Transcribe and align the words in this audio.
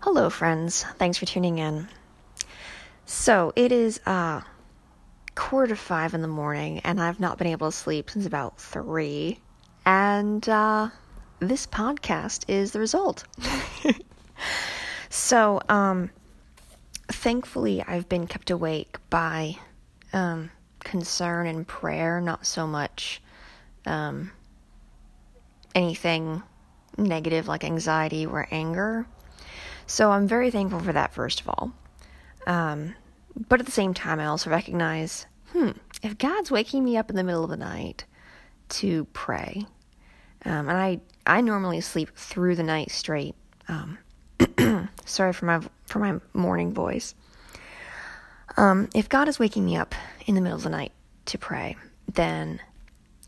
Hello, 0.00 0.30
friends. 0.30 0.84
Thanks 0.98 1.18
for 1.18 1.24
tuning 1.24 1.58
in. 1.58 1.88
So, 3.06 3.52
it 3.56 3.72
is 3.72 3.98
uh, 4.06 4.42
quarter 5.34 5.68
to 5.68 5.76
five 5.76 6.12
in 6.14 6.22
the 6.22 6.28
morning, 6.28 6.80
and 6.80 7.00
I've 7.00 7.18
not 7.18 7.38
been 7.38 7.46
able 7.48 7.70
to 7.70 7.76
sleep 7.76 8.10
since 8.10 8.26
about 8.26 8.60
three. 8.60 9.40
And 9.84 10.46
uh, 10.48 10.90
this 11.40 11.66
podcast 11.66 12.44
is 12.46 12.72
the 12.72 12.78
result. 12.78 13.24
so, 15.08 15.60
um, 15.68 16.10
thankfully, 17.08 17.82
I've 17.82 18.08
been 18.08 18.26
kept 18.26 18.50
awake 18.50 18.98
by 19.08 19.56
um, 20.12 20.50
concern 20.80 21.46
and 21.46 21.66
prayer, 21.66 22.20
not 22.20 22.46
so 22.46 22.66
much 22.66 23.22
um, 23.86 24.30
anything 25.74 26.42
negative 26.98 27.48
like 27.48 27.64
anxiety 27.64 28.26
or 28.26 28.46
anger. 28.50 29.06
So 29.86 30.10
I'm 30.10 30.26
very 30.26 30.50
thankful 30.50 30.80
for 30.80 30.92
that, 30.92 31.14
first 31.14 31.40
of 31.40 31.48
all. 31.48 31.72
Um, 32.46 32.94
but 33.48 33.60
at 33.60 33.66
the 33.66 33.72
same 33.72 33.94
time, 33.94 34.20
I 34.20 34.26
also 34.26 34.50
recognize 34.50 35.26
hmm, 35.52 35.70
if 36.02 36.18
God's 36.18 36.50
waking 36.50 36.84
me 36.84 36.96
up 36.96 37.10
in 37.10 37.16
the 37.16 37.24
middle 37.24 37.44
of 37.44 37.50
the 37.50 37.56
night 37.56 38.04
to 38.68 39.04
pray, 39.06 39.66
um, 40.44 40.68
and 40.68 40.78
I, 40.78 41.00
I 41.26 41.40
normally 41.40 41.80
sleep 41.80 42.10
through 42.16 42.56
the 42.56 42.62
night 42.62 42.90
straight. 42.90 43.34
Um, 43.68 43.98
sorry 45.04 45.32
for 45.32 45.46
my 45.46 45.60
for 45.86 45.98
my 45.98 46.20
morning 46.34 46.72
voice. 46.72 47.14
Um, 48.56 48.88
if 48.94 49.08
God 49.08 49.28
is 49.28 49.38
waking 49.38 49.64
me 49.64 49.76
up 49.76 49.94
in 50.26 50.34
the 50.34 50.40
middle 50.40 50.56
of 50.56 50.64
the 50.64 50.70
night 50.70 50.92
to 51.26 51.38
pray, 51.38 51.76
then 52.12 52.60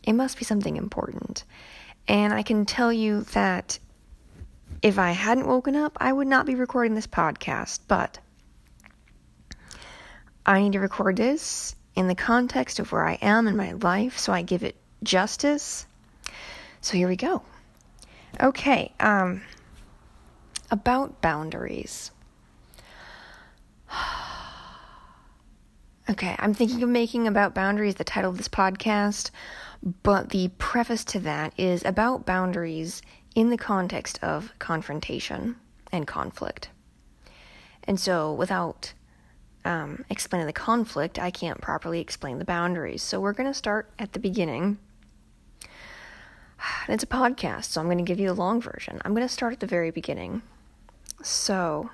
it 0.03 0.13
must 0.13 0.37
be 0.37 0.45
something 0.45 0.77
important. 0.77 1.43
And 2.07 2.33
I 2.33 2.41
can 2.41 2.65
tell 2.65 2.91
you 2.91 3.21
that 3.33 3.79
if 4.81 4.97
I 4.97 5.11
hadn't 5.11 5.47
woken 5.47 5.75
up, 5.75 5.97
I 5.99 6.13
would 6.13 6.27
not 6.27 6.45
be 6.45 6.55
recording 6.55 6.95
this 6.95 7.07
podcast, 7.07 7.79
but 7.87 8.19
I 10.45 10.61
need 10.61 10.73
to 10.73 10.79
record 10.79 11.17
this 11.17 11.75
in 11.95 12.07
the 12.07 12.15
context 12.15 12.79
of 12.79 12.91
where 12.91 13.05
I 13.05 13.19
am 13.21 13.47
in 13.47 13.57
my 13.57 13.73
life 13.73 14.17
so 14.17 14.31
I 14.31 14.41
give 14.41 14.63
it 14.63 14.75
justice. 15.03 15.85
So 16.81 16.97
here 16.97 17.07
we 17.07 17.15
go. 17.15 17.41
Okay, 18.39 18.93
um 18.99 19.41
about 20.71 21.21
boundaries. 21.21 22.11
okay, 26.09 26.35
I'm 26.39 26.53
thinking 26.53 26.83
of 26.83 26.89
making 26.89 27.27
about 27.27 27.55
boundaries 27.55 27.95
the 27.95 28.03
title 28.03 28.31
of 28.31 28.37
this 28.37 28.47
podcast, 28.47 29.31
but 30.03 30.29
the 30.29 30.49
preface 30.57 31.03
to 31.05 31.19
that 31.21 31.53
is 31.57 31.83
about 31.83 32.25
boundaries 32.25 33.01
in 33.35 33.49
the 33.49 33.57
context 33.57 34.19
of 34.23 34.53
confrontation 34.59 35.55
and 35.91 36.07
conflict. 36.07 36.69
And 37.83 37.99
so, 37.99 38.33
without 38.33 38.93
um, 39.65 40.05
explaining 40.09 40.47
the 40.47 40.53
conflict, 40.53 41.17
I 41.17 41.31
can't 41.31 41.61
properly 41.61 41.99
explain 41.99 42.39
the 42.39 42.45
boundaries. 42.45 43.01
So, 43.01 43.19
we're 43.19 43.33
going 43.33 43.49
to 43.49 43.53
start 43.53 43.89
at 43.97 44.13
the 44.13 44.19
beginning. 44.19 44.77
And 45.61 45.69
it's 46.89 47.03
a 47.03 47.07
podcast, 47.07 47.65
so 47.65 47.81
I'm 47.81 47.87
going 47.87 47.97
to 47.97 48.03
give 48.03 48.19
you 48.19 48.27
the 48.27 48.33
long 48.33 48.61
version. 48.61 49.01
I'm 49.03 49.13
going 49.13 49.27
to 49.27 49.33
start 49.33 49.53
at 49.53 49.59
the 49.59 49.67
very 49.67 49.91
beginning. 49.91 50.41
So, 51.23 51.89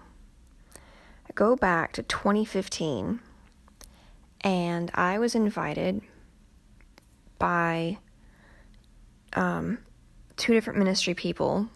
I 0.76 1.34
go 1.34 1.56
back 1.56 1.94
to 1.94 2.04
2015, 2.04 3.20
and 4.42 4.92
I 4.94 5.18
was 5.18 5.36
invited 5.36 6.02
by 7.40 7.98
um, 9.34 9.80
two 10.38 10.54
different 10.54 10.80
ministry 10.80 11.14
people 11.14 11.70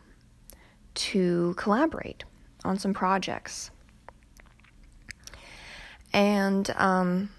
to 0.96 1.54
collaborate 1.58 2.24
on 2.64 2.78
some 2.78 2.94
projects. 2.94 3.72
And 6.12 6.70
um, 6.72 7.30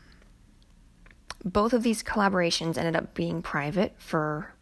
both 1.45 1.73
of 1.73 1.83
these 1.83 2.03
collaborations 2.03 2.79
ended 2.79 2.97
up 2.97 3.15
being 3.15 3.43
private 3.43 3.95
for 3.99 4.53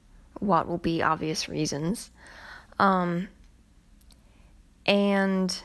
what 0.40 0.66
will 0.68 0.78
be 0.78 1.02
obvious 1.02 1.48
reasons. 1.48 2.10
Um, 2.78 3.28
and 4.86 5.60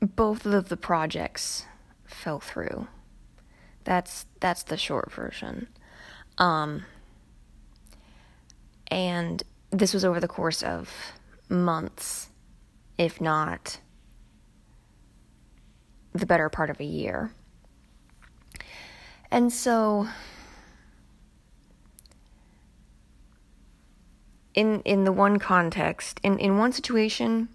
both 0.00 0.46
of 0.46 0.68
the 0.68 0.76
projects 0.76 1.64
fell 2.04 2.40
through. 2.40 2.88
That's 3.84 4.26
that's 4.40 4.62
the 4.64 4.76
short 4.76 5.12
version. 5.12 5.68
Um, 6.38 6.84
and 8.88 9.42
this 9.70 9.92
was 9.92 10.04
over 10.04 10.20
the 10.20 10.28
course 10.28 10.62
of 10.62 10.90
months, 11.48 12.30
if 12.96 13.20
not 13.20 13.80
the 16.14 16.26
better 16.26 16.48
part 16.48 16.70
of 16.70 16.80
a 16.80 16.84
year. 16.84 17.32
And 19.30 19.52
so 19.52 20.08
in 24.54 24.80
in 24.82 25.04
the 25.04 25.12
one 25.12 25.38
context, 25.38 26.18
in, 26.22 26.38
in 26.38 26.56
one 26.58 26.72
situation, 26.72 27.48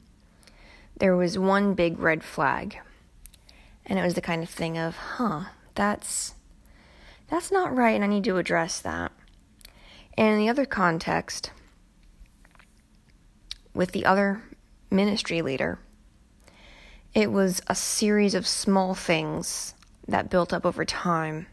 there 0.97 1.15
was 1.15 1.37
one 1.37 1.73
big 1.73 1.99
red 1.99 2.23
flag. 2.23 2.77
And 3.85 3.99
it 3.99 4.03
was 4.03 4.13
the 4.13 4.21
kind 4.21 4.41
of 4.41 4.49
thing 4.49 4.77
of, 4.77 4.95
huh, 4.95 5.45
that's 5.75 6.35
that's 7.33 7.51
not 7.51 7.75
right, 7.75 7.95
and 7.95 8.03
I 8.03 8.07
need 8.07 8.25
to 8.25 8.37
address 8.37 8.79
that. 8.81 9.11
And 10.15 10.33
in 10.33 10.37
the 10.37 10.49
other 10.49 10.65
context, 10.65 11.49
with 13.73 13.91
the 13.91 14.05
other 14.05 14.43
ministry 14.91 15.41
leader, 15.41 15.79
it 17.15 17.31
was 17.31 17.59
a 17.65 17.73
series 17.73 18.35
of 18.35 18.45
small 18.45 18.93
things 18.93 19.73
that 20.07 20.29
built 20.29 20.53
up 20.53 20.63
over 20.63 20.85
time 20.85 21.47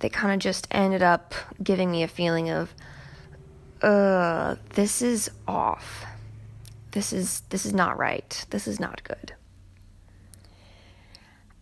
that 0.00 0.12
kind 0.12 0.34
of 0.34 0.40
just 0.40 0.68
ended 0.70 1.02
up 1.02 1.34
giving 1.62 1.90
me 1.90 2.02
a 2.02 2.08
feeling 2.08 2.50
of, 2.50 2.74
uh, 3.80 4.56
this 4.74 5.00
is 5.00 5.30
off. 5.48 6.04
This 6.90 7.14
is 7.14 7.40
this 7.48 7.64
is 7.64 7.72
not 7.72 7.96
right. 7.96 8.44
This 8.50 8.68
is 8.68 8.78
not 8.78 9.02
good. 9.04 9.32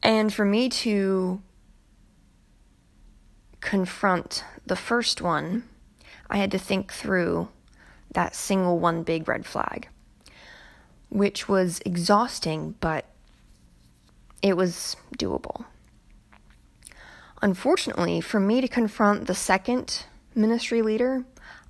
And 0.02 0.34
for 0.34 0.44
me 0.44 0.68
to 0.68 1.40
confront 3.64 4.44
the 4.66 4.76
first 4.76 5.22
one, 5.22 5.64
I 6.28 6.36
had 6.36 6.50
to 6.52 6.58
think 6.58 6.92
through 6.92 7.48
that 8.12 8.36
single 8.36 8.78
one 8.78 9.02
big 9.02 9.26
red 9.26 9.46
flag, 9.46 9.88
which 11.08 11.48
was 11.48 11.80
exhausting, 11.84 12.74
but 12.80 13.06
it 14.42 14.56
was 14.56 14.96
doable. 15.18 15.64
Unfortunately, 17.40 18.20
for 18.20 18.38
me 18.38 18.60
to 18.60 18.68
confront 18.68 19.26
the 19.26 19.34
second 19.34 20.04
ministry 20.34 20.82
leader, 20.82 21.24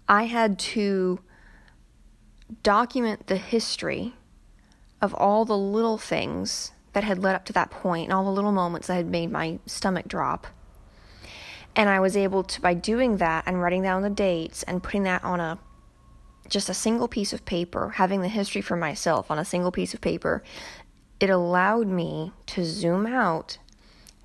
I 0.08 0.24
had 0.24 0.58
to 0.74 1.20
document 2.62 3.28
the 3.28 3.36
history 3.36 4.14
of 5.00 5.14
all 5.14 5.44
the 5.44 5.56
little 5.56 5.98
things 5.98 6.72
that 6.92 7.04
had 7.04 7.22
led 7.22 7.36
up 7.36 7.44
to 7.44 7.52
that 7.52 7.70
point 7.70 8.04
and 8.04 8.12
all 8.12 8.24
the 8.24 8.32
little 8.32 8.52
moments 8.52 8.88
that 8.88 8.94
had 8.94 9.06
made 9.06 9.30
my 9.30 9.60
stomach 9.66 10.08
drop 10.08 10.48
and 11.76 11.88
I 11.88 12.00
was 12.00 12.16
able 12.16 12.44
to, 12.44 12.60
by 12.60 12.74
doing 12.74 13.16
that 13.18 13.44
and 13.46 13.60
writing 13.60 13.82
down 13.82 14.02
the 14.02 14.10
dates 14.10 14.62
and 14.62 14.82
putting 14.82 15.04
that 15.04 15.24
on 15.24 15.40
a 15.40 15.58
just 16.48 16.68
a 16.68 16.74
single 16.74 17.08
piece 17.08 17.32
of 17.32 17.44
paper, 17.44 17.90
having 17.90 18.20
the 18.20 18.28
history 18.28 18.60
for 18.60 18.76
myself 18.76 19.30
on 19.30 19.38
a 19.38 19.44
single 19.44 19.72
piece 19.72 19.94
of 19.94 20.00
paper, 20.00 20.42
it 21.18 21.30
allowed 21.30 21.86
me 21.86 22.32
to 22.46 22.64
zoom 22.64 23.06
out, 23.06 23.58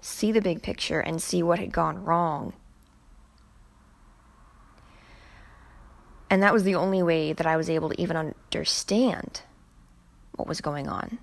see 0.01 0.31
the 0.31 0.41
big 0.41 0.61
picture, 0.61 0.99
and 0.99 1.21
see 1.21 1.41
what 1.41 1.59
had 1.59 1.71
gone 1.71 2.03
wrong. 2.03 2.53
And 6.29 6.43
that 6.43 6.53
was 6.53 6.63
the 6.63 6.75
only 6.75 7.01
way 7.01 7.33
that 7.33 7.47
I 7.47 7.57
was 7.57 7.69
able 7.69 7.89
to 7.89 7.99
even 8.01 8.17
understand 8.17 9.41
what 10.33 10.47
was 10.47 10.61
going 10.61 10.87
on. 10.87 11.19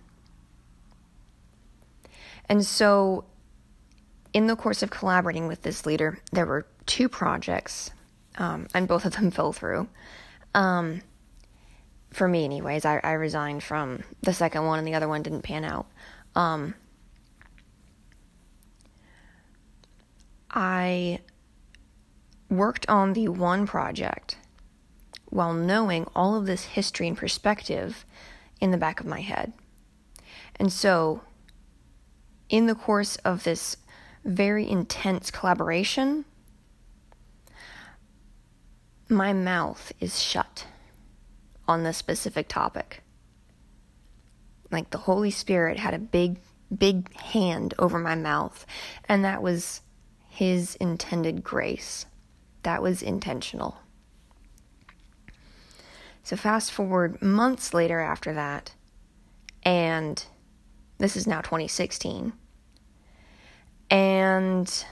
And 2.48 2.64
so 2.64 3.24
in 4.36 4.48
the 4.48 4.54
course 4.54 4.82
of 4.82 4.90
collaborating 4.90 5.46
with 5.46 5.62
this 5.62 5.86
leader, 5.86 6.18
there 6.30 6.44
were 6.44 6.66
two 6.84 7.08
projects, 7.08 7.90
um, 8.36 8.66
and 8.74 8.86
both 8.86 9.06
of 9.06 9.16
them 9.16 9.30
fell 9.36 9.50
through. 9.50 9.88
Um, 10.54 11.00
for 12.10 12.28
me, 12.28 12.44
anyways, 12.44 12.84
I, 12.84 13.00
I, 13.02 13.12
resigned 13.12 13.62
from 13.62 14.02
the 14.20 14.34
second 14.34 14.66
one, 14.66 14.78
and 14.78 14.86
the 14.86 14.92
other 14.92 15.08
one 15.08 15.22
didn't 15.22 15.40
pan 15.40 15.64
out. 15.64 15.86
Um, 16.34 16.74
I 20.50 21.20
worked 22.50 22.86
on 22.90 23.14
the 23.14 23.28
one 23.28 23.66
project 23.66 24.36
while 25.30 25.54
knowing 25.54 26.06
all 26.14 26.34
of 26.34 26.44
this 26.44 26.64
history 26.64 27.08
and 27.08 27.16
perspective 27.16 28.04
in 28.60 28.70
the 28.70 28.76
back 28.76 29.00
of 29.00 29.06
my 29.06 29.22
head. 29.22 29.54
And 30.56 30.70
so, 30.70 31.22
in 32.50 32.66
the 32.66 32.74
course 32.74 33.16
of 33.16 33.44
this 33.44 33.78
very 34.26 34.68
intense 34.68 35.30
collaboration, 35.30 36.24
my 39.08 39.32
mouth 39.32 39.92
is 40.00 40.20
shut 40.20 40.66
on 41.68 41.82
this 41.82 41.96
specific 41.96 42.48
topic. 42.48 43.02
Like 44.70 44.90
the 44.90 44.98
Holy 44.98 45.30
Spirit 45.30 45.78
had 45.78 45.94
a 45.94 45.98
big, 45.98 46.38
big 46.76 47.14
hand 47.14 47.72
over 47.78 47.98
my 47.98 48.16
mouth, 48.16 48.66
and 49.08 49.24
that 49.24 49.42
was 49.42 49.80
His 50.28 50.74
intended 50.76 51.44
grace. 51.44 52.06
That 52.64 52.82
was 52.82 53.02
intentional. 53.02 53.78
So, 56.24 56.36
fast 56.36 56.72
forward 56.72 57.22
months 57.22 57.72
later 57.72 58.00
after 58.00 58.32
that, 58.34 58.72
and 59.62 60.24
this 60.98 61.16
is 61.16 61.28
now 61.28 61.40
2016. 61.40 62.32
And 63.90 64.84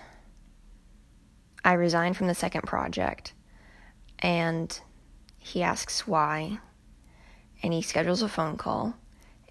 I 1.65 1.73
resigned 1.73 2.17
from 2.17 2.27
the 2.27 2.35
second 2.35 2.63
project. 2.63 3.33
And 4.19 4.79
he 5.39 5.63
asks 5.63 6.07
why. 6.07 6.59
And 7.63 7.73
he 7.73 7.83
schedules 7.83 8.23
a 8.23 8.29
phone 8.29 8.57
call. 8.57 8.95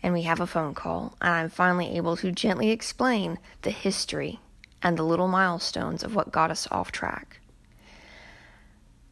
And 0.02 0.14
we 0.14 0.24
have 0.24 0.40
a 0.40 0.48
phone 0.48 0.74
call. 0.74 1.16
And 1.22 1.30
I'm 1.34 1.50
finally 1.50 1.98
able 1.98 2.16
to 2.18 2.32
gently 2.32 2.72
explain 2.72 3.40
the 3.62 3.72
history 3.72 4.40
and 4.82 4.98
the 4.98 5.04
little 5.04 5.28
milestones 5.28 6.04
of 6.04 6.16
what 6.16 6.32
got 6.32 6.52
us 6.52 6.68
off 6.72 6.92
track. 6.92 7.40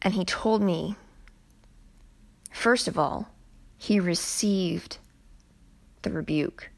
And 0.02 0.14
he 0.14 0.24
told 0.24 0.60
me, 0.60 0.96
first 2.50 2.88
of 2.88 2.98
all, 2.98 3.28
he 3.78 3.98
received 3.98 4.98
the 6.02 6.10
rebuke 6.10 6.71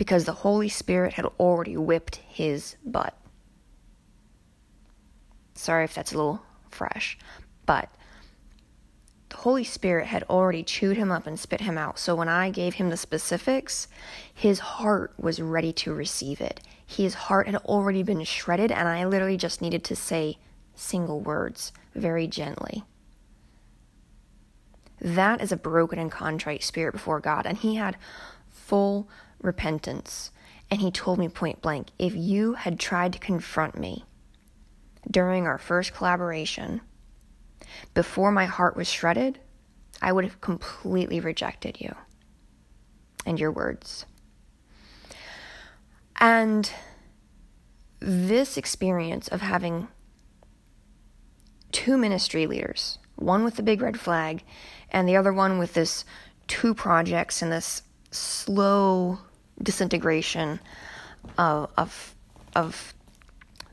because 0.00 0.24
the 0.24 0.32
Holy 0.32 0.70
Spirit 0.70 1.12
had 1.12 1.26
already 1.38 1.76
whipped 1.76 2.16
his 2.26 2.74
butt. 2.86 3.14
Sorry 5.54 5.84
if 5.84 5.92
that's 5.92 6.14
a 6.14 6.16
little 6.16 6.40
fresh, 6.70 7.18
but 7.66 7.90
the 9.28 9.36
Holy 9.36 9.62
Spirit 9.62 10.06
had 10.06 10.22
already 10.22 10.62
chewed 10.62 10.96
him 10.96 11.12
up 11.12 11.26
and 11.26 11.38
spit 11.38 11.60
him 11.60 11.76
out. 11.76 11.98
So 11.98 12.14
when 12.14 12.30
I 12.30 12.48
gave 12.48 12.76
him 12.76 12.88
the 12.88 12.96
specifics, 12.96 13.88
his 14.32 14.60
heart 14.60 15.12
was 15.18 15.38
ready 15.38 15.74
to 15.74 15.92
receive 15.92 16.40
it. 16.40 16.62
His 16.86 17.12
heart 17.12 17.46
had 17.46 17.56
already 17.56 18.02
been 18.02 18.24
shredded, 18.24 18.72
and 18.72 18.88
I 18.88 19.04
literally 19.04 19.36
just 19.36 19.60
needed 19.60 19.84
to 19.84 19.94
say 19.94 20.38
single 20.74 21.20
words 21.20 21.72
very 21.94 22.26
gently. 22.26 22.84
That 24.98 25.42
is 25.42 25.52
a 25.52 25.58
broken 25.58 25.98
and 25.98 26.10
contrite 26.10 26.62
spirit 26.62 26.92
before 26.92 27.20
God. 27.20 27.44
And 27.44 27.58
he 27.58 27.74
had 27.74 27.98
full 28.48 29.06
repentance. 29.40 30.30
And 30.70 30.80
he 30.80 30.90
told 30.90 31.18
me 31.18 31.28
point 31.28 31.60
blank 31.62 31.88
if 31.98 32.14
you 32.14 32.54
had 32.54 32.78
tried 32.78 33.12
to 33.14 33.18
confront 33.18 33.78
me 33.78 34.04
during 35.10 35.46
our 35.46 35.58
first 35.58 35.94
collaboration, 35.94 36.80
before 37.94 38.30
my 38.30 38.46
heart 38.46 38.76
was 38.76 38.88
shredded, 38.88 39.38
I 40.02 40.12
would 40.12 40.24
have 40.24 40.40
completely 40.40 41.20
rejected 41.20 41.80
you 41.80 41.94
and 43.26 43.38
your 43.38 43.50
words. 43.50 44.06
And 46.16 46.70
this 48.00 48.56
experience 48.56 49.28
of 49.28 49.40
having 49.40 49.88
two 51.72 51.96
ministry 51.96 52.46
leaders, 52.46 52.98
one 53.16 53.44
with 53.44 53.56
the 53.56 53.62
big 53.62 53.80
red 53.80 53.98
flag 54.00 54.42
and 54.90 55.08
the 55.08 55.16
other 55.16 55.32
one 55.32 55.58
with 55.58 55.74
this 55.74 56.04
two 56.46 56.74
projects 56.74 57.42
and 57.42 57.52
this 57.52 57.82
slow 58.10 59.18
disintegration 59.62 60.60
of 61.38 61.70
of 61.76 62.14
of 62.54 62.94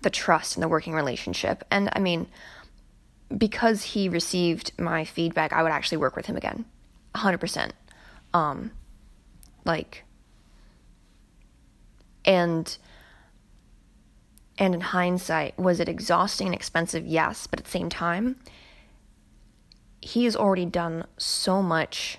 the 0.01 0.09
trust 0.09 0.55
and 0.55 0.63
the 0.63 0.67
working 0.67 0.93
relationship. 0.93 1.63
And 1.71 1.89
I 1.93 1.99
mean, 1.99 2.27
because 3.35 3.83
he 3.83 4.09
received 4.09 4.71
my 4.79 5.05
feedback, 5.05 5.53
I 5.53 5.63
would 5.63 5.71
actually 5.71 5.97
work 5.97 6.15
with 6.15 6.25
him 6.25 6.37
again, 6.37 6.65
hundred 7.15 7.39
percent. 7.39 7.73
Um, 8.33 8.71
like, 9.65 10.03
and 12.25 12.77
and 14.57 14.73
in 14.73 14.81
hindsight, 14.81 15.57
was 15.57 15.79
it 15.79 15.89
exhausting 15.89 16.47
and 16.47 16.55
expensive? 16.55 17.05
Yes, 17.05 17.47
but 17.47 17.59
at 17.59 17.65
the 17.65 17.71
same 17.71 17.89
time, 17.89 18.37
he 20.01 20.25
has 20.25 20.35
already 20.35 20.65
done 20.65 21.05
so 21.17 21.61
much 21.61 22.17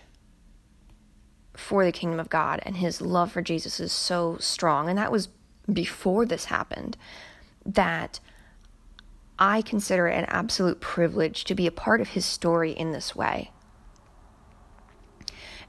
for 1.59 1.85
the 1.85 1.93
kingdom 1.93 2.21
of 2.21 2.31
God, 2.31 2.61
and 2.63 2.77
his 2.77 3.01
love 3.01 3.33
for 3.33 3.43
Jesus 3.43 3.81
is 3.81 3.91
so 3.91 4.37
strong. 4.39 4.89
And 4.89 4.97
that 4.97 5.11
was 5.11 5.29
before 5.71 6.25
this 6.25 6.47
happened, 6.47 6.97
that 7.67 8.21
I 9.41 9.61
consider 9.63 10.07
it 10.07 10.17
an 10.17 10.25
absolute 10.29 10.81
privilege 10.81 11.43
to 11.45 11.57
be 11.57 11.67
a 11.67 11.73
part 11.73 12.01
of 12.01 12.11
his 12.11 12.25
story 12.25 12.71
in 12.71 12.93
this 12.93 13.17
way. 13.17 13.51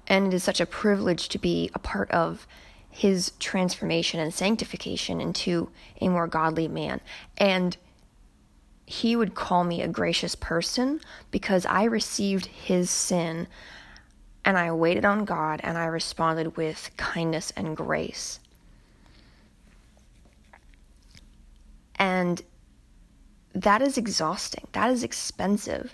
And 0.06 0.28
it 0.28 0.34
is 0.36 0.44
such 0.44 0.62
a 0.62 0.66
privilege 0.68 1.28
to 1.30 1.40
be 1.40 1.72
a 1.74 1.80
part 1.80 2.10
of 2.12 2.46
his 2.92 3.32
transformation 3.40 4.20
and 4.20 4.34
sanctification 4.34 5.20
into 5.20 5.72
a 6.00 6.08
more 6.08 6.28
godly 6.28 6.68
man. 6.68 7.02
And 7.38 7.78
he 8.86 9.16
would 9.16 9.34
call 9.34 9.64
me 9.64 9.82
a 9.82 9.88
gracious 9.88 10.36
person 10.36 11.02
because 11.32 11.66
I 11.66 11.84
received 11.84 12.46
his 12.46 12.92
sin 12.92 13.48
and 14.46 14.58
I 14.58 14.72
waited 14.72 15.06
on 15.06 15.26
God 15.26 15.60
and 15.64 15.78
I 15.78 15.86
responded 15.86 16.58
with 16.58 16.92
kindness 16.98 17.52
and 17.56 17.76
grace. 17.76 18.40
And 21.96 22.42
that 23.54 23.82
is 23.82 23.98
exhausting. 23.98 24.68
That 24.72 24.90
is 24.90 25.04
expensive. 25.04 25.94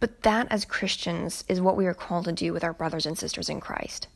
But 0.00 0.22
that, 0.22 0.48
as 0.50 0.64
Christians, 0.64 1.44
is 1.48 1.60
what 1.60 1.76
we 1.76 1.86
are 1.86 1.94
called 1.94 2.24
to 2.24 2.32
do 2.32 2.52
with 2.52 2.64
our 2.64 2.72
brothers 2.72 3.06
and 3.06 3.16
sisters 3.16 3.48
in 3.48 3.60
Christ. 3.60 4.08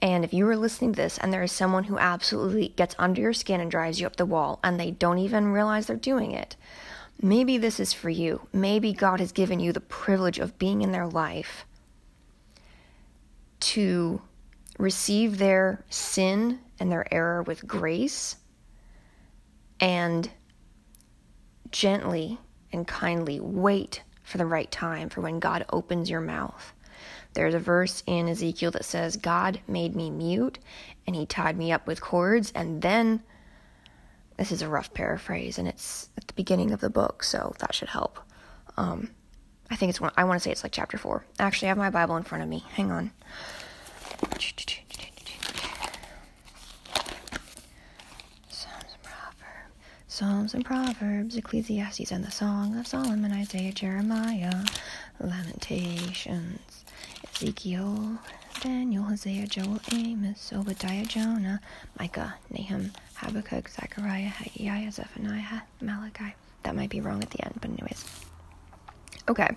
And 0.00 0.24
if 0.24 0.32
you 0.32 0.48
are 0.48 0.56
listening 0.56 0.92
to 0.92 1.02
this 1.02 1.18
and 1.18 1.32
there 1.32 1.42
is 1.42 1.52
someone 1.52 1.84
who 1.84 1.98
absolutely 1.98 2.68
gets 2.68 2.94
under 2.98 3.20
your 3.20 3.32
skin 3.32 3.60
and 3.60 3.70
drives 3.70 4.00
you 4.00 4.06
up 4.06 4.16
the 4.16 4.26
wall 4.26 4.60
and 4.62 4.78
they 4.78 4.90
don't 4.90 5.18
even 5.18 5.52
realize 5.52 5.86
they're 5.86 5.96
doing 5.96 6.32
it, 6.32 6.56
maybe 7.20 7.58
this 7.58 7.80
is 7.80 7.92
for 7.92 8.10
you. 8.10 8.46
Maybe 8.52 8.92
God 8.92 9.20
has 9.20 9.32
given 9.32 9.60
you 9.60 9.72
the 9.72 9.80
privilege 9.80 10.38
of 10.38 10.58
being 10.58 10.82
in 10.82 10.92
their 10.92 11.06
life 11.06 11.64
to 13.62 14.20
receive 14.78 15.38
their 15.38 15.84
sin 15.88 16.58
and 16.80 16.90
their 16.90 17.12
error 17.12 17.42
with 17.42 17.66
grace 17.66 18.36
and 19.80 20.30
gently 21.70 22.38
and 22.72 22.86
kindly 22.86 23.40
wait 23.40 24.02
for 24.22 24.38
the 24.38 24.46
right 24.46 24.70
time 24.70 25.08
for 25.08 25.20
when 25.20 25.40
God 25.40 25.64
opens 25.70 26.10
your 26.10 26.20
mouth. 26.20 26.72
There's 27.34 27.54
a 27.54 27.58
verse 27.58 28.02
in 28.06 28.28
Ezekiel 28.28 28.70
that 28.72 28.84
says, 28.84 29.16
God 29.16 29.60
made 29.66 29.96
me 29.96 30.10
mute 30.10 30.58
and 31.06 31.16
he 31.16 31.26
tied 31.26 31.56
me 31.56 31.72
up 31.72 31.86
with 31.86 32.00
cords. 32.00 32.52
And 32.54 32.82
then, 32.82 33.22
this 34.36 34.52
is 34.52 34.62
a 34.62 34.68
rough 34.68 34.92
paraphrase 34.92 35.58
and 35.58 35.68
it's 35.68 36.08
at 36.16 36.26
the 36.26 36.34
beginning 36.34 36.72
of 36.72 36.80
the 36.80 36.90
book, 36.90 37.22
so 37.22 37.54
that 37.58 37.74
should 37.74 37.88
help. 37.88 38.18
Um, 38.76 39.10
I 39.70 39.76
think 39.76 39.90
it's 39.90 40.00
one, 40.00 40.12
I 40.16 40.24
want 40.24 40.40
to 40.40 40.44
say 40.44 40.50
it's 40.50 40.62
like 40.62 40.72
chapter 40.72 40.98
four. 40.98 41.24
Actually, 41.38 41.68
I 41.68 41.70
have 41.70 41.78
my 41.78 41.90
Bible 41.90 42.16
in 42.16 42.22
front 42.22 42.44
of 42.44 42.48
me. 42.48 42.64
Hang 42.74 42.90
on. 42.90 43.10
Psalms 48.48 48.94
and 48.94 49.02
Proverbs, 49.02 49.74
Psalms 50.08 50.54
and 50.54 50.64
Proverbs, 50.64 51.36
Ecclesiastes, 51.36 52.10
and 52.10 52.24
the 52.24 52.30
Song 52.30 52.78
of 52.78 52.86
Solomon, 52.86 53.32
Isaiah, 53.32 53.72
Jeremiah, 53.72 54.64
Lamentations, 55.20 56.84
Ezekiel, 57.34 58.18
Daniel, 58.60 59.04
Hosea, 59.04 59.46
Joel, 59.46 59.80
Amos, 59.92 60.52
Obadiah, 60.52 61.04
Jonah, 61.04 61.60
Micah, 61.98 62.34
Nahum, 62.50 62.92
Habakkuk, 63.14 63.68
Zechariah, 63.68 64.28
Haggai, 64.28 64.90
Zephaniah, 64.90 65.62
Malachi. 65.80 66.34
That 66.62 66.76
might 66.76 66.90
be 66.90 67.00
wrong 67.00 67.22
at 67.22 67.30
the 67.30 67.44
end, 67.44 67.58
but 67.60 67.70
anyways. 67.70 68.04
Okay. 69.28 69.50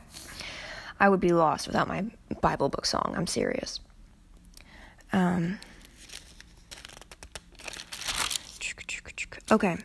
I 1.00 1.10
would 1.10 1.19
be 1.19 1.34
lost 1.34 1.67
without 1.67 1.88
my 1.88 2.05
Bible 2.41 2.69
book 2.69 2.86
song. 2.86 3.13
I'm 3.15 3.27
serious. 3.27 3.79
Um, 5.15 5.60
okay. 9.50 9.77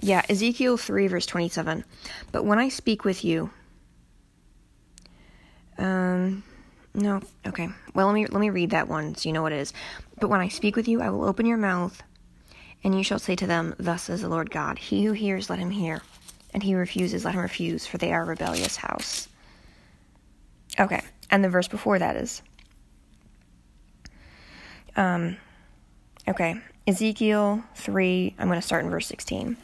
Yeah, 0.00 0.22
Ezekiel 0.30 0.78
3, 0.78 1.06
verse 1.08 1.26
27. 1.26 1.84
But 2.32 2.46
when 2.46 2.58
I 2.58 2.70
speak 2.70 3.04
with 3.04 3.22
you, 3.22 3.50
um, 5.76 6.42
no, 6.94 7.20
okay. 7.46 7.68
Well, 7.94 8.06
let 8.06 8.14
me 8.14 8.26
let 8.26 8.40
me 8.40 8.48
read 8.48 8.70
that 8.70 8.88
one 8.88 9.14
so 9.14 9.28
you 9.28 9.34
know 9.34 9.42
what 9.42 9.52
it 9.52 9.58
is. 9.58 9.74
But 10.18 10.30
when 10.30 10.40
I 10.40 10.48
speak 10.48 10.76
with 10.76 10.88
you, 10.88 11.02
I 11.02 11.10
will 11.10 11.24
open 11.24 11.44
your 11.44 11.58
mouth, 11.58 12.02
and 12.82 12.96
you 12.96 13.04
shall 13.04 13.18
say 13.18 13.36
to 13.36 13.46
them, 13.46 13.74
Thus 13.78 14.04
says 14.04 14.22
the 14.22 14.28
Lord 14.30 14.50
God: 14.50 14.78
He 14.78 15.04
who 15.04 15.12
hears, 15.12 15.50
let 15.50 15.58
him 15.58 15.70
hear, 15.70 16.00
and 16.54 16.62
he 16.62 16.72
who 16.72 16.78
refuses, 16.78 17.26
let 17.26 17.34
him 17.34 17.42
refuse, 17.42 17.86
for 17.86 17.98
they 17.98 18.12
are 18.12 18.22
a 18.22 18.26
rebellious 18.26 18.76
house. 18.76 19.28
Okay, 20.78 21.02
and 21.30 21.44
the 21.44 21.50
verse 21.50 21.68
before 21.68 21.98
that 21.98 22.16
is, 22.16 22.40
um, 24.96 25.36
okay, 26.28 26.60
Ezekiel 26.86 27.62
3, 27.76 28.34
I'm 28.38 28.48
going 28.48 28.60
to 28.60 28.66
start 28.66 28.84
in 28.84 28.90
verse 28.90 29.06
16. 29.06 29.56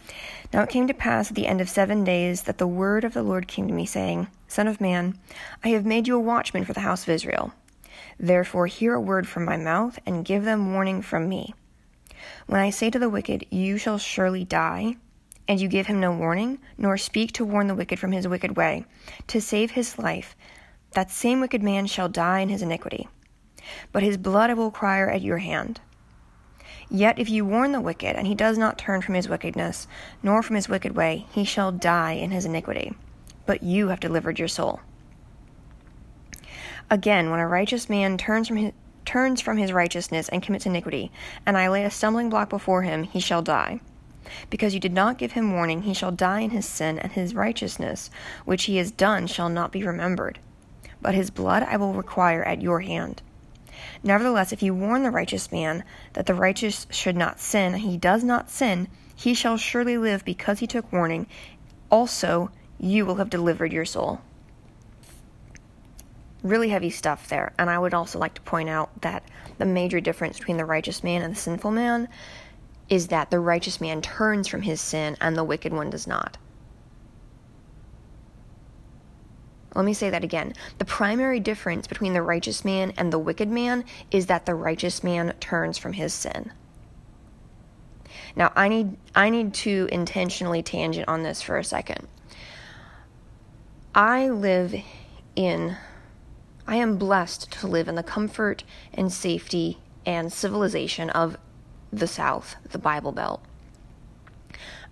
Now 0.53 0.63
it 0.63 0.69
came 0.69 0.87
to 0.87 0.95
pass 0.95 1.31
at 1.31 1.35
the 1.35 1.47
end 1.47 1.61
of 1.61 1.69
seven 1.69 2.05
days 2.05 2.43
that 2.43 2.59
the 2.59 2.67
word 2.67 3.05
of 3.05 3.15
the 3.15 3.23
Lord 3.23 3.49
came 3.49 3.67
to 3.67 3.75
me, 3.75 3.87
saying, 3.87 4.29
Son 4.49 4.69
of 4.69 4.81
man, 4.81 5.19
I 5.65 5.69
have 5.71 5.85
made 5.85 6.07
you 6.07 6.17
a 6.17 6.21
watchman 6.21 6.65
for 6.65 6.73
the 6.73 6.81
house 6.81 7.03
of 7.03 7.09
Israel. 7.09 7.53
Therefore 8.19 8.67
hear 8.67 8.95
a 8.95 9.01
word 9.01 9.27
from 9.27 9.45
my 9.45 9.57
mouth, 9.57 9.99
and 10.07 10.25
give 10.25 10.45
them 10.45 10.73
warning 10.73 11.03
from 11.03 11.29
me. 11.29 11.55
When 12.47 12.61
I 12.61 12.71
say 12.71 12.91
to 12.91 12.99
the 12.99 13.11
wicked, 13.11 13.47
You 13.51 13.77
shall 13.79 13.99
surely 13.99 14.45
die, 14.45 14.97
and 15.49 15.61
you 15.61 15.69
give 15.69 15.87
him 15.87 16.01
no 16.01 16.13
warning, 16.13 16.59
nor 16.79 16.97
speak 16.97 17.33
to 17.33 17.45
warn 17.45 17.67
the 17.67 17.75
wicked 17.75 17.99
from 17.99 18.13
his 18.13 18.29
wicked 18.29 18.57
way, 18.57 18.85
to 19.27 19.41
save 19.41 19.73
his 19.73 19.99
life, 19.99 20.37
that 20.93 21.11
same 21.11 21.41
wicked 21.41 21.63
man 21.63 21.87
shall 21.87 22.09
die 22.09 22.41
in 22.41 22.49
his 22.49 22.63
iniquity. 22.63 23.09
But 23.93 24.03
his 24.03 24.17
blood 24.17 24.51
I 24.51 24.55
will 24.55 24.67
require 24.67 25.09
at 25.11 25.23
your 25.23 25.39
hand. 25.39 25.81
Yet 26.89 27.19
if 27.19 27.29
you 27.29 27.45
warn 27.45 27.73
the 27.73 27.81
wicked, 27.81 28.17
and 28.17 28.27
he 28.27 28.35
does 28.35 28.57
not 28.57 28.79
turn 28.79 29.03
from 29.03 29.15
his 29.17 29.29
wickedness, 29.29 29.89
nor 30.23 30.43
from 30.43 30.57
his 30.57 30.69
wicked 30.69 30.95
way, 30.95 31.27
he 31.31 31.45
shall 31.45 31.73
die 31.73 32.13
in 32.13 32.31
his 32.31 32.45
iniquity. 32.45 32.95
But 33.45 33.63
you 33.63 33.89
have 33.89 34.01
delivered 34.01 34.39
your 34.39 34.49
soul. 34.49 34.81
Again, 36.89 37.31
when 37.31 37.41
a 37.41 37.49
righteous 37.49 37.89
man 37.89 38.17
turns 38.17 38.47
from 38.47 38.59
his, 38.59 38.73
turns 39.05 39.41
from 39.41 39.57
his 39.57 39.73
righteousness 39.73 40.29
and 40.29 40.43
commits 40.43 40.67
iniquity, 40.67 41.11
and 41.45 41.57
I 41.57 41.69
lay 41.69 41.85
a 41.85 41.91
stumbling 41.91 42.31
block 42.31 42.49
before 42.49 42.83
him, 42.83 43.03
he 43.03 43.19
shall 43.19 43.43
die. 43.43 43.81
Because 44.51 44.75
you 44.75 44.81
did 44.81 44.93
not 44.93 45.19
give 45.19 45.33
him 45.33 45.53
warning, 45.53 45.83
he 45.83 45.95
shall 45.95 46.13
die 46.13 46.41
in 46.41 46.51
his 46.51 46.67
sin, 46.67 46.99
and 46.99 47.13
his 47.13 47.35
righteousness, 47.35 48.11
which 48.45 48.65
he 48.65 48.77
has 48.77 48.91
done, 48.91 49.27
shall 49.27 49.49
not 49.49 49.73
be 49.73 49.85
remembered. 49.85 50.39
But 51.01 51.15
his 51.15 51.31
blood 51.31 51.63
I 51.65 51.77
will 51.77 51.95
require 51.95 52.43
at 52.45 52.63
your 52.63 52.81
hand. 52.81 53.23
Nevertheless, 54.07 54.53
if 54.53 54.63
you 54.63 54.73
warn 54.73 55.03
the 55.03 55.11
righteous 55.11 55.51
man 55.51 55.83
that 56.13 56.27
the 56.27 56.35
righteous 56.35 56.87
should 56.91 57.17
not 57.17 57.41
sin, 57.41 57.75
he 57.75 57.97
does 57.97 58.23
not 58.23 58.49
sin, 58.49 58.87
he 59.17 59.35
shall 59.35 59.57
surely 59.57 59.99
live 59.99 60.25
because 60.25 60.61
he 60.61 60.67
took 60.69 60.93
warning. 60.93 61.27
Also, 61.91 62.53
you 62.79 63.05
will 63.05 63.17
have 63.17 63.31
delivered 63.31 63.73
your 63.73 63.85
soul. 63.85 64.21
Really 66.45 66.69
heavy 66.69 66.89
stuff 66.89 67.29
there. 67.29 67.53
And 67.59 67.69
I 67.69 67.81
would 67.81 67.95
also 67.95 68.21
like 68.21 68.35
to 68.35 68.43
point 68.43 68.69
out 68.69 69.01
that 69.03 69.25
the 69.59 69.67
major 69.67 69.99
difference 69.99 70.39
between 70.39 70.57
the 70.57 70.65
righteous 70.65 71.03
man 71.03 71.23
and 71.23 71.35
the 71.35 71.41
sinful 71.41 71.73
man 71.73 72.09
is 72.89 73.09
that 73.09 73.33
the 73.33 73.41
righteous 73.41 73.81
man 73.81 74.03
turns 74.03 74.47
from 74.47 74.63
his 74.63 74.81
sin 74.81 75.17
and 75.21 75.37
the 75.37 75.43
wicked 75.43 75.73
one 75.73 75.91
does 75.91 76.07
not. 76.07 76.39
Let 79.77 79.85
me 79.85 79.93
say 79.93 80.09
that 80.09 80.25
again. 80.25 80.55
The 80.79 80.87
primary 80.87 81.39
difference 81.39 81.87
between 81.87 82.15
the 82.15 82.23
righteous 82.23 82.65
man 82.65 82.95
and 82.97 83.13
the 83.13 83.19
wicked 83.19 83.51
man 83.51 83.85
is 84.11 84.27
that 84.27 84.47
the 84.47 84.55
righteous 84.55 85.05
man 85.05 85.35
turns 85.39 85.77
from 85.77 85.93
his 85.93 86.15
sin. 86.15 86.51
Now, 88.35 88.53
I 88.57 88.69
need 88.69 88.97
I 89.15 89.29
need 89.29 89.53
to 89.55 89.87
intentionally 89.93 90.63
tangent 90.63 91.09
on 91.09 91.23
this 91.23 91.43
for 91.43 91.59
a 91.59 91.65
second. 91.65 92.09
I 93.95 94.31
live 94.31 94.75
in 95.37 95.77
I 96.67 96.77
am 96.77 96.97
blessed 96.97 97.53
to 97.53 97.67
live 97.67 97.87
in 97.87 97.97
the 97.97 98.03
comfort 98.03 98.65
and 98.95 99.13
safety 99.13 99.79
and 100.07 100.33
civilization 100.33 101.11
of 101.11 101.37
the 101.93 102.07
South, 102.07 102.57
the 102.71 102.79
Bible 102.79 103.13
Belt. 103.13 103.43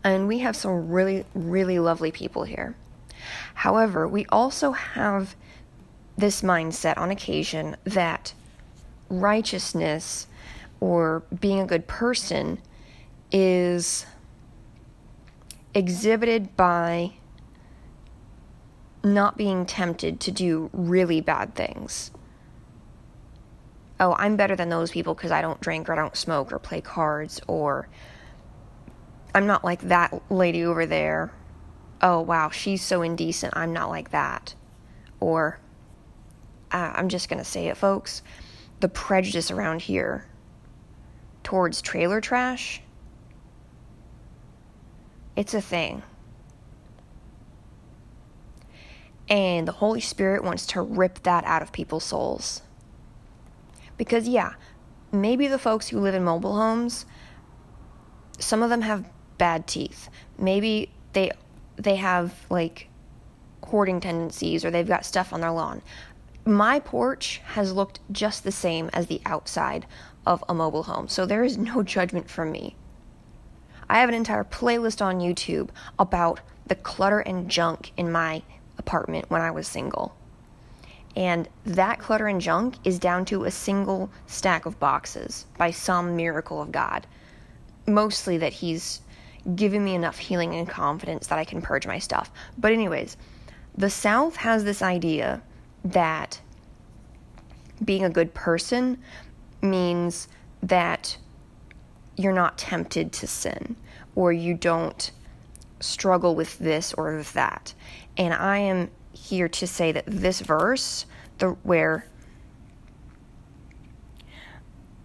And 0.03 0.29
we 0.29 0.41
have 0.41 0.55
some 0.55 0.91
really, 0.91 1.25
really 1.35 1.79
lovely 1.79 2.13
people 2.13 2.45
here. 2.45 2.77
However, 3.55 4.07
we 4.07 4.27
also 4.27 4.73
have 4.73 5.35
this 6.17 6.43
mindset 6.43 6.99
on 6.99 7.11
occasion 7.11 7.77
that 7.85 8.35
righteousness 9.09 10.27
or 10.81 11.23
being 11.41 11.61
a 11.61 11.67
good 11.67 11.87
person 11.87 12.61
is 13.33 14.07
exhibited 15.73 16.57
by 16.57 17.13
not 19.03 19.37
being 19.37 19.67
tempted 19.67 20.21
to 20.21 20.31
do 20.31 20.71
really 20.73 21.21
bad 21.21 21.55
things. 21.55 22.11
Oh, 24.01 24.15
I'm 24.19 24.37
better 24.37 24.57
than 24.57 24.69
those 24.69 24.91
people 24.91 25.15
because 25.15 25.31
I 25.31 25.43
don't 25.43 25.61
drink 25.61 25.89
or 25.89 25.93
I 25.93 25.97
don't 25.97 26.17
smoke 26.17 26.53
or 26.53 26.59
play 26.59 26.81
cards, 26.81 27.41
or 27.47 27.89
I'm 29.35 29.47
not 29.47 29.65
like 29.65 29.83
that 29.83 30.31
lady 30.31 30.65
over 30.65 30.87
there 30.87 31.33
oh, 32.01 32.21
wow, 32.21 32.51
she's 32.51 32.83
so 32.83 33.03
indecent. 33.03 33.55
I'm 33.57 33.73
not 33.73 33.91
like 33.91 34.11
that. 34.11 34.55
Or, 35.21 35.59
uh, 36.71 36.93
I'm 36.95 37.09
just 37.09 37.29
going 37.29 37.39
to 37.39 37.45
say 37.45 37.69
it, 37.69 37.77
folks. 37.77 38.23
The 38.81 38.89
prejudice 38.89 39.51
around 39.51 39.83
here 39.83 40.27
towards 41.43 41.81
trailer 41.81 42.21
trash, 42.21 42.83
it's 45.37 45.55
a 45.55 45.61
thing. 45.61 46.03
And 49.29 49.67
the 49.67 49.73
Holy 49.73 50.01
Spirit 50.01 50.45
wants 50.45 50.67
to 50.67 50.83
rip 50.83 51.23
that 51.23 51.45
out 51.45 51.63
of 51.63 51.73
people's 51.73 52.05
souls. 52.05 52.63
Because, 53.97 54.29
yeah, 54.29 54.55
maybe 55.13 55.47
the 55.47 55.59
folks 55.59 55.89
who 55.89 56.01
live 56.01 56.15
in 56.15 56.25
mobile 56.25 56.57
homes, 56.57 57.07
some 58.39 58.63
of 58.63 58.71
them 58.71 58.83
have 58.83 59.09
bad 59.39 59.67
teeth. 59.67 60.11
Maybe 60.39 60.91
they 61.15 61.31
they 61.77 61.97
have 61.97 62.35
like 62.51 62.89
hoarding 63.63 64.01
tendencies 64.01 64.65
or 64.65 64.71
they've 64.71 64.87
got 64.87 65.05
stuff 65.05 65.33
on 65.33 65.41
their 65.41 65.51
lawn. 65.51 65.83
My 66.45 66.79
porch 66.79 67.41
has 67.45 67.73
looked 67.73 68.01
just 68.13 68.45
the 68.45 68.53
same 68.53 68.91
as 68.93 69.07
the 69.07 69.23
outside 69.25 69.87
of 70.27 70.45
a 70.49 70.55
mobile 70.55 70.85
home, 70.85 71.09
so 71.09 71.25
there 71.25 71.45
is 71.45 71.57
no 71.57 71.83
judgment 71.97 72.29
from 72.29 72.53
me. 72.53 72.77
I 73.89 74.01
have 74.01 74.09
an 74.09 74.15
entire 74.15 74.45
playlist 74.45 75.03
on 75.05 75.21
YouTube 75.21 75.69
about 75.99 76.41
the 76.67 76.75
clutter 76.75 77.21
and 77.21 77.51
junk 77.51 77.93
in 77.97 78.11
my 78.11 78.43
apartment 78.79 79.27
when 79.29 79.43
I 79.43 79.51
was 79.51 79.69
single. 79.69 80.15
And 81.17 81.49
that 81.65 82.01
clutter 82.01 82.27
and 82.27 82.41
junk 82.41 82.75
is 82.85 82.99
down 82.99 83.25
to 83.27 83.45
a 83.45 83.51
single 83.51 84.11
stack 84.27 84.67
of 84.67 84.81
boxes 84.81 85.47
by 85.57 85.71
some 85.71 86.17
miracle 86.17 86.61
of 86.61 86.73
God. 86.73 87.07
Mostly 87.87 88.39
that 88.39 88.55
He's 88.55 89.01
giving 89.55 89.85
me 89.85 89.95
enough 89.95 90.19
healing 90.19 90.55
and 90.55 90.69
confidence 90.69 91.27
that 91.27 91.39
I 91.39 91.45
can 91.45 91.61
purge 91.61 91.87
my 91.87 91.99
stuff. 91.99 92.31
But, 92.59 92.73
anyways, 92.73 93.17
the 93.77 93.91
South 93.91 94.37
has 94.37 94.65
this 94.65 94.83
idea 94.83 95.43
that 95.85 96.41
being 97.85 98.05
a 98.05 98.11
good 98.11 98.33
person 98.35 98.99
means 99.61 100.29
that 100.63 101.19
you're 102.17 102.33
not 102.33 102.57
tempted 102.57 103.13
to 103.13 103.27
sin 103.27 103.77
or 104.15 104.33
you 104.33 104.55
don't 104.55 105.11
struggle 105.81 106.35
with 106.35 106.59
this 106.59 106.95
or 106.95 107.17
with 107.17 107.33
that. 107.35 107.75
And 108.17 108.33
I 108.33 108.59
am 108.59 108.91
here 109.13 109.49
to 109.49 109.67
say 109.67 109.93
that 109.93 110.05
this 110.07 110.41
verse, 110.41 111.07
the 111.39 111.51
where 111.63 112.07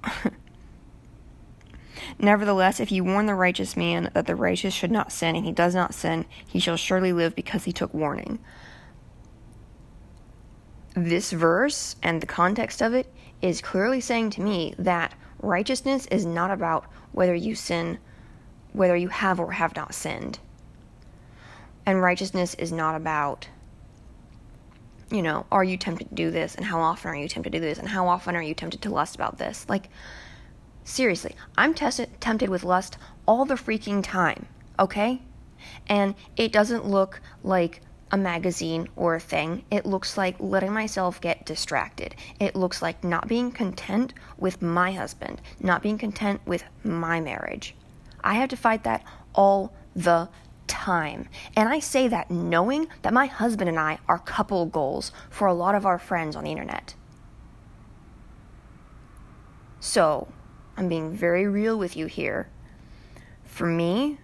Nevertheless, 2.21 2.81
if 2.81 2.91
you 2.91 3.05
warn 3.05 3.27
the 3.27 3.33
righteous 3.33 3.77
man 3.77 4.11
that 4.13 4.27
the 4.27 4.35
righteous 4.35 4.73
should 4.73 4.91
not 4.91 5.11
sin, 5.11 5.37
and 5.37 5.45
he 5.45 5.53
does 5.53 5.73
not 5.73 5.93
sin, 5.93 6.25
he 6.45 6.59
shall 6.59 6.75
surely 6.75 7.13
live 7.13 7.33
because 7.33 7.63
he 7.63 7.71
took 7.71 7.93
warning. 7.93 8.39
This 10.95 11.31
verse 11.31 11.95
and 12.03 12.21
the 12.21 12.27
context 12.27 12.81
of 12.81 12.93
it 12.93 13.11
is 13.41 13.61
clearly 13.61 14.01
saying 14.01 14.31
to 14.31 14.41
me 14.41 14.75
that 14.77 15.13
righteousness 15.41 16.07
is 16.07 16.25
not 16.25 16.51
about 16.51 16.85
whether 17.13 17.33
you 17.33 17.55
sin, 17.55 17.99
whether 18.73 18.97
you 18.97 19.07
have 19.07 19.39
or 19.39 19.53
have 19.53 19.75
not 19.77 19.93
sinned. 19.93 20.39
And 21.85 22.01
righteousness 22.01 22.53
is 22.55 22.73
not 22.73 22.95
about, 22.95 23.47
you 25.09 25.21
know, 25.21 25.45
are 25.53 25.63
you 25.63 25.77
tempted 25.77 26.09
to 26.09 26.15
do 26.15 26.31
this, 26.31 26.55
and 26.55 26.65
how 26.65 26.81
often 26.81 27.11
are 27.11 27.15
you 27.15 27.29
tempted 27.29 27.53
to 27.53 27.59
do 27.59 27.65
this, 27.65 27.79
and 27.79 27.87
how 27.87 28.09
often 28.09 28.35
are 28.35 28.43
you 28.43 28.53
tempted 28.53 28.81
to 28.81 28.89
lust 28.89 29.15
about 29.15 29.37
this? 29.37 29.65
Like, 29.69 29.89
Seriously, 30.89 31.35
I'm 31.55 31.75
tested, 31.75 32.09
tempted 32.19 32.49
with 32.49 32.63
lust 32.63 32.97
all 33.27 33.45
the 33.45 33.53
freaking 33.53 34.03
time, 34.03 34.47
okay? 34.79 35.21
And 35.85 36.15
it 36.35 36.51
doesn't 36.51 36.83
look 36.83 37.21
like 37.43 37.81
a 38.11 38.17
magazine 38.17 38.89
or 38.95 39.13
a 39.13 39.19
thing. 39.19 39.65
It 39.69 39.85
looks 39.85 40.17
like 40.17 40.35
letting 40.39 40.73
myself 40.73 41.21
get 41.21 41.45
distracted. 41.45 42.15
It 42.39 42.55
looks 42.55 42.81
like 42.81 43.03
not 43.03 43.27
being 43.27 43.51
content 43.51 44.15
with 44.39 44.63
my 44.63 44.91
husband, 44.91 45.43
not 45.59 45.83
being 45.83 45.99
content 45.99 46.41
with 46.47 46.63
my 46.83 47.21
marriage. 47.21 47.75
I 48.23 48.33
have 48.33 48.49
to 48.49 48.57
fight 48.57 48.83
that 48.85 49.03
all 49.35 49.71
the 49.95 50.27
time. 50.65 51.29
And 51.55 51.69
I 51.69 51.81
say 51.81 52.07
that 52.07 52.31
knowing 52.31 52.87
that 53.03 53.13
my 53.13 53.27
husband 53.27 53.69
and 53.69 53.79
I 53.79 53.99
are 54.07 54.17
couple 54.17 54.65
goals 54.65 55.11
for 55.29 55.47
a 55.47 55.53
lot 55.53 55.75
of 55.75 55.85
our 55.85 55.99
friends 55.99 56.35
on 56.35 56.45
the 56.45 56.51
internet. 56.51 56.95
So, 59.79 60.27
I'm 60.79 60.87
being 60.87 61.11
very 61.11 61.45
real 61.45 61.77
with 61.77 61.97
you 61.97 62.05
here. 62.05 62.47
For 63.43 63.67
me, 63.67 64.17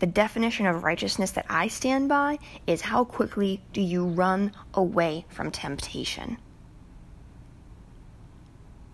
the 0.00 0.06
definition 0.06 0.66
of 0.66 0.82
righteousness 0.82 1.30
that 1.30 1.46
I 1.48 1.68
stand 1.68 2.08
by 2.08 2.40
is 2.66 2.80
how 2.80 3.04
quickly 3.04 3.62
do 3.72 3.80
you 3.80 4.04
run 4.04 4.52
away 4.74 5.24
from 5.28 5.52
temptation? 5.52 6.36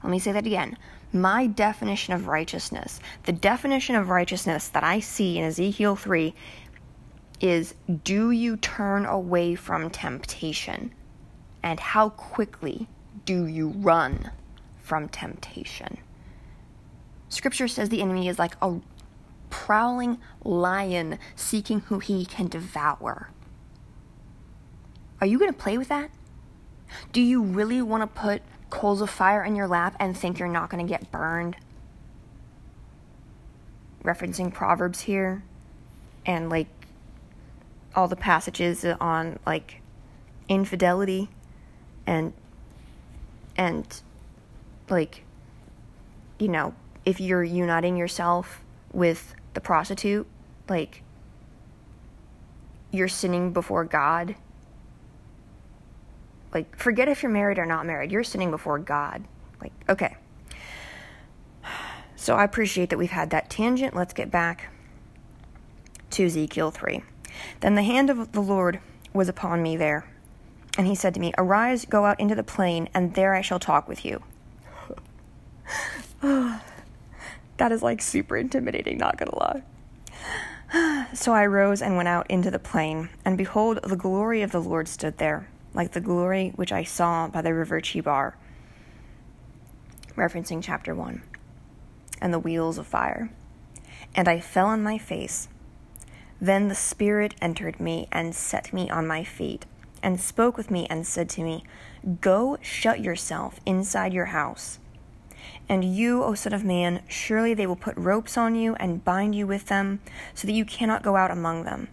Let 0.03 0.11
me 0.11 0.19
say 0.19 0.31
that 0.33 0.45
again. 0.47 0.77
My 1.11 1.47
definition 1.47 2.13
of 2.13 2.27
righteousness, 2.27 3.01
the 3.23 3.33
definition 3.33 3.97
of 3.97 4.11
righteousness 4.11 4.69
that 4.69 4.85
I 4.85 5.01
see 5.01 5.39
in 5.39 5.45
Ezekiel 5.45 5.97
3, 5.97 6.35
is 7.41 7.75
do 8.05 8.31
you 8.31 8.59
turn 8.59 9.07
away 9.07 9.55
from 9.55 9.89
temptation? 9.89 10.93
And 11.63 11.81
how 11.81 12.11
quickly 12.11 12.89
do 13.25 13.47
you 13.47 13.69
run 13.69 14.33
from 14.77 15.09
temptation? 15.09 15.97
Scripture 17.37 17.69
says 17.69 17.91
the 17.91 18.01
enemy 18.01 18.29
is 18.29 18.39
like 18.39 18.57
a 18.63 18.81
prowling 19.51 20.17
lion 20.43 21.19
seeking 21.35 21.81
who 21.81 21.99
he 21.99 22.25
can 22.25 22.49
devour. 22.49 23.29
Are 25.21 25.27
you 25.27 25.39
going 25.39 25.53
to 25.53 25.59
play 25.59 25.77
with 25.77 25.89
that? 25.89 26.11
Do 27.13 27.21
you 27.21 27.43
really 27.43 27.83
want 27.83 28.03
to 28.03 28.21
put 28.21 28.41
coals 28.71 29.03
of 29.03 29.11
fire 29.11 29.45
in 29.45 29.55
your 29.55 29.69
lap 29.69 29.95
and 30.01 30.17
think 30.17 30.39
you're 30.39 30.49
not 30.49 30.71
going 30.71 30.85
to 30.85 30.89
get 30.91 31.13
burned? 31.13 31.57
Referencing 34.03 34.51
Proverbs 34.51 35.03
here 35.03 35.43
and 36.25 36.49
like 36.49 36.69
all 37.95 38.09
the 38.09 38.17
passages 38.17 38.83
on 38.99 39.39
like 39.45 39.83
infidelity 40.49 41.29
and 42.07 42.33
and 43.59 44.01
like 44.89 45.23
you 46.39 46.49
know 46.49 46.75
if 47.07 47.21
you're 47.21 47.45
uniting 47.45 47.97
yourself 47.97 48.63
with 48.93 49.35
the 49.55 49.61
prostitute 49.61 50.27
like 50.69 51.03
you're 52.91 53.09
sinning 53.09 53.53
before 53.53 53.85
God. 53.85 54.35
Like 56.53 56.77
forget 56.77 57.09
if 57.09 57.23
you're 57.23 57.33
married 57.33 57.59
or 57.59 57.67
not 57.67 57.87
married. 57.87 58.11
You're 58.11 58.25
sinning 58.25 58.51
before 58.51 58.79
God. 58.79 59.25
Like 59.61 59.73
okay. 59.89 60.17
So 62.17 62.35
I 62.35 62.45
appreciate 62.45 62.91
that 62.91 62.99
we've 62.99 63.11
had 63.11 63.31
that 63.31 63.49
tangent. 63.49 63.95
Let's 63.95 64.13
get 64.13 64.31
back 64.31 64.71
to 66.11 66.27
Ezekiel 66.27 66.71
3 66.71 67.03
then 67.61 67.75
the 67.75 67.83
hand 67.83 68.09
of 68.09 68.33
the 68.33 68.41
Lord 68.41 68.81
was 69.13 69.29
upon 69.29 69.63
me 69.63 69.77
there. 69.77 70.07
And 70.79 70.87
he 70.87 70.95
said 70.95 71.13
to 71.15 71.21
me, 71.21 71.33
Arise, 71.37 71.85
go 71.85 72.07
out 72.07 72.19
into 72.19 72.35
the 72.35 72.43
plain, 72.43 72.89
and 72.95 73.15
there 73.15 73.35
I 73.35 73.43
shall 73.43 73.59
talk 73.59 73.87
with 73.89 74.05
you. 74.07 74.23
that 77.59 77.73
is 77.73 77.83
like 77.83 78.03
super 78.03 78.37
intimidating, 78.37 78.99
not 78.99 79.17
gonna 79.17 79.37
lie. 79.37 81.07
so 81.15 81.33
I 81.33 81.47
rose 81.47 81.83
and 81.83 81.97
went 81.97 82.09
out 82.09 82.31
into 82.31 82.51
the 82.51 82.59
plain, 82.59 83.09
and 83.25 83.39
behold, 83.39 83.81
the 83.83 83.97
glory 83.97 84.43
of 84.43 84.53
the 84.53 84.61
Lord 84.61 84.89
stood 84.89 85.19
there, 85.19 85.49
like 85.75 85.93
the 85.93 86.01
glory 86.01 86.53
which 86.57 86.73
I 86.73 86.85
saw 86.85 87.29
by 87.29 87.43
the 87.43 87.55
river 87.55 87.81
Chebar. 87.81 88.35
Referencing 90.17 90.63
chapter 90.63 90.95
1. 90.95 91.23
And 92.21 92.33
the 92.33 92.39
wheels 92.39 92.79
of 92.79 92.87
fire. 92.87 93.31
And 94.15 94.29
I 94.29 94.41
fell 94.41 94.67
on 94.67 94.83
my 94.83 94.97
face 94.97 95.49
then 96.41 96.69
the 96.69 96.75
Spirit 96.75 97.35
entered 97.41 97.81
me 97.81 98.09
and 98.13 98.35
set 98.35 98.73
me 98.73 98.91
on 98.91 99.07
my 99.07 99.25
feet, 99.25 99.65
and 100.03 100.21
spoke 100.21 100.57
with 100.57 100.71
me 100.71 100.87
and 100.91 101.07
said 101.07 101.29
to 101.31 101.43
me, 101.43 101.65
Go 102.21 102.59
shut 102.61 103.01
yourself 103.01 103.61
inside 103.65 104.13
your 104.13 104.27
house. 104.27 104.79
And 105.69 105.85
you, 105.85 106.23
O 106.23 106.35
Son 106.35 106.53
of 106.53 106.65
Man, 106.65 107.03
surely 107.09 107.53
they 107.55 107.67
will 107.67 107.77
put 107.77 107.97
ropes 107.97 108.37
on 108.37 108.55
you 108.55 108.75
and 108.77 109.05
bind 109.05 109.35
you 109.35 109.47
with 109.47 109.67
them, 109.67 110.01
so 110.35 110.47
that 110.47 110.53
you 110.53 110.65
cannot 110.65 111.03
go 111.03 111.17
out 111.17 111.31
among 111.31 111.65
them. 111.65 111.89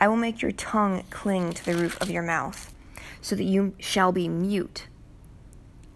I 0.00 0.08
will 0.08 0.16
make 0.16 0.42
your 0.42 0.52
tongue 0.52 1.04
cling 1.10 1.52
to 1.52 1.64
the 1.64 1.74
roof 1.74 2.00
of 2.00 2.10
your 2.10 2.22
mouth, 2.22 2.74
so 3.20 3.36
that 3.36 3.44
you 3.44 3.74
shall 3.78 4.12
be 4.12 4.28
mute, 4.28 4.86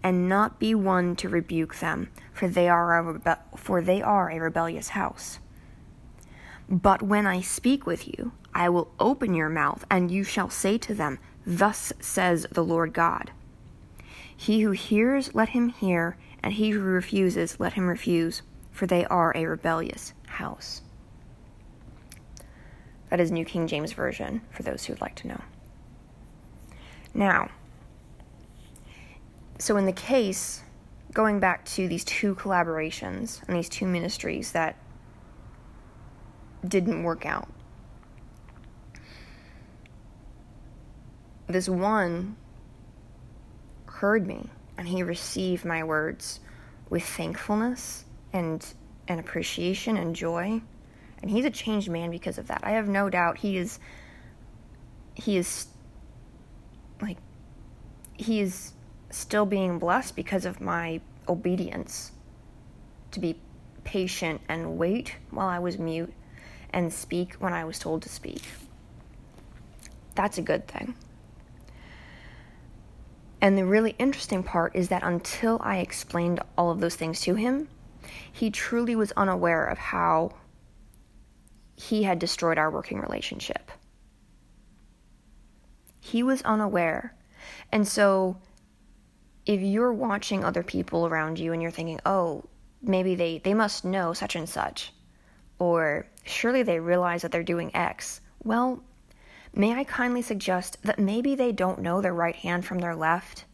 and 0.03 0.29
not 0.29 0.59
be 0.59 0.75
one 0.75 1.15
to 1.17 1.27
rebuke 1.27 1.77
them, 1.77 2.09
for 2.31 2.47
they 2.47 2.69
are 2.69 2.99
a, 2.99 3.13
rebe- 3.13 3.57
for 3.57 3.81
they 3.81 4.01
are 4.01 4.29
a 4.29 4.39
rebellious 4.39 4.89
house. 4.89 5.39
But 6.69 7.01
when 7.01 7.25
I 7.25 7.41
speak 7.41 7.85
with 7.85 8.07
you, 8.07 8.33
I 8.53 8.69
will 8.69 8.91
open 8.99 9.33
your 9.33 9.49
mouth, 9.49 9.85
and 9.89 10.11
you 10.11 10.23
shall 10.23 10.49
say 10.49 10.77
to 10.79 10.93
them, 10.93 11.19
Thus 11.45 11.93
says 11.99 12.45
the 12.51 12.63
Lord 12.63 12.93
God. 12.93 13.31
He 14.35 14.61
who 14.61 14.71
hears, 14.71 15.33
let 15.33 15.49
him 15.49 15.69
hear, 15.69 16.17
and 16.47 16.53
he 16.53 16.69
who 16.69 16.79
refuses, 16.79 17.59
let 17.59 17.73
him 17.73 17.87
refuse, 17.87 18.41
for 18.71 18.87
they 18.87 19.03
are 19.07 19.35
a 19.35 19.45
rebellious 19.45 20.13
house. 20.27 20.81
That 23.09 23.19
is 23.19 23.31
New 23.31 23.43
King 23.43 23.67
James 23.67 23.91
Version, 23.91 24.39
for 24.49 24.63
those 24.63 24.85
who 24.85 24.93
would 24.93 25.01
like 25.01 25.15
to 25.15 25.27
know. 25.27 25.41
Now, 27.13 27.49
so 29.59 29.75
in 29.75 29.85
the 29.85 29.91
case, 29.91 30.63
going 31.11 31.41
back 31.41 31.65
to 31.65 31.89
these 31.89 32.05
two 32.05 32.33
collaborations 32.35 33.45
and 33.45 33.57
these 33.57 33.67
two 33.67 33.85
ministries 33.85 34.53
that 34.53 34.77
didn't 36.65 37.03
work 37.03 37.25
out. 37.25 37.49
This 41.47 41.67
one 41.67 42.37
heard 43.87 44.25
me 44.25 44.49
and 44.77 44.87
he 44.87 45.03
received 45.03 45.65
my 45.65 45.83
words 45.83 46.39
with 46.89 47.03
thankfulness 47.03 48.05
and 48.33 48.73
and 49.07 49.19
appreciation 49.19 49.97
and 49.97 50.15
joy 50.15 50.61
and 51.21 51.31
he's 51.31 51.45
a 51.45 51.49
changed 51.49 51.89
man 51.89 52.11
because 52.11 52.37
of 52.37 52.47
that 52.47 52.61
i 52.63 52.71
have 52.71 52.87
no 52.87 53.09
doubt 53.09 53.37
he 53.37 53.57
is 53.57 53.79
he 55.15 55.37
is 55.37 55.67
like 57.01 57.17
he 58.13 58.39
is 58.39 58.73
still 59.09 59.45
being 59.45 59.79
blessed 59.79 60.15
because 60.15 60.45
of 60.45 60.59
my 60.59 60.99
obedience 61.27 62.11
to 63.11 63.19
be 63.19 63.39
patient 63.83 64.41
and 64.49 64.77
wait 64.77 65.15
while 65.31 65.47
i 65.47 65.59
was 65.59 65.77
mute 65.77 66.13
and 66.71 66.91
speak 66.91 67.33
when 67.35 67.53
I 67.53 67.65
was 67.65 67.79
told 67.79 68.01
to 68.03 68.09
speak. 68.09 68.43
That's 70.15 70.37
a 70.37 70.41
good 70.41 70.67
thing. 70.67 70.95
And 73.41 73.57
the 73.57 73.65
really 73.65 73.95
interesting 73.99 74.43
part 74.43 74.75
is 74.75 74.89
that 74.89 75.03
until 75.03 75.59
I 75.61 75.77
explained 75.77 76.39
all 76.57 76.71
of 76.71 76.79
those 76.79 76.95
things 76.95 77.21
to 77.21 77.35
him, 77.35 77.69
he 78.31 78.49
truly 78.49 78.95
was 78.95 79.11
unaware 79.13 79.65
of 79.65 79.77
how 79.77 80.31
he 81.75 82.03
had 82.03 82.19
destroyed 82.19 82.57
our 82.57 82.71
working 82.71 82.99
relationship. 82.99 83.71
He 85.99 86.23
was 86.23 86.41
unaware. 86.41 87.15
And 87.71 87.87
so, 87.87 88.37
if 89.45 89.61
you're 89.61 89.93
watching 89.93 90.43
other 90.43 90.63
people 90.63 91.05
around 91.05 91.37
you 91.37 91.53
and 91.53 91.61
you're 91.61 91.71
thinking, 91.71 91.99
oh, 92.05 92.43
maybe 92.81 93.15
they, 93.15 93.37
they 93.39 93.53
must 93.53 93.85
know 93.85 94.13
such 94.13 94.35
and 94.35 94.49
such, 94.49 94.93
or 95.59 96.07
surely 96.23 96.63
they 96.63 96.79
realize 96.79 97.21
that 97.21 97.31
they're 97.31 97.43
doing 97.43 97.75
X. 97.75 98.21
Well, 98.43 98.83
may 99.57 99.73
I 99.73 99.83
kindly 99.83 100.21
suggest 100.21 100.83
that 100.83 100.99
maybe 100.99 101.35
they 101.35 101.51
don't 101.51 101.81
know 101.81 101.99
their 101.99 102.13
right 102.13 102.35
hand 102.35 102.65
from 102.65 102.79
their 102.79 102.95
left? 102.95 103.45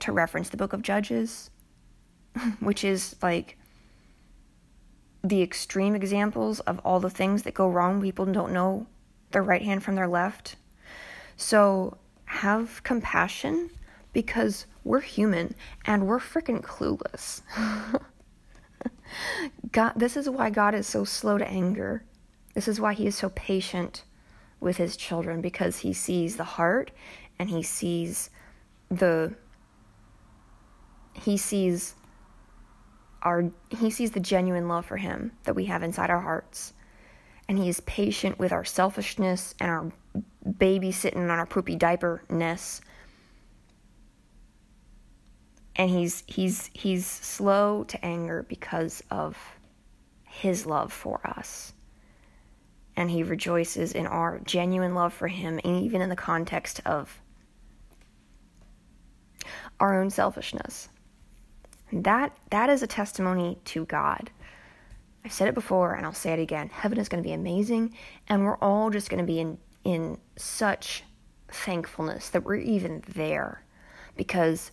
To 0.00 0.12
reference 0.12 0.48
the 0.48 0.56
book 0.56 0.72
of 0.72 0.82
Judges, 0.82 1.50
which 2.60 2.82
is 2.82 3.14
like 3.22 3.56
the 5.22 5.42
extreme 5.42 5.94
examples 5.94 6.58
of 6.60 6.80
all 6.80 6.98
the 6.98 7.10
things 7.10 7.44
that 7.44 7.54
go 7.54 7.68
wrong. 7.68 8.02
People 8.02 8.26
don't 8.26 8.52
know 8.52 8.86
their 9.30 9.42
right 9.42 9.62
hand 9.62 9.84
from 9.84 9.94
their 9.94 10.08
left. 10.08 10.56
So 11.36 11.96
have 12.24 12.82
compassion 12.82 13.70
because 14.12 14.66
we're 14.82 15.00
human 15.00 15.54
and 15.86 16.06
we're 16.06 16.18
freaking 16.18 16.60
clueless. 16.60 17.42
God, 19.72 19.92
this 19.94 20.16
is 20.16 20.28
why 20.28 20.50
God 20.50 20.74
is 20.74 20.86
so 20.86 21.04
slow 21.04 21.38
to 21.38 21.46
anger. 21.46 22.02
This 22.54 22.66
is 22.66 22.80
why 22.80 22.94
he 22.94 23.06
is 23.06 23.16
so 23.16 23.28
patient 23.30 24.02
with 24.62 24.76
his 24.76 24.96
children 24.96 25.40
because 25.40 25.78
he 25.78 25.92
sees 25.92 26.36
the 26.36 26.44
heart 26.44 26.90
and 27.38 27.50
he 27.50 27.62
sees 27.62 28.30
the 28.90 29.34
he 31.14 31.36
sees 31.36 31.94
our 33.22 33.50
he 33.70 33.90
sees 33.90 34.12
the 34.12 34.20
genuine 34.20 34.68
love 34.68 34.86
for 34.86 34.96
him 34.96 35.32
that 35.44 35.54
we 35.54 35.66
have 35.66 35.82
inside 35.82 36.10
our 36.10 36.20
hearts. 36.20 36.72
And 37.48 37.58
he 37.58 37.68
is 37.68 37.80
patient 37.80 38.38
with 38.38 38.52
our 38.52 38.64
selfishness 38.64 39.54
and 39.60 39.70
our 39.70 39.92
baby 40.58 40.92
sitting 40.92 41.22
on 41.22 41.30
our 41.30 41.46
poopy 41.46 41.76
diaperness 41.76 42.80
and 45.76 45.90
he's 45.90 46.22
he's 46.26 46.70
he's 46.74 47.06
slow 47.06 47.84
to 47.84 48.04
anger 48.04 48.44
because 48.48 49.02
of 49.10 49.36
his 50.24 50.66
love 50.66 50.92
for 50.92 51.20
us 51.24 51.72
and 53.02 53.10
he 53.10 53.24
rejoices 53.24 53.90
in 53.92 54.06
our 54.06 54.38
genuine 54.44 54.94
love 54.94 55.12
for 55.12 55.26
him 55.26 55.58
even 55.64 56.00
in 56.00 56.08
the 56.08 56.14
context 56.14 56.80
of 56.86 57.20
our 59.80 60.00
own 60.00 60.08
selfishness. 60.08 60.88
That 61.92 62.32
that 62.50 62.70
is 62.70 62.84
a 62.84 62.86
testimony 62.86 63.58
to 63.64 63.84
god. 63.86 64.30
I've 65.24 65.32
said 65.32 65.48
it 65.48 65.54
before 65.54 65.94
and 65.94 66.06
i'll 66.06 66.12
say 66.12 66.32
it 66.32 66.38
again. 66.38 66.68
Heaven 66.68 66.96
is 66.96 67.08
going 67.08 67.20
to 67.20 67.28
be 67.28 67.34
amazing 67.34 67.92
and 68.28 68.44
we're 68.44 68.58
all 68.58 68.88
just 68.88 69.10
going 69.10 69.18
to 69.18 69.26
be 69.26 69.40
in 69.40 69.58
in 69.82 70.16
such 70.36 71.02
thankfulness 71.48 72.28
that 72.28 72.44
we're 72.44 72.54
even 72.54 73.02
there 73.08 73.64
because 74.16 74.70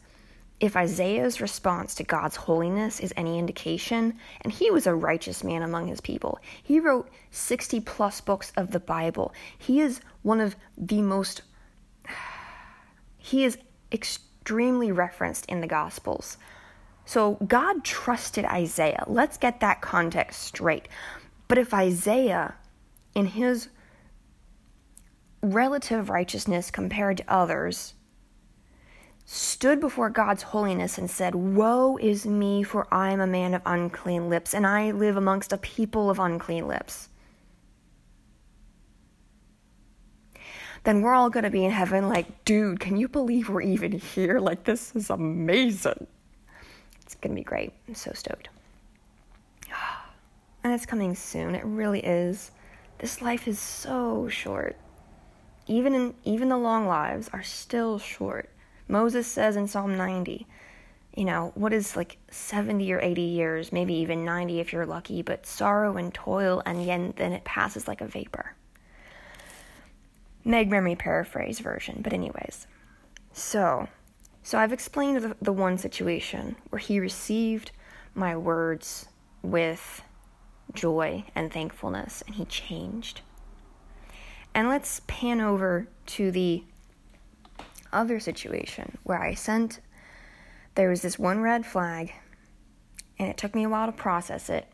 if 0.60 0.76
Isaiah's 0.76 1.40
response 1.40 1.96
to 1.96 2.04
God's 2.04 2.36
holiness 2.36 3.00
is 3.00 3.14
any 3.16 3.40
indication, 3.40 4.16
and 4.42 4.52
he 4.52 4.70
was 4.72 4.86
a 4.86 4.94
righteous 4.94 5.44
man 5.44 5.62
among 5.62 5.88
his 5.88 6.02
people, 6.02 6.40
he 6.62 6.80
wrote 6.80 7.10
60 7.32 7.80
plus 7.82 8.20
books 8.20 8.52
of 8.58 8.72
the 8.72 8.80
Bible. 8.80 9.34
He 9.58 9.80
is 9.80 10.02
one 10.22 10.42
of 10.42 10.56
the 10.78 11.02
most, 11.02 11.44
he 13.18 13.46
is 13.46 13.58
extremely 13.92 14.92
referenced 14.92 15.46
in 15.46 15.62
the 15.62 15.68
Gospels. 15.68 16.38
So 17.06 17.36
God 17.48 17.84
trusted 17.84 18.46
Isaiah. 18.46 19.04
Let's 19.08 19.38
get 19.38 19.62
that 19.62 19.82
context 19.82 20.44
straight. 20.44 20.88
But 21.48 21.58
if 21.58 21.74
Isaiah, 21.74 22.56
in 23.16 23.26
his 23.26 23.70
relative 25.42 26.10
righteousness 26.10 26.70
compared 26.70 27.18
to 27.18 27.24
others, 27.28 27.94
stood 29.32 29.80
before 29.80 30.10
God's 30.10 30.42
holiness 30.42 30.98
and 30.98 31.08
said, 31.08 31.36
Woe 31.36 31.98
is 31.98 32.26
me, 32.26 32.64
for 32.64 32.92
I 32.92 33.12
am 33.12 33.22
a 33.22 33.28
man 33.28 33.54
of 33.54 33.62
unclean 33.64 34.28
lips, 34.28 34.56
and 34.56 34.66
I 34.66 34.90
live 34.90 35.18
amongst 35.18 35.54
a 35.54 35.58
people 35.58 36.10
of 36.10 36.18
unclean 36.18 36.68
lips. 36.68 37.10
Then 40.84 41.02
we're 41.02 41.14
all 41.14 41.30
going 41.30 41.44
to 41.44 41.52
be 41.52 41.64
in 41.64 41.70
heaven 41.70 42.10
like, 42.10 42.44
dude, 42.44 42.80
can 42.80 42.98
you 42.98 43.08
believe 43.08 43.50
we're 43.50 43.62
even 43.62 43.92
here? 43.92 44.40
Like, 44.40 44.64
this 44.64 44.96
is 44.96 45.12
amazing. 45.12 46.08
It's 47.02 47.14
going 47.14 47.36
to 47.36 47.40
be 47.40 47.44
great. 47.44 47.72
I'm 47.88 47.96
so 47.96 48.12
stoked. 48.14 48.50
And 50.62 50.74
it's 50.74 50.86
coming 50.86 51.16
soon. 51.16 51.56
It 51.56 51.64
really 51.64 52.02
is. 52.02 52.52
This 52.98 53.22
life 53.22 53.48
is 53.48 53.60
so 53.60 54.28
short. 54.28 54.76
Even 55.68 55.96
in 55.96 56.14
even 56.26 56.50
the 56.50 56.58
long 56.58 56.86
lives 56.86 57.30
are 57.32 57.44
still 57.44 57.98
short. 57.98 58.50
Moses 58.90 59.28
says 59.28 59.56
in 59.56 59.68
Psalm 59.68 59.96
90, 59.96 60.48
you 61.16 61.24
know, 61.24 61.52
what 61.54 61.74
is 61.74 61.96
like 61.96 62.18
70 62.32 62.92
or 62.92 63.00
80 63.00 63.22
years, 63.22 63.72
maybe 63.72 63.94
even 63.94 64.26
90 64.26 64.60
if 64.60 64.74
you're 64.74 64.86
lucky, 64.86 65.22
but 65.22 65.46
sorrow 65.46 65.96
and 65.96 66.14
toil, 66.14 66.62
and 66.66 66.86
then 67.18 67.32
it 67.34 67.44
passes 67.44 67.88
like 67.88 68.02
a 68.02 68.08
vapor. 68.08 68.56
Meg 70.44 70.70
Memory 70.70 70.96
paraphrase 70.96 71.60
version, 71.60 72.02
but 72.02 72.14
anyways. 72.14 72.66
So, 73.32 73.88
so 74.42 74.58
I've 74.58 74.74
explained 74.74 75.22
the, 75.22 75.36
the 75.42 75.54
one 75.54 75.78
situation 75.78 76.56
where 76.70 76.80
he 76.80 77.00
received 77.00 77.72
my 78.16 78.36
words 78.36 79.08
with 79.44 80.02
joy 80.74 81.26
and 81.36 81.54
thankfulness, 81.54 82.24
and 82.26 82.36
he 82.36 82.46
changed. 82.46 83.22
And 84.54 84.68
let's 84.68 85.02
pan 85.06 85.42
over 85.42 85.88
to 86.08 86.32
the 86.32 86.64
other 87.92 88.20
situation 88.20 88.98
where 89.04 89.22
I 89.22 89.34
sent, 89.34 89.80
there 90.76 90.90
was 90.90 91.02
this 91.02 91.20
one 91.20 91.42
red 91.42 91.66
flag, 91.66 92.14
and 93.18 93.28
it 93.28 93.38
took 93.38 93.56
me 93.56 93.64
a 93.64 93.70
while 93.70 93.88
to 93.88 93.92
process 93.92 94.50
it. 94.50 94.68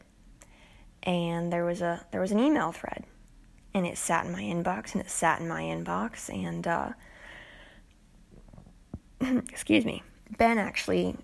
And 1.04 1.52
there 1.52 1.66
was 1.66 1.82
a 1.82 2.06
there 2.12 2.22
was 2.22 2.32
an 2.32 2.40
email 2.40 2.72
thread, 2.72 3.06
and 3.74 3.86
it 3.86 3.98
sat 3.98 4.26
in 4.26 4.32
my 4.32 4.42
inbox, 4.42 4.94
and 4.94 5.02
it 5.02 5.10
sat 5.10 5.40
in 5.40 5.48
my 5.48 5.62
inbox, 5.62 6.34
and 6.34 6.68
uh, 6.68 6.90
excuse 9.50 9.86
me, 9.86 10.04
Ben 10.38 10.58
actually 10.58 11.16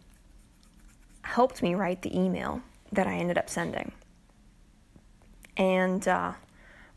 helped 1.23 1.61
me 1.61 1.75
write 1.75 2.01
the 2.01 2.17
email 2.17 2.61
that 2.91 3.07
I 3.07 3.15
ended 3.15 3.37
up 3.37 3.49
sending. 3.49 3.91
And 5.57 6.07
uh, 6.07 6.33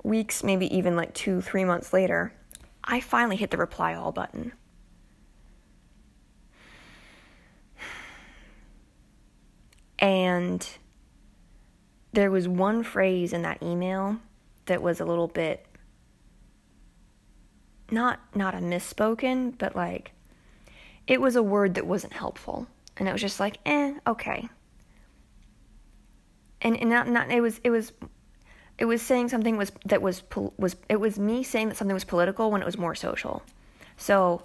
weeks, 0.02 0.42
maybe 0.42 0.74
even 0.76 0.96
like 0.96 1.14
two, 1.14 1.40
three 1.40 1.64
months 1.64 1.92
later, 1.92 2.33
I 2.83 3.00
finally 3.00 3.37
hit 3.37 3.50
the 3.50 3.57
reply 3.57 3.94
all 3.94 4.12
button. 4.12 4.52
And 10.05 10.69
there 12.12 12.31
was 12.31 12.47
one 12.47 12.83
phrase 12.83 13.33
in 13.33 13.40
that 13.40 13.62
email 13.62 14.19
that 14.67 14.83
was 14.83 15.01
a 15.01 15.05
little 15.07 15.29
bit 15.29 15.64
not 17.90 18.21
not 18.35 18.55
a 18.55 18.59
misspoken, 18.59 19.57
but 19.57 19.75
like 19.75 20.12
it 21.07 21.23
was 21.23 21.37
a 21.37 21.43
word 21.43 21.77
that 21.77 21.87
wasn't 21.87 22.12
helpful. 22.12 22.67
And 22.99 23.09
it 23.09 23.12
was 23.12 23.23
just 23.23 23.40
like, 23.40 23.57
eh, 23.64 23.95
okay. 24.07 24.51
And, 26.61 26.77
and 26.77 26.90
not 26.90 27.09
not 27.09 27.31
it 27.31 27.40
was 27.40 27.59
it 27.64 27.71
was 27.71 27.95
it 28.77 28.85
was 28.85 29.01
saying 29.01 29.31
something 29.31 29.57
was 29.57 29.73
that 29.87 30.03
was 30.03 30.23
was 30.59 30.77
it 30.90 31.01
was 31.01 31.19
me 31.19 31.43
saying 31.43 31.71
that 31.71 31.79
something 31.79 31.95
was 31.95 32.05
political 32.05 32.51
when 32.51 32.61
it 32.61 32.67
was 32.67 32.77
more 32.77 32.95
social. 32.95 33.43
So 33.97 34.43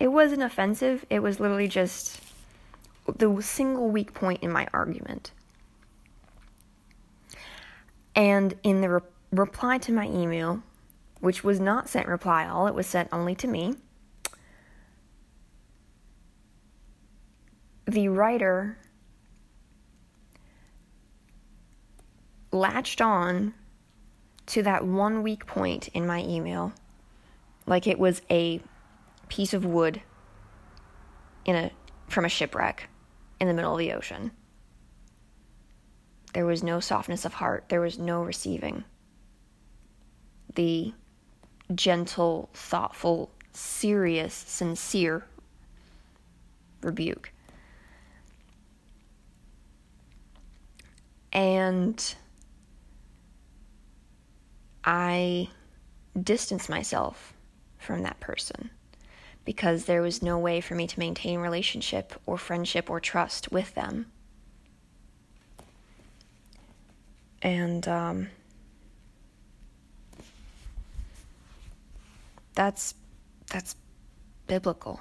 it 0.00 0.08
wasn't 0.08 0.42
offensive. 0.42 1.06
It 1.08 1.20
was 1.20 1.38
literally 1.38 1.68
just 1.68 2.20
the 3.16 3.40
single 3.40 3.88
weak 3.90 4.12
point 4.14 4.42
in 4.42 4.52
my 4.52 4.66
argument. 4.72 5.32
And 8.14 8.54
in 8.62 8.80
the 8.80 8.90
re- 8.90 9.00
reply 9.30 9.78
to 9.78 9.92
my 9.92 10.06
email, 10.06 10.62
which 11.20 11.44
was 11.44 11.60
not 11.60 11.88
sent 11.88 12.08
reply 12.08 12.46
all, 12.46 12.66
it 12.66 12.74
was 12.74 12.86
sent 12.86 13.08
only 13.12 13.34
to 13.36 13.46
me. 13.46 13.76
The 17.86 18.08
writer 18.08 18.78
latched 22.52 23.00
on 23.00 23.54
to 24.46 24.62
that 24.62 24.84
one 24.84 25.22
weak 25.22 25.46
point 25.46 25.88
in 25.88 26.06
my 26.06 26.22
email 26.22 26.72
like 27.66 27.86
it 27.86 27.98
was 27.98 28.22
a 28.30 28.60
piece 29.28 29.52
of 29.52 29.64
wood 29.64 30.00
in 31.44 31.54
a 31.54 31.70
from 32.08 32.24
a 32.24 32.28
shipwreck 32.28 32.88
in 33.40 33.48
the 33.48 33.54
middle 33.54 33.72
of 33.72 33.78
the 33.78 33.92
ocean. 33.92 34.30
There 36.34 36.46
was 36.46 36.62
no 36.62 36.80
softness 36.80 37.24
of 37.24 37.34
heart, 37.34 37.68
there 37.68 37.80
was 37.80 37.98
no 37.98 38.22
receiving. 38.22 38.84
The 40.54 40.92
gentle, 41.74 42.50
thoughtful, 42.52 43.30
serious, 43.52 44.34
sincere 44.34 45.24
rebuke. 46.82 47.32
And 51.32 52.14
I 54.84 55.48
distanced 56.20 56.68
myself 56.68 57.34
from 57.78 58.02
that 58.02 58.18
person 58.20 58.70
because 59.48 59.86
there 59.86 60.02
was 60.02 60.20
no 60.20 60.38
way 60.38 60.60
for 60.60 60.74
me 60.74 60.86
to 60.86 60.98
maintain 60.98 61.38
relationship 61.38 62.12
or 62.26 62.36
friendship 62.36 62.90
or 62.90 63.00
trust 63.00 63.50
with 63.50 63.74
them. 63.74 64.04
And 67.40 67.88
um, 67.88 68.28
that's 72.54 72.94
that's 73.50 73.74
biblical. 74.46 75.00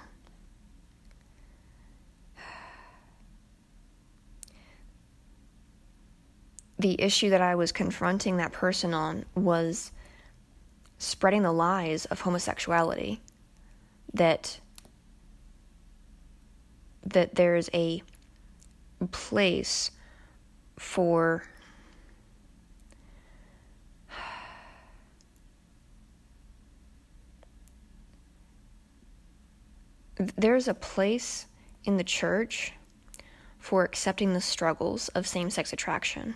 The 6.80 7.02
issue 7.02 7.32
that 7.32 7.42
I 7.42 7.56
was 7.56 7.74
confronting 7.74 8.38
that 8.38 8.54
person 8.54 8.94
on 8.94 9.26
was 9.36 9.92
spreading 11.00 11.42
the 11.42 11.52
lies 11.52 12.06
of 12.06 12.22
homosexuality 12.22 13.20
that 14.14 14.60
that 17.04 17.36
there's 17.36 17.70
a 17.74 18.04
place 19.12 19.92
for 20.78 21.44
there's 30.36 30.68
a 30.68 30.74
place 30.74 31.46
in 31.86 31.98
the 31.98 32.04
church 32.04 32.74
for 33.60 33.84
accepting 33.84 34.34
the 34.34 34.42
struggles 34.42 35.10
of 35.10 35.28
same 35.28 35.50
sex 35.50 35.72
attraction. 35.74 36.36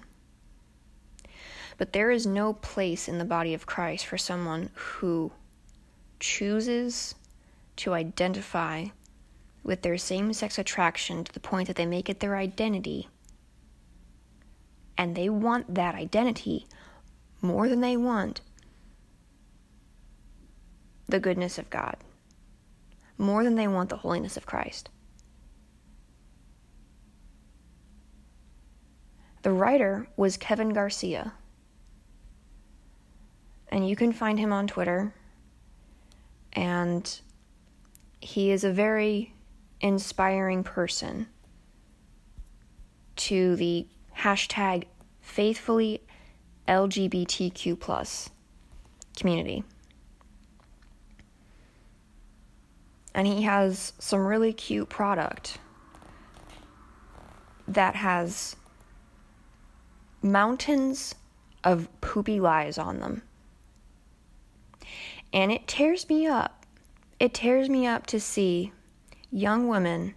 But 1.77 1.93
there 1.93 2.12
is 2.12 2.27
no 2.27 2.53
place 2.53 3.07
in 3.07 3.17
the 3.17 3.25
body 3.25 3.53
of 3.53 3.65
Christ 3.65 4.05
for 4.05 4.17
someone 4.17 4.69
who 4.73 5.31
chooses 6.19 7.15
to 7.77 7.93
identify 7.93 8.86
with 9.63 9.81
their 9.81 9.97
same 9.97 10.34
sex 10.34 10.57
attraction 10.57 11.23
to 11.23 11.31
the 11.31 11.39
point 11.39 11.67
that 11.67 11.75
they 11.75 11.86
make 11.86 12.10
it 12.10 12.19
their 12.19 12.36
identity. 12.36 13.07
And 14.97 15.15
they 15.15 15.29
want 15.29 15.75
that 15.75 15.95
identity 15.95 16.67
more 17.41 17.67
than 17.67 17.81
they 17.81 17.97
want 17.97 18.41
the 21.07 21.19
goodness 21.19 21.57
of 21.57 21.69
God, 21.69 21.97
more 23.17 23.43
than 23.43 23.55
they 23.55 23.67
want 23.67 23.89
the 23.89 23.97
holiness 23.97 24.38
of 24.38 24.45
Christ. 24.45 24.89
The 29.41 29.51
writer 29.51 30.07
was 30.15 30.38
Kevin 30.38 30.69
Garcia. 30.69 31.34
And 33.69 33.88
you 33.88 33.95
can 33.95 34.12
find 34.12 34.38
him 34.38 34.53
on 34.53 34.67
Twitter. 34.67 35.13
And 36.53 37.19
he 38.21 38.51
is 38.51 38.63
a 38.63 38.71
very 38.71 39.34
inspiring 39.81 40.63
person 40.63 41.27
to 43.15 43.55
the 43.55 43.88
hashtag 44.17 44.86
faithfully 45.19 46.01
LGBTQ 46.67 47.79
plus 47.79 48.29
community. 49.17 49.63
And 53.13 53.27
he 53.27 53.41
has 53.41 53.91
some 53.99 54.25
really 54.25 54.53
cute 54.53 54.88
product 54.88 55.57
that 57.67 57.95
has 57.95 58.55
mountains 60.21 61.15
of 61.63 61.89
poopy 62.01 62.39
lies 62.39 62.77
on 62.77 62.99
them. 62.99 63.21
And 65.34 65.51
it 65.51 65.67
tears 65.67 66.07
me 66.10 66.27
up. 66.27 66.61
It 67.21 67.36
tears 67.36 67.69
me 67.69 67.86
up 67.86 68.07
to 68.07 68.19
see 68.19 68.71
young 69.29 69.67
women 69.67 70.15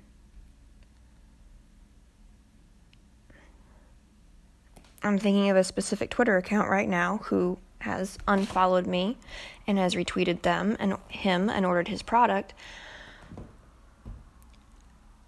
I'm 5.03 5.19
thinking 5.19 5.51
of 5.51 5.57
a 5.59 5.65
specific 5.65 6.09
Twitter 6.09 6.39
account 6.39 6.71
right 6.71 6.89
now 6.89 7.19
who 7.25 7.59
has 7.81 8.17
unfollowed 8.27 8.87
me 8.87 9.19
and 9.67 9.77
has 9.77 9.95
retweeted 9.95 10.41
them 10.41 10.79
and 10.81 10.97
him 11.09 11.51
and 11.51 11.67
ordered 11.67 11.89
his 11.89 12.01
product. 12.01 12.55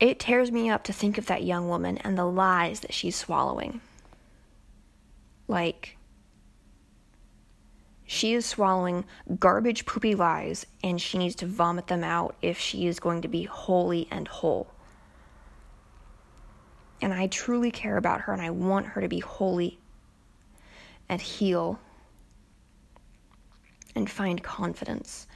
It 0.00 0.18
tears 0.18 0.50
me 0.50 0.70
up 0.70 0.82
to 0.84 0.94
think 0.94 1.18
of 1.18 1.26
that 1.26 1.42
young 1.42 1.68
woman 1.68 1.98
and 1.98 2.16
the 2.16 2.24
lies 2.24 2.80
that 2.80 2.94
she's 2.94 3.16
swallowing. 3.16 3.82
Like, 5.46 5.98
she 8.06 8.34
is 8.34 8.46
swallowing 8.46 9.04
garbage, 9.38 9.84
poopy 9.84 10.14
lies, 10.14 10.64
and 10.82 11.00
she 11.00 11.18
needs 11.18 11.34
to 11.36 11.46
vomit 11.46 11.88
them 11.88 12.04
out 12.04 12.36
if 12.40 12.58
she 12.58 12.86
is 12.86 13.00
going 13.00 13.22
to 13.22 13.28
be 13.28 13.44
holy 13.44 14.06
and 14.10 14.28
whole 14.28 14.68
and 17.00 17.12
I 17.12 17.26
truly 17.26 17.70
care 17.70 17.96
about 17.96 18.22
her 18.22 18.32
and 18.32 18.42
I 18.42 18.50
want 18.50 18.86
her 18.86 19.00
to 19.00 19.08
be 19.08 19.20
holy 19.20 19.78
and 21.08 21.20
heal 21.20 21.78
and 23.94 24.10
find 24.10 24.42
confidence 24.42 25.26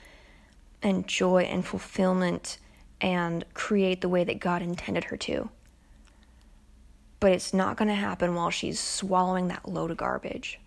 and 0.83 1.06
joy 1.06 1.42
and 1.42 1.64
fulfillment 1.64 2.59
and 3.00 3.44
create 3.54 4.00
the 4.00 4.09
way 4.09 4.24
that 4.24 4.40
God 4.40 4.62
intended 4.62 5.04
her 5.04 5.16
to. 5.18 5.50
But 7.18 7.33
it's 7.33 7.52
not 7.52 7.76
going 7.76 7.88
to 7.88 7.94
happen 7.94 8.35
while 8.35 8.50
she's 8.50 8.80
swallowing 8.80 9.48
that 9.48 9.68
load 9.68 9.90
of 9.90 9.98
garbage. 9.98 10.59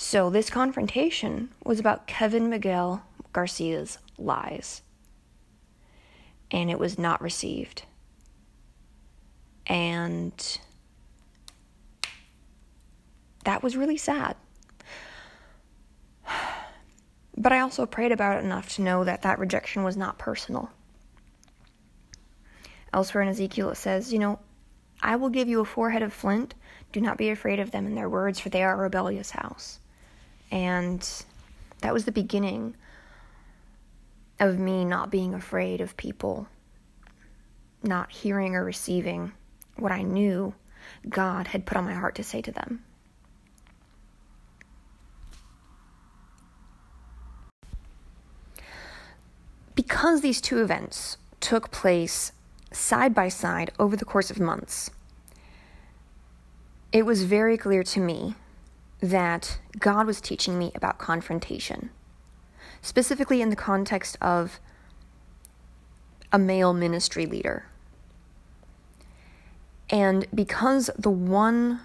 So, 0.00 0.30
this 0.30 0.48
confrontation 0.48 1.50
was 1.64 1.80
about 1.80 2.06
Kevin 2.06 2.48
Miguel 2.48 3.02
Garcia's 3.32 3.98
lies. 4.16 4.82
And 6.52 6.70
it 6.70 6.78
was 6.78 6.98
not 6.98 7.20
received 7.20 7.82
and 9.68 10.58
that 13.44 13.62
was 13.62 13.76
really 13.76 13.96
sad. 13.96 14.36
But 17.40 17.52
I 17.52 17.60
also 17.60 17.86
prayed 17.86 18.10
about 18.10 18.38
it 18.38 18.44
enough 18.44 18.74
to 18.74 18.82
know 18.82 19.04
that 19.04 19.22
that 19.22 19.38
rejection 19.38 19.84
was 19.84 19.96
not 19.96 20.18
personal. 20.18 20.72
Elsewhere 22.92 23.22
in 23.22 23.28
Ezekiel, 23.28 23.70
it 23.70 23.76
says, 23.76 24.12
You 24.12 24.18
know, 24.18 24.40
I 25.00 25.14
will 25.14 25.28
give 25.28 25.46
you 25.46 25.60
a 25.60 25.64
forehead 25.64 26.02
of 26.02 26.12
flint. 26.12 26.56
Do 26.90 27.00
not 27.00 27.16
be 27.16 27.30
afraid 27.30 27.60
of 27.60 27.70
them 27.70 27.86
and 27.86 27.96
their 27.96 28.08
words, 28.08 28.40
for 28.40 28.48
they 28.48 28.64
are 28.64 28.74
a 28.74 28.76
rebellious 28.76 29.30
house. 29.30 29.78
And 30.50 31.06
that 31.80 31.92
was 31.92 32.04
the 32.04 32.12
beginning 32.12 32.76
of 34.40 34.58
me 34.58 34.84
not 34.84 35.10
being 35.10 35.34
afraid 35.34 35.80
of 35.80 35.96
people, 35.96 36.48
not 37.82 38.10
hearing 38.10 38.54
or 38.54 38.64
receiving 38.64 39.32
what 39.76 39.92
I 39.92 40.02
knew 40.02 40.54
God 41.08 41.48
had 41.48 41.66
put 41.66 41.76
on 41.76 41.84
my 41.84 41.94
heart 41.94 42.14
to 42.16 42.24
say 42.24 42.40
to 42.42 42.52
them. 42.52 42.84
Because 49.74 50.20
these 50.20 50.40
two 50.40 50.60
events 50.60 51.18
took 51.40 51.70
place 51.70 52.32
side 52.72 53.14
by 53.14 53.28
side 53.28 53.70
over 53.78 53.96
the 53.96 54.04
course 54.04 54.30
of 54.30 54.40
months, 54.40 54.90
it 56.92 57.06
was 57.06 57.22
very 57.24 57.56
clear 57.56 57.82
to 57.84 58.00
me 58.00 58.34
that 59.00 59.58
God 59.78 60.06
was 60.06 60.20
teaching 60.20 60.58
me 60.58 60.72
about 60.74 60.98
confrontation, 60.98 61.90
specifically 62.82 63.40
in 63.40 63.50
the 63.50 63.56
context 63.56 64.16
of 64.20 64.60
a 66.32 66.38
male 66.38 66.74
ministry 66.74 67.26
leader 67.26 67.66
and 69.90 70.26
because 70.34 70.90
the 70.98 71.10
one 71.10 71.80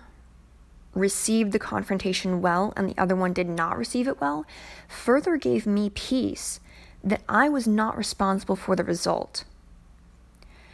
received 0.93 1.51
the 1.51 1.59
confrontation 1.59 2.41
well 2.41 2.73
and 2.75 2.89
the 2.89 3.01
other 3.01 3.15
one 3.15 3.33
did 3.33 3.47
not 3.47 3.77
receive 3.77 4.07
it 4.07 4.21
well, 4.21 4.45
further 4.87 5.37
gave 5.37 5.65
me 5.65 5.89
peace 5.89 6.59
that 7.03 7.21
I 7.27 7.49
was 7.49 7.67
not 7.67 7.97
responsible 7.97 8.55
for 8.55 8.75
the 8.75 8.83
result. 8.83 9.43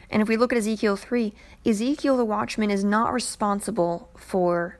And 0.10 0.22
if 0.22 0.28
we 0.28 0.38
look 0.38 0.52
at 0.52 0.58
Ezekiel 0.58 0.96
3, 0.96 1.34
Ezekiel 1.66 2.18
the 2.18 2.26
watchman 2.26 2.72
is 2.72 2.84
not 2.84 3.14
responsible 3.14 4.10
for 4.18 4.79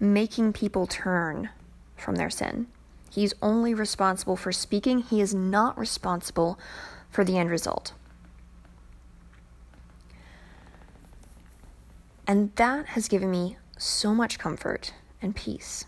making 0.00 0.52
people 0.52 0.86
turn 0.86 1.50
from 1.96 2.16
their 2.16 2.30
sin. 2.30 2.66
He's 3.10 3.34
only 3.42 3.74
responsible 3.74 4.36
for 4.36 4.52
speaking, 4.52 5.00
he 5.00 5.20
is 5.20 5.34
not 5.34 5.78
responsible 5.78 6.58
for 7.10 7.24
the 7.24 7.36
end 7.36 7.50
result. 7.50 7.92
And 12.26 12.54
that 12.54 12.86
has 12.86 13.08
given 13.08 13.30
me 13.30 13.56
so 13.76 14.14
much 14.14 14.38
comfort 14.38 14.94
and 15.20 15.34
peace. 15.34 15.84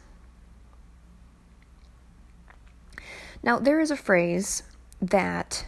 Now, 3.45 3.59
there 3.59 3.81
is 3.81 3.91
a 3.91 3.97
phrase 3.97 4.65
that, 5.01 5.67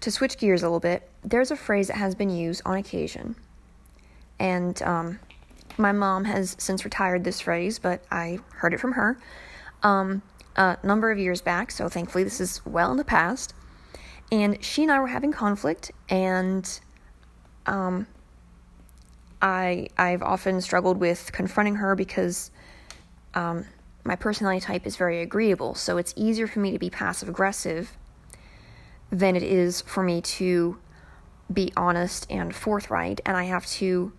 to 0.00 0.10
switch 0.10 0.38
gears 0.38 0.62
a 0.62 0.66
little 0.66 0.80
bit, 0.80 1.08
there's 1.22 1.50
a 1.50 1.56
phrase 1.56 1.88
that 1.88 1.96
has 1.96 2.14
been 2.14 2.30
used 2.30 2.62
on 2.64 2.76
occasion. 2.76 3.36
And 4.38 4.80
um, 4.82 5.18
my 5.78 5.92
mom 5.92 6.24
has 6.24 6.56
since 6.58 6.84
retired 6.84 7.24
this 7.24 7.40
phrase, 7.40 7.78
but 7.78 8.04
I 8.10 8.38
heard 8.54 8.74
it 8.74 8.80
from 8.80 8.92
her 8.92 9.18
um, 9.82 10.22
a 10.56 10.78
number 10.82 11.10
of 11.10 11.18
years 11.18 11.40
back, 11.40 11.70
so 11.70 11.88
thankfully 11.88 12.24
this 12.24 12.40
is 12.40 12.64
well 12.64 12.90
in 12.90 12.96
the 12.96 13.04
past. 13.04 13.54
And 14.32 14.62
she 14.64 14.82
and 14.82 14.90
I 14.90 14.98
were 14.98 15.06
having 15.06 15.32
conflict, 15.32 15.92
and 16.08 16.68
um, 17.66 18.06
I 19.40 19.88
I've 19.96 20.22
often 20.22 20.60
struggled 20.60 20.98
with 20.98 21.30
confronting 21.32 21.76
her 21.76 21.94
because 21.94 22.50
um, 23.34 23.66
my 24.04 24.16
personality 24.16 24.60
type 24.60 24.86
is 24.86 24.96
very 24.96 25.22
agreeable, 25.22 25.74
so 25.74 25.98
it's 25.98 26.12
easier 26.16 26.46
for 26.46 26.58
me 26.58 26.72
to 26.72 26.78
be 26.78 26.90
passive 26.90 27.28
aggressive 27.28 27.96
than 29.10 29.36
it 29.36 29.44
is 29.44 29.82
for 29.82 30.02
me 30.02 30.20
to 30.20 30.78
be 31.52 31.72
honest 31.76 32.26
and 32.28 32.54
forthright, 32.54 33.20
and 33.24 33.36
I 33.36 33.44
have 33.44 33.66
to 33.66 34.12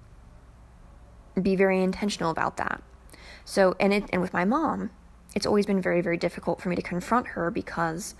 be 1.41 1.56
very 1.56 1.82
intentional 1.82 2.32
about 2.32 2.58
that. 2.58 2.82
So, 3.45 3.76
and 3.80 3.93
it 3.93 4.06
and 4.12 4.21
with 4.21 4.34
my 4.34 4.45
mom, 4.45 4.89
it's 5.36 5.45
always 5.45 5.65
been 5.65 5.82
very 5.82 6.02
very 6.02 6.17
difficult 6.17 6.62
for 6.62 6.69
me 6.69 6.76
to 6.76 6.82
confront 6.82 7.28
her 7.28 7.52
because 7.52 8.15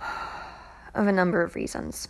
of 0.94 1.06
a 1.06 1.12
number 1.12 1.42
of 1.42 1.54
reasons 1.54 2.08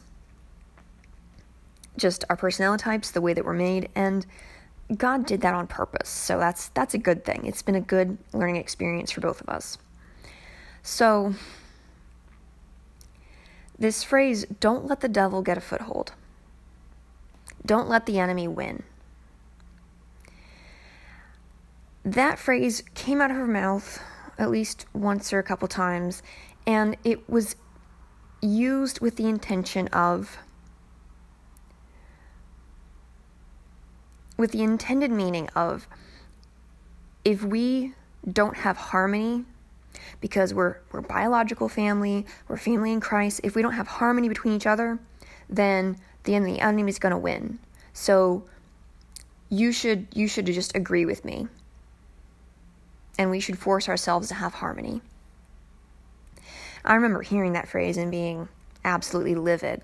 just 1.97 2.25
our 2.31 2.37
personality 2.37 2.83
types, 2.83 3.11
the 3.11 3.21
way 3.21 3.35
that 3.35 3.45
we're 3.45 3.53
made, 3.53 3.89
and 3.95 4.27
God 4.97 5.27
did 5.27 5.41
that 5.43 5.55
on 5.55 5.67
purpose. 5.67 6.09
So 6.09 6.39
that's 6.39 6.69
that's 6.71 6.95
a 6.95 6.99
good 6.99 7.25
thing. 7.25 7.47
It's 7.47 7.63
been 7.63 7.75
a 7.75 7.81
good 7.81 8.19
learning 8.33 8.57
experience 8.57 9.11
for 9.11 9.21
both 9.21 9.41
of 9.41 9.49
us. 9.49 9.79
So 10.83 11.35
this 13.79 14.03
phrase, 14.05 14.45
don't 14.61 14.87
let 14.87 15.01
the 15.01 15.09
devil 15.09 15.43
get 15.43 15.59
a 15.59 15.61
foothold. 15.61 16.13
Don't 17.65 17.89
let 17.89 18.07
the 18.07 18.19
enemy 18.19 18.49
win. 18.49 18.83
That 22.05 22.39
phrase 22.39 22.83
came 22.95 23.21
out 23.21 23.31
of 23.31 23.37
her 23.37 23.47
mouth 23.47 24.03
at 24.39 24.51
least 24.51 24.87
once 24.93 25.33
or 25.33 25.39
a 25.39 25.43
couple 25.43 25.69
times, 25.69 26.23
and 26.67 26.97
it 27.05 27.29
was 27.29 27.55
used 28.41 29.01
with 29.01 29.17
the 29.17 29.29
intention 29.29 29.87
of 29.89 30.39
with 34.37 34.51
the 34.51 34.63
intended 34.63 35.13
meaning 35.13 35.49
of 35.55 35.87
if 37.25 37.45
we 37.45 37.95
don't 38.31 38.57
have 38.57 38.77
harmony 38.77 39.45
because 40.21 40.53
we're 40.53 40.79
we're 40.91 41.03
biological 41.03 41.69
family, 41.69 42.27
we're 42.49 42.57
family 42.57 42.93
in 42.93 43.01
Christ, 43.01 43.41
if 43.45 43.55
we 43.55 43.63
don't 43.63 43.75
have 43.75 43.87
harmony 43.87 44.29
between 44.29 44.55
each 44.55 44.67
other, 44.67 44.99
then 45.49 45.97
the 46.25 46.35
enemy, 46.35 46.55
the 46.55 46.61
enemy 46.61 46.91
is 46.91 46.99
going 46.99 47.13
to 47.13 47.19
win. 47.19 47.61
So 47.93 48.45
you 49.49 49.71
should 49.71 50.09
you 50.15 50.27
should 50.27 50.47
just 50.47 50.75
agree 50.75 51.05
with 51.05 51.25
me. 51.25 51.47
And 53.19 53.31
we 53.31 53.41
should 53.41 53.59
force 53.59 53.89
ourselves 53.89 54.29
to 54.29 54.35
have 54.35 54.55
harmony. 54.55 55.03
I 56.85 56.95
remember 56.95 57.23
hearing 57.23 57.53
that 57.53 57.69
phrase 57.69 57.97
and 57.97 58.11
being 58.11 58.49
absolutely 58.85 59.35
livid. 59.35 59.83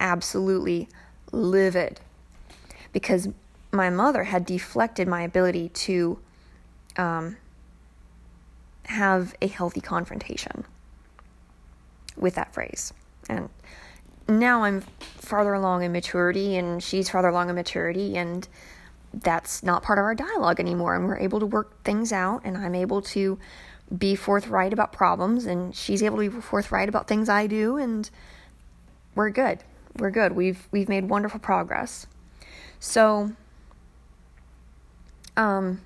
Absolutely 0.00 0.88
livid. 1.30 2.00
Because 2.92 3.28
my 3.70 3.90
mother 3.90 4.24
had 4.24 4.46
deflected 4.46 5.06
my 5.08 5.22
ability 5.22 5.68
to 5.70 6.18
um, 6.96 7.36
have 8.86 9.34
a 9.42 9.46
healthy 9.46 9.80
confrontation 9.80 10.64
with 12.16 12.34
that 12.36 12.52
phrase. 12.54 12.92
And 13.28 13.48
now 14.28 14.64
I'm 14.64 14.80
farther 14.80 15.54
along 15.54 15.82
in 15.82 15.92
maturity, 15.92 16.56
and 16.56 16.82
she's 16.82 17.08
farther 17.08 17.28
along 17.28 17.48
in 17.48 17.56
maturity, 17.56 18.16
and 18.16 18.46
that's 19.22 19.62
not 19.62 19.82
part 19.82 19.98
of 19.98 20.04
our 20.04 20.14
dialogue 20.14 20.60
anymore. 20.60 20.94
And 20.94 21.06
we're 21.06 21.18
able 21.18 21.40
to 21.40 21.46
work 21.46 21.82
things 21.84 22.12
out, 22.12 22.42
and 22.44 22.56
I'm 22.56 22.74
able 22.74 23.02
to 23.02 23.38
be 23.96 24.14
forthright 24.14 24.72
about 24.72 24.92
problems, 24.92 25.46
and 25.46 25.74
she's 25.74 26.02
able 26.02 26.18
to 26.18 26.30
be 26.30 26.40
forthright 26.40 26.88
about 26.88 27.06
things 27.06 27.28
I 27.28 27.46
do, 27.46 27.76
and 27.76 28.08
we're 29.14 29.30
good. 29.30 29.60
We're 29.98 30.10
good. 30.10 30.32
We've 30.32 30.66
we've 30.70 30.88
made 30.88 31.08
wonderful 31.08 31.38
progress. 31.40 32.06
So, 32.80 33.32
um, 35.36 35.80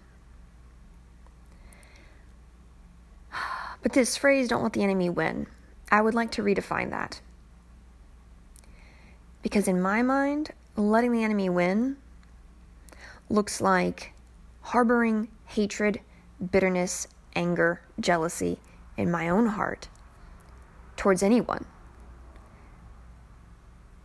but 3.82 3.92
this 3.92 4.16
phrase, 4.16 4.48
"Don't 4.48 4.62
let 4.62 4.72
the 4.72 4.82
enemy 4.82 5.10
win," 5.10 5.46
I 5.90 6.00
would 6.00 6.14
like 6.14 6.30
to 6.32 6.42
redefine 6.42 6.90
that. 6.90 7.20
Because 9.42 9.68
in 9.68 9.80
my 9.80 10.02
mind, 10.02 10.50
letting 10.76 11.12
the 11.12 11.22
enemy 11.22 11.48
win 11.48 11.96
looks 13.28 13.60
like 13.60 14.12
harboring 14.62 15.28
hatred, 15.46 16.00
bitterness, 16.50 17.08
anger, 17.34 17.80
jealousy 18.00 18.58
in 18.96 19.10
my 19.10 19.28
own 19.28 19.46
heart 19.46 19.88
towards 20.96 21.22
anyone. 21.22 21.64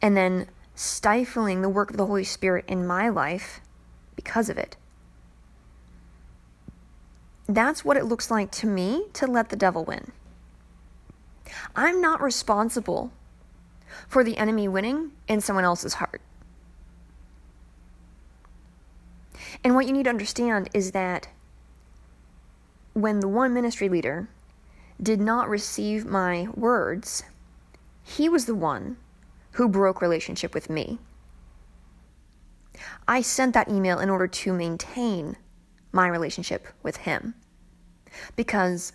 And 0.02 0.16
then 0.16 0.48
stifling 0.76 1.62
the 1.62 1.70
work 1.70 1.90
of 1.90 1.98
the 1.98 2.06
Holy 2.06 2.24
Spirit 2.24 2.66
in 2.68 2.86
my 2.86 3.10
life 3.10 3.62
because 4.16 4.50
of 4.50 4.58
it. 4.58 4.76
That's 7.48 7.84
what 7.84 7.98
it 7.98 8.06
looks 8.06 8.32
like 8.32 8.52
to 8.52 8.68
me 8.68 9.06
to 9.14 9.28
let 9.28 9.50
the 9.50 9.56
devil 9.56 9.84
win. 9.84 10.12
I'm 11.76 12.02
not 12.02 12.22
responsible 12.22 13.12
for 14.08 14.24
the 14.24 14.38
enemy 14.38 14.68
winning 14.68 15.12
in 15.28 15.42
someone 15.42 15.66
else's 15.66 15.96
heart. 15.96 16.22
And 19.64 19.76
what 19.76 19.86
you 19.86 19.94
need 19.94 20.04
to 20.04 20.10
understand 20.10 20.70
is 20.74 20.92
that 20.92 21.30
when 22.94 23.20
the 23.20 23.28
one 23.28 23.54
ministry 23.54 23.90
leader 23.90 24.28
did 25.02 25.20
not 25.20 25.50
receive 25.50 26.06
my 26.06 26.48
words, 26.54 27.24
he 28.04 28.30
was 28.30 28.46
the 28.46 28.56
one 28.56 28.98
who 29.54 29.70
broke 29.70 30.02
relationship 30.02 30.54
with 30.54 30.70
me. 30.70 31.00
I 33.08 33.22
sent 33.22 33.54
that 33.54 33.70
email 33.70 34.00
in 34.00 34.10
order 34.10 34.28
to 34.28 34.54
maintain 34.54 35.38
my 35.92 36.08
relationship 36.08 36.68
with 36.82 36.98
him. 36.98 37.36
Because 38.36 38.94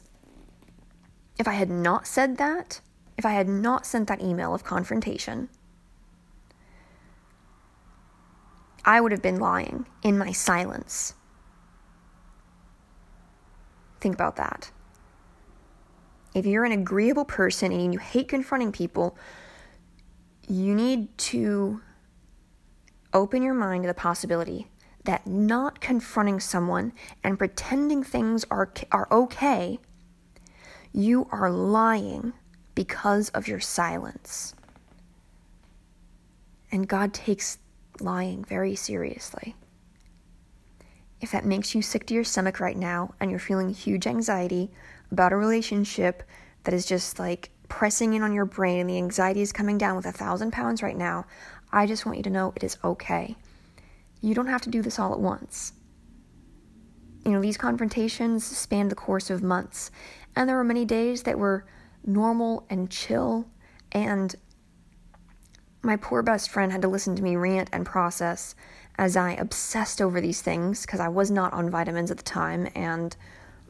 if 1.38 1.48
I 1.48 1.52
had 1.52 1.70
not 1.70 2.06
said 2.06 2.36
that, 2.38 2.80
if 3.16 3.24
I 3.24 3.32
had 3.32 3.48
not 3.48 3.86
sent 3.86 4.08
that 4.08 4.20
email 4.20 4.54
of 4.54 4.64
confrontation, 4.64 5.48
I 8.88 9.02
would 9.02 9.12
have 9.12 9.20
been 9.20 9.38
lying 9.38 9.84
in 10.02 10.16
my 10.16 10.32
silence. 10.32 11.12
Think 14.00 14.14
about 14.14 14.36
that. 14.36 14.70
If 16.34 16.46
you're 16.46 16.64
an 16.64 16.72
agreeable 16.72 17.26
person 17.26 17.70
and 17.70 17.92
you 17.92 17.98
hate 17.98 18.28
confronting 18.28 18.72
people, 18.72 19.18
you 20.48 20.74
need 20.74 21.16
to 21.18 21.82
open 23.12 23.42
your 23.42 23.52
mind 23.52 23.82
to 23.82 23.88
the 23.88 23.94
possibility 23.94 24.68
that 25.04 25.26
not 25.26 25.82
confronting 25.82 26.40
someone 26.40 26.94
and 27.22 27.38
pretending 27.38 28.02
things 28.02 28.46
are, 28.50 28.72
are 28.90 29.06
okay 29.12 29.78
you 30.92 31.28
are 31.30 31.50
lying 31.50 32.32
because 32.74 33.28
of 33.30 33.46
your 33.46 33.60
silence. 33.60 34.54
And 36.72 36.88
God 36.88 37.12
takes 37.12 37.58
lying 38.00 38.44
very 38.44 38.74
seriously. 38.74 39.54
If 41.20 41.32
that 41.32 41.44
makes 41.44 41.74
you 41.74 41.82
sick 41.82 42.06
to 42.06 42.14
your 42.14 42.24
stomach 42.24 42.60
right 42.60 42.76
now 42.76 43.14
and 43.18 43.30
you're 43.30 43.40
feeling 43.40 43.70
huge 43.70 44.06
anxiety 44.06 44.70
about 45.10 45.32
a 45.32 45.36
relationship 45.36 46.22
that 46.64 46.74
is 46.74 46.86
just 46.86 47.18
like 47.18 47.50
pressing 47.68 48.14
in 48.14 48.22
on 48.22 48.32
your 48.32 48.44
brain 48.44 48.80
and 48.80 48.90
the 48.90 48.96
anxiety 48.98 49.40
is 49.40 49.52
coming 49.52 49.78
down 49.78 49.96
with 49.96 50.06
a 50.06 50.12
thousand 50.12 50.52
pounds 50.52 50.82
right 50.82 50.96
now, 50.96 51.26
I 51.72 51.86
just 51.86 52.06
want 52.06 52.18
you 52.18 52.24
to 52.24 52.30
know 52.30 52.52
it 52.56 52.64
is 52.64 52.78
okay. 52.82 53.36
You 54.20 54.34
don't 54.34 54.46
have 54.46 54.62
to 54.62 54.70
do 54.70 54.82
this 54.82 54.98
all 54.98 55.12
at 55.12 55.20
once. 55.20 55.72
You 57.24 57.32
know, 57.32 57.40
these 57.40 57.56
confrontations 57.56 58.44
span 58.44 58.88
the 58.88 58.94
course 58.94 59.28
of 59.28 59.42
months, 59.42 59.90
and 60.34 60.48
there 60.48 60.56
were 60.56 60.64
many 60.64 60.84
days 60.84 61.24
that 61.24 61.38
were 61.38 61.66
normal 62.04 62.64
and 62.70 62.90
chill, 62.90 63.46
and 63.92 64.34
my 65.82 65.96
poor 65.96 66.22
best 66.22 66.50
friend 66.50 66.72
had 66.72 66.82
to 66.82 66.88
listen 66.88 67.16
to 67.16 67.22
me 67.22 67.36
rant 67.36 67.68
and 67.72 67.86
process 67.86 68.54
as 68.96 69.16
I 69.16 69.32
obsessed 69.32 70.00
over 70.00 70.20
these 70.20 70.42
things 70.42 70.84
because 70.84 71.00
I 71.00 71.08
was 71.08 71.30
not 71.30 71.52
on 71.52 71.70
vitamins 71.70 72.10
at 72.10 72.16
the 72.16 72.24
time, 72.24 72.68
and 72.74 73.16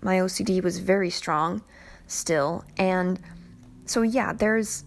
my 0.00 0.16
OCD 0.16 0.62
was 0.62 0.78
very 0.78 1.10
strong 1.10 1.62
still. 2.06 2.64
And 2.78 3.20
so, 3.84 4.02
yeah, 4.02 4.32
there's 4.32 4.84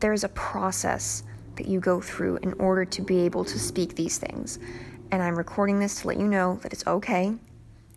there's 0.00 0.24
a 0.24 0.30
process 0.30 1.22
that 1.56 1.68
you 1.68 1.78
go 1.78 2.00
through 2.00 2.38
in 2.38 2.54
order 2.54 2.86
to 2.86 3.02
be 3.02 3.20
able 3.20 3.44
to 3.44 3.58
speak 3.58 3.94
these 3.94 4.16
things. 4.16 4.58
And 5.10 5.22
I'm 5.22 5.36
recording 5.36 5.78
this 5.78 6.00
to 6.00 6.08
let 6.08 6.16
you 6.18 6.26
know 6.26 6.58
that 6.62 6.72
it's 6.72 6.86
okay 6.86 7.34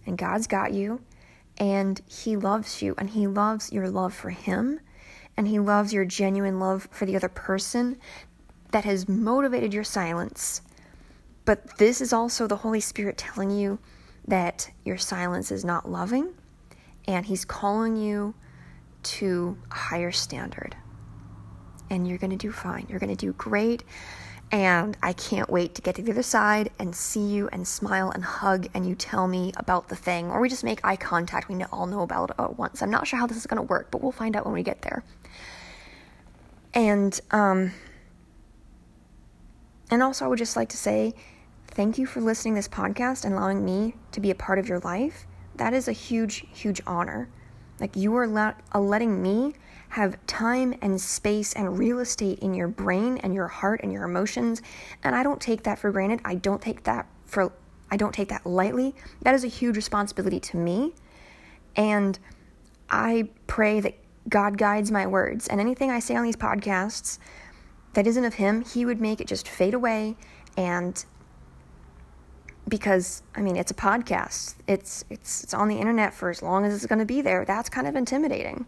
and 0.06 0.18
God's 0.18 0.48
got 0.48 0.74
you 0.74 1.00
and 1.58 2.02
He 2.08 2.36
loves 2.36 2.82
you, 2.82 2.96
and 2.98 3.10
He 3.10 3.28
loves 3.28 3.72
your 3.72 3.90
love 3.90 4.14
for 4.14 4.32
Him, 4.32 4.80
and 5.38 5.48
He 5.48 5.60
loves 5.60 5.94
your 5.94 6.06
genuine 6.06 6.60
love 6.60 6.88
for 6.92 7.06
the 7.06 7.16
other 7.16 7.30
person 7.30 7.98
that 8.72 8.86
has 8.86 9.08
motivated 9.08 9.74
your 9.74 9.84
silence. 9.84 10.62
But 11.46 11.78
this 11.78 12.02
is 12.02 12.14
also 12.14 12.48
the 12.48 12.58
Holy 12.58 12.80
Spirit 12.80 13.18
telling 13.18 13.52
you 13.52 13.80
that 14.28 14.70
your 14.86 14.98
silence 14.98 15.52
is 15.52 15.66
not 15.66 15.90
loving, 15.90 16.34
and 17.08 17.26
He's 17.26 17.46
calling 17.46 17.98
you 17.98 18.34
to 19.04 19.58
a 19.72 19.76
higher 19.76 20.12
standard. 20.12 20.76
And 21.90 22.08
you're 22.08 22.18
going 22.18 22.32
to 22.32 22.38
do 22.38 22.52
fine. 22.52 22.88
You're 22.90 23.00
going 23.00 23.16
to 23.16 23.26
do 23.26 23.34
great. 23.34 23.84
And 24.52 24.96
I 25.02 25.14
can't 25.14 25.50
wait 25.50 25.74
to 25.76 25.82
get 25.82 25.96
to 25.96 26.04
the 26.04 26.12
other 26.12 26.24
side 26.24 26.70
and 26.78 26.96
see 26.96 27.26
you 27.26 27.50
and 27.52 27.68
smile 27.68 28.12
and 28.12 28.24
hug 28.24 28.68
and 28.74 28.88
you 28.88 28.94
tell 28.94 29.28
me 29.28 29.52
about 29.58 29.90
the 29.90 29.96
thing. 29.96 30.30
Or 30.30 30.40
we 30.40 30.48
just 30.48 30.64
make 30.64 30.80
eye 30.84 30.96
contact. 30.96 31.50
We 31.50 31.62
all 31.66 31.88
know 31.88 32.02
about 32.02 32.30
it 32.30 32.36
at 32.40 32.58
once. 32.58 32.82
I'm 32.82 32.92
not 32.92 33.08
sure 33.08 33.20
how 33.20 33.26
this 33.26 33.38
is 33.38 33.48
going 33.48 33.58
to 33.58 33.64
work, 33.64 33.90
but 33.90 34.02
we'll 34.02 34.12
find 34.12 34.36
out 34.36 34.46
when 34.46 34.54
we 34.54 34.64
get 34.64 34.84
there. 34.84 35.04
And, 36.74 37.20
um, 37.32 37.72
and 39.92 40.02
also, 40.02 40.26
I 40.26 40.28
would 40.28 40.40
just 40.40 40.56
like 40.56 40.70
to 40.70 40.78
say 40.78 41.14
thank 41.68 41.98
you 41.98 42.06
for 42.06 42.22
listening 42.22 42.56
to 42.56 42.60
this 42.60 42.68
podcast 42.68 43.26
and 43.26 43.34
allowing 43.34 43.64
me 43.64 43.96
to 44.12 44.20
be 44.20 44.32
a 44.32 44.36
part 44.36 44.60
of 44.60 44.68
your 44.68 44.80
life. 44.80 45.26
That 45.56 45.74
is 45.74 45.88
a 45.88 45.92
huge, 45.92 46.46
huge 46.52 46.82
honor. 46.88 47.30
Like, 47.80 47.96
you 47.96 48.16
are 48.16 48.28
let, 48.28 48.60
uh, 48.74 48.80
letting 48.80 49.22
me 49.22 49.54
have 49.90 50.18
time 50.26 50.74
and 50.82 51.00
space 51.00 51.54
and 51.54 51.78
real 51.78 52.00
estate 52.00 52.40
in 52.40 52.54
your 52.54 52.68
brain 52.68 53.20
and 53.20 53.34
your 53.34 53.48
heart 53.48 53.82
and 53.84 53.92
your 53.92 54.04
emotions. 54.04 54.62
And 55.04 55.16
I 55.16 55.22
don't 55.22 55.40
take 55.40 55.64
that 55.64 55.78
for 55.78 55.92
granted. 55.92 56.22
I 56.26 56.36
don't 56.36 56.62
take 56.62 56.84
that 56.84 57.08
for 57.26 57.52
I 57.92 57.98
don't 57.98 58.12
take 58.12 58.30
that 58.30 58.44
lightly. 58.44 58.96
That 59.22 59.36
is 59.36 59.44
a 59.44 59.48
huge 59.48 59.76
responsibility 59.76 60.40
to 60.40 60.58
me. 60.58 60.94
And 61.76 62.18
I 62.90 63.30
pray 63.46 63.82
that 63.82 63.96
God 64.30 64.58
guides 64.58 64.92
my 64.92 65.06
words 65.06 65.48
and 65.48 65.60
anything 65.60 65.92
I 65.92 66.00
say 66.00 66.16
on 66.16 66.24
these 66.24 66.36
podcasts 66.36 67.20
that 67.94 68.08
isn't 68.08 68.26
of 68.26 68.36
him, 68.36 68.64
he 68.64 68.86
would 68.86 69.02
make 69.02 69.22
it 69.22 69.28
just 69.28 69.48
fade 69.48 69.74
away 69.74 70.16
and 70.58 71.04
because 72.68 73.24
I 73.36 73.42
mean 73.42 73.56
it's 73.56 73.72
a 73.72 73.76
podcast. 73.76 74.56
It's 74.68 75.04
it's 75.10 75.44
it's 75.44 75.54
on 75.54 75.68
the 75.68 75.78
internet 75.78 76.14
for 76.14 76.30
as 76.30 76.42
long 76.42 76.66
as 76.66 76.74
it's 76.74 76.86
going 76.86 77.00
to 77.00 77.06
be 77.06 77.22
there. 77.22 77.46
That's 77.46 77.70
kind 77.70 77.88
of 77.88 77.96
intimidating. 77.96 78.66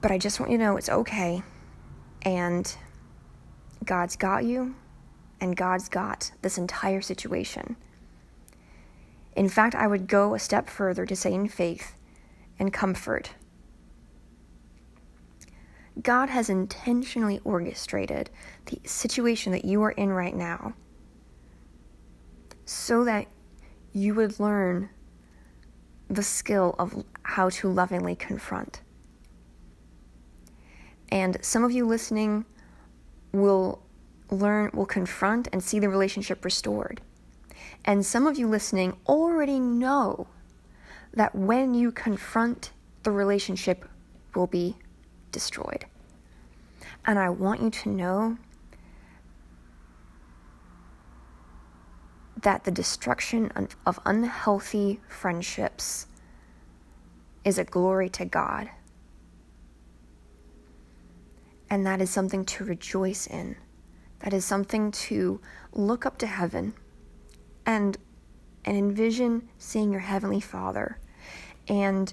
But 0.00 0.10
I 0.10 0.18
just 0.18 0.40
want 0.40 0.50
you 0.50 0.58
to 0.58 0.64
know 0.64 0.76
it's 0.76 0.88
okay. 0.88 1.42
And 2.22 2.74
God's 3.84 4.16
got 4.16 4.44
you, 4.44 4.74
and 5.40 5.56
God's 5.56 5.88
got 5.88 6.32
this 6.42 6.58
entire 6.58 7.00
situation. 7.00 7.76
In 9.36 9.48
fact, 9.48 9.74
I 9.74 9.86
would 9.86 10.06
go 10.06 10.34
a 10.34 10.38
step 10.38 10.68
further 10.68 11.06
to 11.06 11.16
say 11.16 11.32
in 11.32 11.48
faith 11.48 11.94
and 12.60 12.72
comfort. 12.72 13.32
God 16.00 16.28
has 16.28 16.48
intentionally 16.48 17.40
orchestrated 17.42 18.30
the 18.66 18.80
situation 18.84 19.50
that 19.52 19.64
you 19.64 19.82
are 19.82 19.90
in 19.90 20.10
right 20.10 20.36
now 20.36 20.74
so 22.64 23.02
that 23.04 23.26
you 23.92 24.14
would 24.14 24.38
learn 24.38 24.90
the 26.08 26.22
skill 26.22 26.76
of 26.78 27.04
how 27.22 27.48
to 27.48 27.68
lovingly 27.68 28.14
confront. 28.14 28.82
And 31.10 31.38
some 31.42 31.64
of 31.64 31.72
you 31.72 31.86
listening 31.86 32.44
will 33.32 33.82
learn, 34.30 34.70
will 34.72 34.86
confront 34.86 35.48
and 35.52 35.62
see 35.62 35.80
the 35.80 35.88
relationship 35.88 36.44
restored. 36.44 37.00
And 37.84 38.06
some 38.06 38.26
of 38.26 38.38
you 38.38 38.46
listening 38.46 38.96
already 39.08 39.58
know 39.58 40.28
that 41.14 41.34
when 41.34 41.74
you 41.74 41.90
confront, 41.92 42.72
the 43.02 43.10
relationship 43.10 43.88
will 44.34 44.46
be 44.46 44.76
destroyed. 45.32 45.86
And 47.06 47.18
I 47.18 47.30
want 47.30 47.62
you 47.62 47.70
to 47.70 47.88
know 47.88 48.38
that 52.42 52.64
the 52.64 52.70
destruction 52.70 53.50
of 53.84 53.98
unhealthy 54.06 55.00
friendships 55.08 56.06
is 57.44 57.58
a 57.58 57.64
glory 57.64 58.08
to 58.10 58.24
God. 58.24 58.70
And 61.68 61.86
that 61.86 62.00
is 62.00 62.10
something 62.10 62.44
to 62.46 62.64
rejoice 62.64 63.26
in. 63.26 63.56
That 64.20 64.32
is 64.32 64.44
something 64.44 64.90
to 64.90 65.40
look 65.72 66.04
up 66.04 66.18
to 66.18 66.26
heaven 66.26 66.74
and 67.64 67.96
and 68.64 68.76
envision 68.76 69.48
seeing 69.58 69.90
your 69.90 70.00
heavenly 70.00 70.40
Father. 70.40 70.98
And 71.68 72.12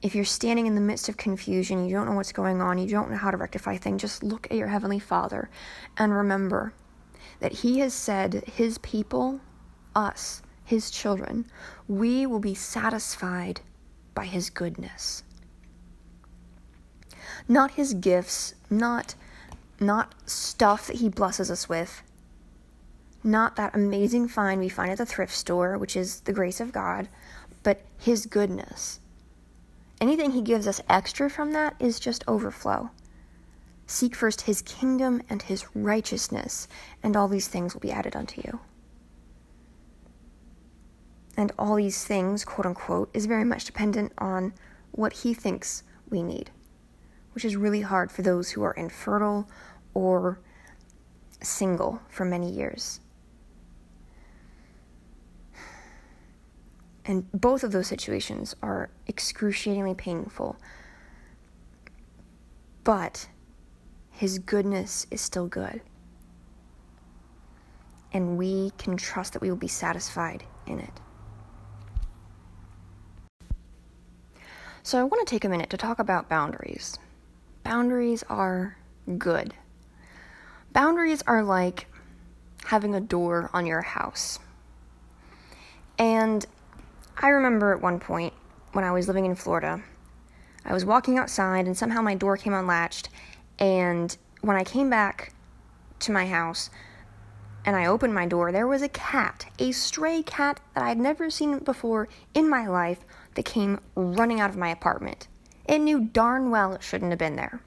if 0.00 0.14
you're 0.14 0.24
standing 0.24 0.66
in 0.66 0.74
the 0.74 0.80
midst 0.80 1.08
of 1.08 1.16
confusion, 1.16 1.86
you 1.86 1.94
don't 1.94 2.06
know 2.06 2.14
what's 2.14 2.32
going 2.32 2.60
on, 2.62 2.78
you 2.78 2.88
don't 2.88 3.10
know 3.10 3.16
how 3.16 3.30
to 3.30 3.36
rectify 3.36 3.76
things, 3.76 4.00
just 4.00 4.22
look 4.22 4.46
at 4.50 4.56
your 4.56 4.68
heavenly 4.68 5.00
Father 5.00 5.50
and 5.96 6.12
remember 6.12 6.72
that 7.40 7.52
he 7.52 7.80
has 7.80 7.94
said 7.94 8.44
his 8.46 8.78
people, 8.78 9.40
us, 9.94 10.42
his 10.64 10.90
children, 10.90 11.46
we 11.86 12.26
will 12.26 12.40
be 12.40 12.54
satisfied 12.54 13.60
by 14.14 14.26
his 14.26 14.50
goodness. 14.50 15.22
Not 17.48 17.72
his 17.72 17.94
gifts, 17.94 18.54
not 18.70 19.14
not 19.80 20.12
stuff 20.28 20.88
that 20.88 20.96
he 20.96 21.08
blesses 21.08 21.52
us 21.52 21.68
with, 21.68 22.02
not 23.24 23.56
that 23.56 23.74
amazing 23.74 24.28
find 24.28 24.60
we 24.60 24.68
find 24.68 24.90
at 24.90 24.98
the 24.98 25.06
thrift 25.06 25.34
store, 25.34 25.76
which 25.76 25.96
is 25.96 26.20
the 26.20 26.32
grace 26.32 26.60
of 26.60 26.72
God, 26.72 27.08
but 27.62 27.82
his 27.98 28.26
goodness. 28.26 29.00
Anything 30.00 30.30
he 30.30 30.42
gives 30.42 30.66
us 30.68 30.80
extra 30.88 31.28
from 31.28 31.52
that 31.52 31.74
is 31.80 31.98
just 31.98 32.24
overflow. 32.28 32.90
Seek 33.86 34.14
first 34.14 34.42
his 34.42 34.62
kingdom 34.62 35.22
and 35.28 35.42
his 35.42 35.64
righteousness, 35.74 36.68
and 37.02 37.16
all 37.16 37.26
these 37.26 37.48
things 37.48 37.74
will 37.74 37.80
be 37.80 37.90
added 37.90 38.14
unto 38.14 38.40
you. 38.42 38.60
And 41.36 41.52
all 41.58 41.76
these 41.76 42.04
things, 42.04 42.44
quote 42.44 42.66
unquote, 42.66 43.10
is 43.14 43.26
very 43.26 43.44
much 43.44 43.64
dependent 43.64 44.12
on 44.18 44.52
what 44.92 45.12
he 45.12 45.34
thinks 45.34 45.82
we 46.10 46.22
need, 46.22 46.50
which 47.32 47.44
is 47.44 47.56
really 47.56 47.80
hard 47.80 48.12
for 48.12 48.22
those 48.22 48.50
who 48.50 48.62
are 48.62 48.72
infertile 48.72 49.48
or 49.94 50.40
single 51.40 52.00
for 52.08 52.24
many 52.24 52.50
years. 52.50 53.00
And 57.08 57.32
both 57.32 57.64
of 57.64 57.72
those 57.72 57.86
situations 57.86 58.54
are 58.62 58.90
excruciatingly 59.06 59.94
painful. 59.94 60.58
But 62.84 63.28
his 64.10 64.38
goodness 64.38 65.06
is 65.10 65.22
still 65.22 65.46
good. 65.46 65.80
And 68.12 68.36
we 68.36 68.72
can 68.76 68.98
trust 68.98 69.32
that 69.32 69.40
we 69.40 69.48
will 69.48 69.56
be 69.56 69.68
satisfied 69.68 70.44
in 70.66 70.80
it. 70.80 71.00
So, 74.82 74.98
I 74.98 75.04
want 75.04 75.26
to 75.26 75.30
take 75.30 75.44
a 75.44 75.48
minute 75.48 75.70
to 75.70 75.76
talk 75.76 75.98
about 75.98 76.28
boundaries. 76.28 76.98
Boundaries 77.62 78.22
are 78.30 78.76
good. 79.18 79.54
Boundaries 80.72 81.22
are 81.26 81.42
like 81.42 81.86
having 82.64 82.94
a 82.94 83.00
door 83.00 83.50
on 83.52 83.66
your 83.66 83.82
house. 83.82 84.38
And 85.98 86.46
I 87.20 87.30
remember 87.30 87.72
at 87.72 87.82
one 87.82 87.98
point 87.98 88.32
when 88.72 88.84
I 88.84 88.92
was 88.92 89.08
living 89.08 89.24
in 89.24 89.34
Florida, 89.34 89.82
I 90.64 90.72
was 90.72 90.84
walking 90.84 91.18
outside 91.18 91.66
and 91.66 91.76
somehow 91.76 92.00
my 92.00 92.14
door 92.14 92.36
came 92.36 92.54
unlatched 92.54 93.08
and 93.58 94.16
when 94.40 94.56
I 94.56 94.62
came 94.62 94.88
back 94.88 95.32
to 96.00 96.12
my 96.12 96.26
house 96.26 96.70
and 97.64 97.74
I 97.74 97.86
opened 97.86 98.14
my 98.14 98.24
door, 98.24 98.52
there 98.52 98.68
was 98.68 98.82
a 98.82 98.88
cat, 98.88 99.46
a 99.58 99.72
stray 99.72 100.22
cat 100.22 100.60
that 100.74 100.84
I 100.84 100.90
had 100.90 100.98
never 100.98 101.28
seen 101.28 101.58
before 101.58 102.08
in 102.34 102.48
my 102.48 102.68
life 102.68 103.00
that 103.34 103.44
came 103.44 103.80
running 103.96 104.38
out 104.38 104.50
of 104.50 104.56
my 104.56 104.68
apartment. 104.68 105.26
It 105.64 105.80
knew 105.80 106.00
darn 106.00 106.50
well 106.50 106.72
it 106.72 106.84
shouldn't 106.84 107.10
have 107.10 107.18
been 107.18 107.34
there. 107.34 107.60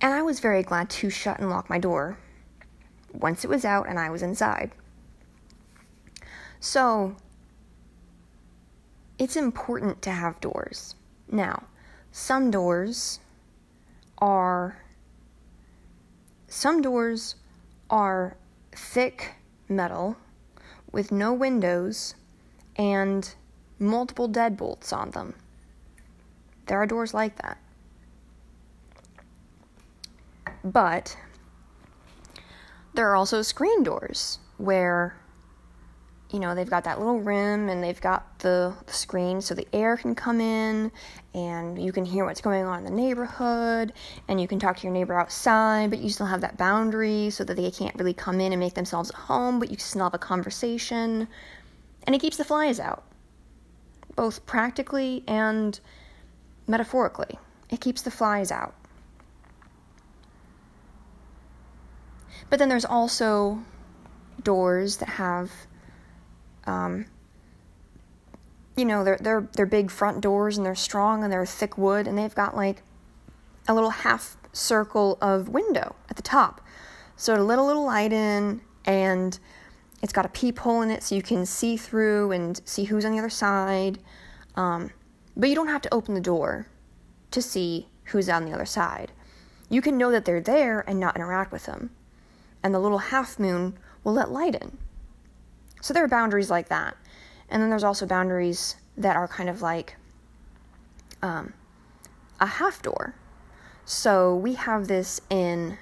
And 0.00 0.14
I 0.14 0.22
was 0.22 0.38
very 0.38 0.62
glad 0.62 0.90
to 0.90 1.10
shut 1.10 1.40
and 1.40 1.50
lock 1.50 1.68
my 1.68 1.78
door 1.78 2.18
once 3.12 3.44
it 3.44 3.50
was 3.50 3.64
out 3.64 3.88
and 3.88 3.98
I 3.98 4.10
was 4.10 4.22
inside. 4.22 4.70
So, 6.64 7.14
it's 9.18 9.36
important 9.36 10.00
to 10.00 10.10
have 10.10 10.40
doors. 10.40 10.94
Now, 11.30 11.64
some 12.10 12.50
doors 12.50 13.20
are 14.16 14.78
some 16.48 16.80
doors 16.80 17.34
are 17.90 18.38
thick 18.72 19.34
metal 19.68 20.16
with 20.90 21.12
no 21.12 21.34
windows 21.34 22.14
and 22.76 23.34
multiple 23.78 24.30
deadbolts 24.30 24.90
on 24.90 25.10
them. 25.10 25.34
There 26.64 26.80
are 26.80 26.86
doors 26.86 27.12
like 27.12 27.36
that. 27.42 27.58
But 30.64 31.14
there 32.94 33.10
are 33.10 33.16
also 33.16 33.42
screen 33.42 33.82
doors 33.82 34.38
where 34.56 35.18
you 36.34 36.40
know, 36.40 36.52
they've 36.52 36.68
got 36.68 36.82
that 36.82 36.98
little 36.98 37.20
rim 37.20 37.68
and 37.68 37.80
they've 37.80 38.00
got 38.00 38.40
the, 38.40 38.74
the 38.86 38.92
screen 38.92 39.40
so 39.40 39.54
the 39.54 39.68
air 39.72 39.96
can 39.96 40.16
come 40.16 40.40
in 40.40 40.90
and 41.32 41.80
you 41.80 41.92
can 41.92 42.04
hear 42.04 42.24
what's 42.24 42.40
going 42.40 42.64
on 42.64 42.78
in 42.78 42.84
the 42.84 42.90
neighborhood 42.90 43.92
and 44.26 44.40
you 44.40 44.48
can 44.48 44.58
talk 44.58 44.76
to 44.78 44.82
your 44.82 44.92
neighbor 44.92 45.14
outside, 45.14 45.90
but 45.90 46.00
you 46.00 46.10
still 46.10 46.26
have 46.26 46.40
that 46.40 46.58
boundary 46.58 47.30
so 47.30 47.44
that 47.44 47.56
they 47.56 47.70
can't 47.70 47.94
really 47.94 48.12
come 48.12 48.40
in 48.40 48.52
and 48.52 48.58
make 48.58 48.74
themselves 48.74 49.10
at 49.10 49.16
home, 49.16 49.60
but 49.60 49.70
you 49.70 49.76
still 49.76 50.02
have 50.02 50.12
a 50.12 50.18
conversation. 50.18 51.28
And 52.02 52.16
it 52.16 52.18
keeps 52.20 52.36
the 52.36 52.44
flies 52.44 52.80
out, 52.80 53.04
both 54.16 54.44
practically 54.44 55.22
and 55.28 55.78
metaphorically. 56.66 57.38
It 57.70 57.80
keeps 57.80 58.02
the 58.02 58.10
flies 58.10 58.50
out. 58.50 58.74
But 62.50 62.58
then 62.58 62.68
there's 62.68 62.84
also 62.84 63.62
doors 64.42 64.96
that 64.96 65.10
have 65.10 65.52
um, 66.66 67.06
you 68.76 68.84
know, 68.84 69.04
they're 69.04 69.18
they're 69.20 69.48
they're 69.52 69.66
big 69.66 69.90
front 69.90 70.20
doors 70.20 70.56
and 70.56 70.66
they're 70.66 70.74
strong 70.74 71.22
and 71.22 71.32
they're 71.32 71.46
thick 71.46 71.78
wood 71.78 72.06
and 72.06 72.18
they've 72.18 72.34
got 72.34 72.56
like 72.56 72.82
a 73.68 73.74
little 73.74 73.90
half 73.90 74.36
circle 74.52 75.18
of 75.20 75.48
window 75.48 75.94
at 76.08 76.16
the 76.16 76.22
top. 76.22 76.60
So 77.16 77.36
to 77.36 77.42
let 77.42 77.58
a 77.58 77.62
little 77.62 77.84
light 77.84 78.12
in 78.12 78.60
and 78.84 79.38
it's 80.02 80.12
got 80.12 80.26
a 80.26 80.28
peephole 80.28 80.82
in 80.82 80.90
it 80.90 81.02
so 81.02 81.14
you 81.14 81.22
can 81.22 81.46
see 81.46 81.76
through 81.76 82.32
and 82.32 82.60
see 82.64 82.84
who's 82.84 83.04
on 83.04 83.12
the 83.12 83.18
other 83.18 83.30
side. 83.30 83.98
Um, 84.56 84.90
but 85.36 85.48
you 85.48 85.54
don't 85.54 85.68
have 85.68 85.82
to 85.82 85.94
open 85.94 86.14
the 86.14 86.20
door 86.20 86.66
to 87.30 87.40
see 87.40 87.88
who's 88.04 88.28
on 88.28 88.44
the 88.44 88.52
other 88.52 88.66
side. 88.66 89.12
You 89.70 89.80
can 89.80 89.96
know 89.96 90.10
that 90.10 90.24
they're 90.24 90.40
there 90.40 90.84
and 90.86 91.00
not 91.00 91.16
interact 91.16 91.52
with 91.52 91.66
them. 91.66 91.90
And 92.62 92.74
the 92.74 92.78
little 92.78 92.98
half 92.98 93.38
moon 93.38 93.78
will 94.02 94.12
let 94.12 94.30
light 94.30 94.54
in. 94.54 94.78
So 95.84 95.92
there 95.92 96.02
are 96.02 96.08
boundaries 96.08 96.50
like 96.50 96.70
that. 96.70 96.96
And 97.50 97.60
then 97.60 97.68
there's 97.68 97.84
also 97.84 98.06
boundaries 98.06 98.76
that 98.96 99.16
are 99.16 99.28
kind 99.28 99.50
of 99.50 99.60
like 99.60 99.96
um, 101.20 101.52
a 102.40 102.46
half 102.46 102.80
door. 102.80 103.14
So 103.84 104.34
we 104.34 104.54
have 104.54 104.88
this 104.88 105.20
in 105.28 105.76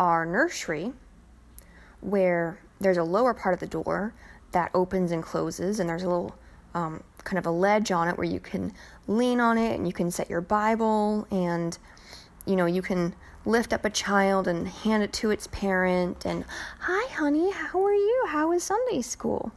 our 0.00 0.26
nursery 0.26 0.92
where 2.00 2.58
there's 2.80 2.96
a 2.96 3.04
lower 3.04 3.32
part 3.32 3.54
of 3.54 3.60
the 3.60 3.68
door 3.68 4.12
that 4.50 4.72
opens 4.74 5.12
and 5.12 5.22
closes, 5.22 5.78
and 5.78 5.88
there's 5.88 6.02
a 6.02 6.08
little 6.08 6.34
um, 6.74 7.04
kind 7.22 7.38
of 7.38 7.46
a 7.46 7.52
ledge 7.52 7.92
on 7.92 8.08
it 8.08 8.18
where 8.18 8.26
you 8.26 8.40
can 8.40 8.72
lean 9.06 9.38
on 9.38 9.56
it 9.56 9.76
and 9.76 9.86
you 9.86 9.92
can 9.92 10.10
set 10.10 10.28
your 10.28 10.40
Bible 10.40 11.28
and 11.30 11.78
you 12.44 12.56
know 12.56 12.66
you 12.66 12.82
can 12.82 13.14
lift 13.44 13.72
up 13.72 13.84
a 13.84 13.90
child 13.90 14.46
and 14.46 14.68
hand 14.68 15.02
it 15.02 15.12
to 15.14 15.30
its 15.30 15.46
parent 15.46 16.24
and, 16.24 16.44
Hi, 16.80 17.12
honey, 17.12 17.50
how 17.50 17.84
are 17.84 17.94
you? 17.94 18.24
How 18.28 18.52
is 18.52 18.64
Sunday 18.64 19.02
school? 19.02 19.52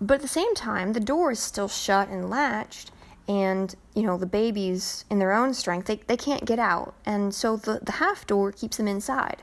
But 0.00 0.14
at 0.14 0.22
the 0.22 0.28
same 0.28 0.54
time, 0.54 0.94
the 0.94 1.00
door 1.00 1.30
is 1.30 1.38
still 1.38 1.68
shut 1.68 2.08
and 2.08 2.28
latched, 2.28 2.90
and, 3.28 3.72
you 3.94 4.02
know, 4.02 4.18
the 4.18 4.26
babies, 4.26 5.04
in 5.08 5.20
their 5.20 5.32
own 5.32 5.54
strength, 5.54 5.86
they, 5.86 6.00
they 6.08 6.16
can't 6.16 6.44
get 6.44 6.58
out. 6.58 6.94
And 7.06 7.32
so 7.32 7.56
the, 7.56 7.78
the 7.80 7.92
half 7.92 8.26
door 8.26 8.50
keeps 8.50 8.78
them 8.78 8.88
inside. 8.88 9.42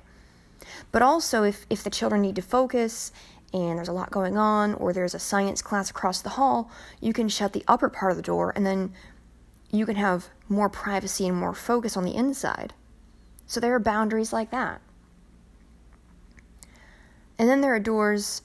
But 0.92 1.02
also, 1.02 1.44
if, 1.44 1.66
if 1.70 1.84
the 1.84 1.90
children 1.90 2.22
need 2.22 2.36
to 2.36 2.42
focus 2.42 3.14
and 3.54 3.78
there's 3.78 3.88
a 3.88 3.94
lot 3.94 4.12
going 4.12 4.38
on, 4.38 4.74
or 4.76 4.92
there's 4.92 5.16
a 5.16 5.20
science 5.20 5.62
class 5.62 5.90
across 5.90 6.22
the 6.22 6.30
hall, 6.30 6.70
you 7.00 7.14
can 7.14 7.30
shut 7.30 7.54
the 7.54 7.64
upper 7.68 7.90
part 7.90 8.12
of 8.12 8.18
the 8.18 8.24
door 8.24 8.52
and 8.56 8.66
then 8.66 8.94
you 9.72 9.86
can 9.86 9.96
have 9.96 10.30
more 10.48 10.70
privacy 10.70 11.28
and 11.28 11.38
more 11.38 11.54
focus 11.54 11.96
on 11.96 12.04
the 12.04 12.16
inside. 12.16 12.74
So 13.46 13.60
there 13.60 13.74
are 13.74 13.80
boundaries 13.80 14.34
like 14.34 14.52
that. 14.52 14.82
And 17.38 17.48
then 17.48 17.62
there 17.62 17.74
are 17.74 17.80
doors, 17.80 18.42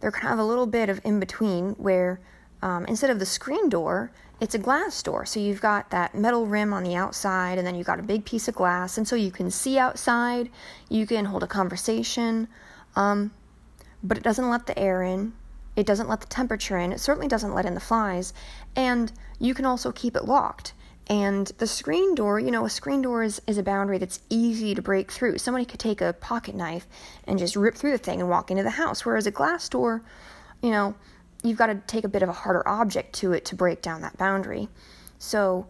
they're 0.00 0.12
kind 0.12 0.32
of 0.32 0.38
a 0.38 0.44
little 0.44 0.66
bit 0.66 0.88
of 0.88 1.00
in 1.04 1.18
between 1.18 1.70
where 1.72 2.20
um, 2.62 2.86
instead 2.86 3.10
of 3.10 3.18
the 3.18 3.26
screen 3.26 3.68
door, 3.68 4.12
it's 4.40 4.54
a 4.54 4.58
glass 4.58 5.02
door. 5.02 5.24
So 5.24 5.40
you've 5.40 5.60
got 5.60 5.90
that 5.90 6.14
metal 6.14 6.46
rim 6.46 6.72
on 6.72 6.82
the 6.82 6.94
outside, 6.94 7.58
and 7.58 7.66
then 7.66 7.74
you've 7.74 7.86
got 7.86 7.98
a 7.98 8.02
big 8.02 8.24
piece 8.24 8.48
of 8.48 8.54
glass, 8.54 8.98
and 8.98 9.08
so 9.08 9.16
you 9.16 9.30
can 9.30 9.50
see 9.50 9.78
outside, 9.78 10.50
you 10.88 11.06
can 11.06 11.24
hold 11.24 11.42
a 11.42 11.46
conversation, 11.46 12.48
um, 12.94 13.32
but 14.02 14.18
it 14.18 14.22
doesn't 14.22 14.50
let 14.50 14.66
the 14.66 14.78
air 14.78 15.02
in. 15.02 15.32
It 15.76 15.86
doesn't 15.86 16.08
let 16.08 16.20
the 16.20 16.26
temperature 16.26 16.78
in. 16.78 16.92
It 16.92 17.00
certainly 17.00 17.28
doesn't 17.28 17.54
let 17.54 17.66
in 17.66 17.74
the 17.74 17.80
flies. 17.80 18.32
And 18.74 19.12
you 19.38 19.54
can 19.54 19.66
also 19.66 19.92
keep 19.92 20.16
it 20.16 20.24
locked. 20.24 20.72
And 21.08 21.46
the 21.58 21.66
screen 21.66 22.14
door, 22.16 22.40
you 22.40 22.50
know, 22.50 22.64
a 22.64 22.70
screen 22.70 23.02
door 23.02 23.22
is, 23.22 23.40
is 23.46 23.58
a 23.58 23.62
boundary 23.62 23.98
that's 23.98 24.20
easy 24.28 24.74
to 24.74 24.82
break 24.82 25.12
through. 25.12 25.38
Somebody 25.38 25.64
could 25.64 25.78
take 25.78 26.00
a 26.00 26.14
pocket 26.14 26.56
knife 26.56 26.88
and 27.24 27.38
just 27.38 27.54
rip 27.54 27.76
through 27.76 27.92
the 27.92 27.98
thing 27.98 28.20
and 28.20 28.28
walk 28.28 28.50
into 28.50 28.64
the 28.64 28.70
house. 28.70 29.04
Whereas 29.04 29.26
a 29.26 29.30
glass 29.30 29.68
door, 29.68 30.02
you 30.62 30.70
know, 30.70 30.96
you've 31.44 31.58
got 31.58 31.66
to 31.66 31.76
take 31.86 32.04
a 32.04 32.08
bit 32.08 32.22
of 32.22 32.28
a 32.28 32.32
harder 32.32 32.66
object 32.66 33.14
to 33.16 33.32
it 33.32 33.44
to 33.44 33.54
break 33.54 33.82
down 33.82 34.00
that 34.00 34.18
boundary. 34.18 34.68
So, 35.18 35.68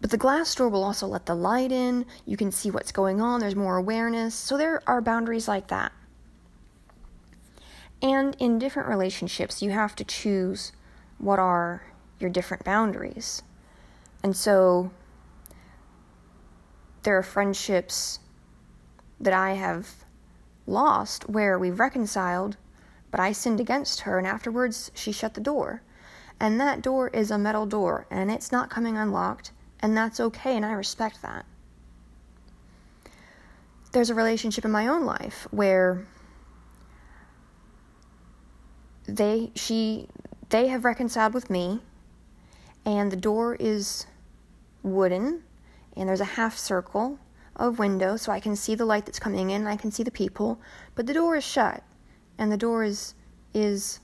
but 0.00 0.10
the 0.10 0.16
glass 0.16 0.54
door 0.54 0.68
will 0.68 0.84
also 0.84 1.06
let 1.06 1.26
the 1.26 1.34
light 1.34 1.70
in. 1.70 2.06
You 2.24 2.38
can 2.38 2.50
see 2.50 2.70
what's 2.70 2.92
going 2.92 3.20
on. 3.20 3.40
There's 3.40 3.54
more 3.54 3.76
awareness. 3.76 4.34
So 4.34 4.56
there 4.56 4.82
are 4.86 5.02
boundaries 5.02 5.48
like 5.48 5.68
that. 5.68 5.92
And 8.02 8.36
in 8.40 8.58
different 8.58 8.88
relationships, 8.88 9.62
you 9.62 9.70
have 9.70 9.94
to 9.96 10.04
choose 10.04 10.72
what 11.18 11.38
are 11.38 11.84
your 12.18 12.30
different 12.30 12.64
boundaries. 12.64 13.42
And 14.24 14.36
so 14.36 14.90
there 17.04 17.16
are 17.16 17.22
friendships 17.22 18.18
that 19.20 19.32
I 19.32 19.52
have 19.52 20.04
lost 20.66 21.28
where 21.28 21.58
we've 21.58 21.78
reconciled, 21.78 22.56
but 23.12 23.20
I 23.20 23.30
sinned 23.30 23.60
against 23.60 24.00
her, 24.00 24.18
and 24.18 24.26
afterwards 24.26 24.90
she 24.94 25.12
shut 25.12 25.34
the 25.34 25.40
door. 25.40 25.82
And 26.40 26.60
that 26.60 26.82
door 26.82 27.08
is 27.08 27.30
a 27.30 27.38
metal 27.38 27.66
door, 27.66 28.06
and 28.10 28.32
it's 28.32 28.50
not 28.50 28.70
coming 28.70 28.96
unlocked, 28.96 29.52
and 29.78 29.96
that's 29.96 30.18
okay, 30.18 30.56
and 30.56 30.66
I 30.66 30.72
respect 30.72 31.22
that. 31.22 31.46
There's 33.92 34.10
a 34.10 34.14
relationship 34.14 34.64
in 34.64 34.70
my 34.72 34.88
own 34.88 35.04
life 35.04 35.46
where 35.50 36.04
they 39.06 39.50
she 39.54 40.08
they 40.50 40.68
have 40.68 40.84
reconciled 40.84 41.34
with 41.34 41.50
me 41.50 41.80
and 42.84 43.10
the 43.10 43.16
door 43.16 43.56
is 43.58 44.06
wooden 44.82 45.42
and 45.96 46.08
there's 46.08 46.20
a 46.20 46.36
half 46.36 46.56
circle 46.56 47.18
of 47.56 47.78
window 47.78 48.16
so 48.16 48.32
I 48.32 48.40
can 48.40 48.56
see 48.56 48.74
the 48.74 48.84
light 48.84 49.06
that's 49.06 49.18
coming 49.18 49.50
in 49.50 49.62
and 49.62 49.68
I 49.68 49.76
can 49.76 49.90
see 49.90 50.02
the 50.02 50.10
people 50.10 50.60
but 50.94 51.06
the 51.06 51.14
door 51.14 51.36
is 51.36 51.44
shut 51.44 51.82
and 52.38 52.50
the 52.50 52.56
door 52.56 52.84
is 52.84 53.14
is 53.54 54.00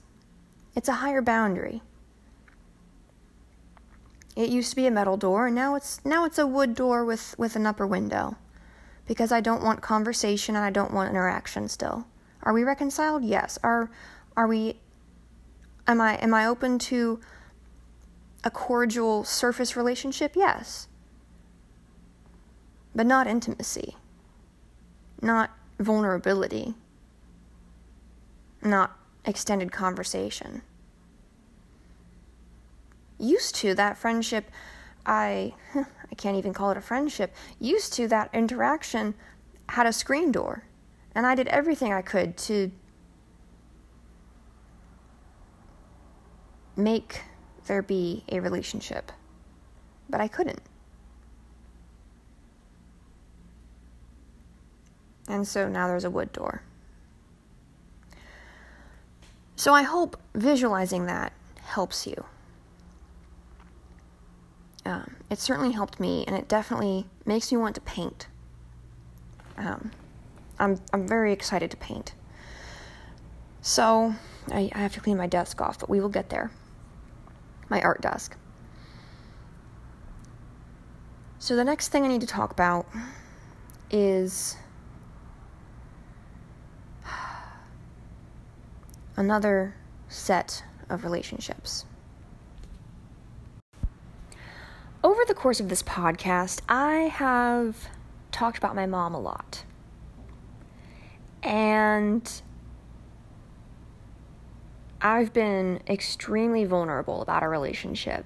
it's 0.75 0.89
a 0.89 0.95
higher 0.95 1.23
boundary. 1.23 1.83
It 4.37 4.51
used 4.51 4.71
to 4.71 4.77
be 4.77 4.87
a 4.87 4.91
metal 4.93 5.17
door 5.17 5.47
and 5.47 5.55
now 5.57 5.75
it's 5.75 6.05
now 6.05 6.25
it's 6.25 6.39
a 6.39 6.47
wood 6.47 6.75
door 6.75 7.05
with 7.05 7.35
with 7.39 7.57
an 7.57 7.67
upper 7.67 7.87
window 7.87 8.37
because 9.07 9.33
I 9.33 9.41
don't 9.41 9.65
want 9.65 9.81
conversation 9.81 10.55
and 10.55 10.65
I 10.65 10.71
don't 10.71 10.93
want 10.93 11.11
interaction 11.11 11.69
still. 11.69 12.07
Are 12.43 12.53
we 12.53 12.63
reconciled? 12.63 13.25
Yes. 13.25 13.59
Are 13.65 13.91
are 14.37 14.47
we 14.47 14.77
Am 15.89 16.03
I 16.03 16.17
am 16.17 16.35
I 16.35 16.47
open 16.47 16.79
to 16.81 17.19
a 18.45 18.51
cordial 18.51 19.25
surface 19.25 19.75
relationship? 19.75 20.33
Yes. 20.37 20.87
But 22.95 23.07
not 23.07 23.27
intimacy. 23.27 23.97
Not 25.23 25.51
vulnerability. 25.81 26.75
Not 28.63 28.99
extended 29.25 29.73
conversation. 29.73 30.61
Used 33.19 33.55
to 33.57 33.75
that 33.75 33.97
friendship, 33.97 34.51
I 35.07 35.55
I 35.75 36.15
can't 36.19 36.37
even 36.37 36.53
call 36.53 36.71
it 36.71 36.77
a 36.77 36.83
friendship. 36.83 37.35
Used 37.59 37.95
to 37.95 38.07
that 38.09 38.29
interaction 38.35 39.15
had 39.71 39.87
a 39.87 39.93
screen 39.93 40.33
door, 40.33 40.65
and 41.15 41.27
I 41.27 41.35
did 41.35 41.49
everything 41.49 41.95
I 41.95 42.03
could 42.03 42.37
to 42.39 42.71
make 46.79 47.23
there 47.67 47.83
be 47.83 48.25
a 48.31 48.41
relationship. 48.41 49.13
But 50.09 50.21
I 50.21 50.29
couldn't. 50.29 50.63
And 55.29 55.47
so 55.47 55.69
now 55.69 55.87
there's 55.87 56.05
a 56.05 56.11
wood 56.11 56.33
door. 56.33 56.63
So 59.57 59.75
I 59.75 59.83
hope 59.83 60.17
visualizing 60.35 61.07
that 61.07 61.33
helps 61.63 62.07
you. 62.07 62.25
Um, 64.87 65.17
it 65.29 65.39
certainly 65.39 65.73
helped 65.73 66.01
me, 66.01 66.25
and 66.27 66.35
it 66.35 66.49
definitely 66.49 67.05
makes 67.27 67.53
me 67.53 67.59
want 67.59 67.75
to 67.75 67.83
paint. 67.83 68.29
Um, 69.59 69.91
I'm 70.59 70.81
I'm 70.95 71.07
very 71.07 71.33
excited 71.33 71.71
to 71.73 71.77
paint. 71.77 72.15
So 73.61 74.15
I, 74.51 74.71
I 74.75 74.79
have 74.79 74.95
to 74.95 75.01
clean 75.01 75.19
my 75.19 75.27
desk 75.27 75.61
off, 75.61 75.79
but 75.79 75.91
we 75.91 76.01
will 76.01 76.09
get 76.09 76.31
there 76.31 76.51
my 77.69 77.81
art 77.83 78.01
desk. 78.01 78.37
So, 81.39 81.55
the 81.55 81.65
next 81.65 81.89
thing 81.89 82.05
I 82.05 82.09
need 82.09 82.21
to 82.21 82.27
talk 82.27 82.51
about 82.51 82.87
is 83.91 84.57
another 89.17 89.75
set 90.09 90.65
of 90.91 91.05
relationships. 91.05 91.85
Over 95.05 95.25
the 95.27 95.35
course 95.35 95.61
of 95.61 95.69
this 95.69 95.83
podcast, 95.83 96.61
I 96.69 97.03
have 97.03 97.89
talked 98.33 98.59
about 98.59 98.75
my 98.75 98.87
mom 98.87 99.15
a 99.15 99.21
lot. 99.21 99.65
And 101.43 102.29
I've 105.01 105.33
been 105.33 105.81
extremely 105.89 106.65
vulnerable 106.65 107.23
about 107.23 107.43
our 107.43 107.51
relationship 107.51 108.25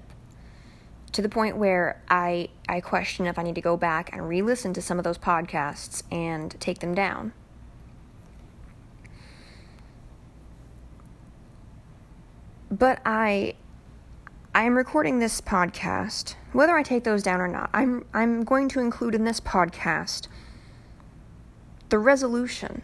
to 1.11 1.21
the 1.21 1.29
point 1.29 1.57
where 1.57 2.01
I 2.09 2.49
I 2.67 2.81
question 2.81 3.27
if 3.27 3.37
I 3.37 3.43
need 3.43 3.55
to 3.55 3.61
go 3.61 3.77
back 3.77 4.11
and 4.11 4.27
re-listen 4.27 4.73
to 4.73 4.81
some 4.81 4.97
of 4.97 5.03
those 5.03 5.17
podcasts 5.17 6.03
and 6.11 6.59
take 6.59 6.79
them 6.79 6.95
down. 6.95 7.33
But 12.71 12.99
I 13.05 13.53
I 14.55 14.63
am 14.63 14.75
recording 14.75 15.19
this 15.19 15.41
podcast, 15.41 16.35
whether 16.51 16.75
I 16.75 16.81
take 16.81 17.03
those 17.03 17.21
down 17.21 17.39
or 17.39 17.47
not. 17.47 17.69
I'm 17.71 18.05
I'm 18.13 18.43
going 18.43 18.67
to 18.69 18.79
include 18.79 19.13
in 19.13 19.25
this 19.25 19.39
podcast 19.39 20.27
the 21.89 21.99
resolution 21.99 22.81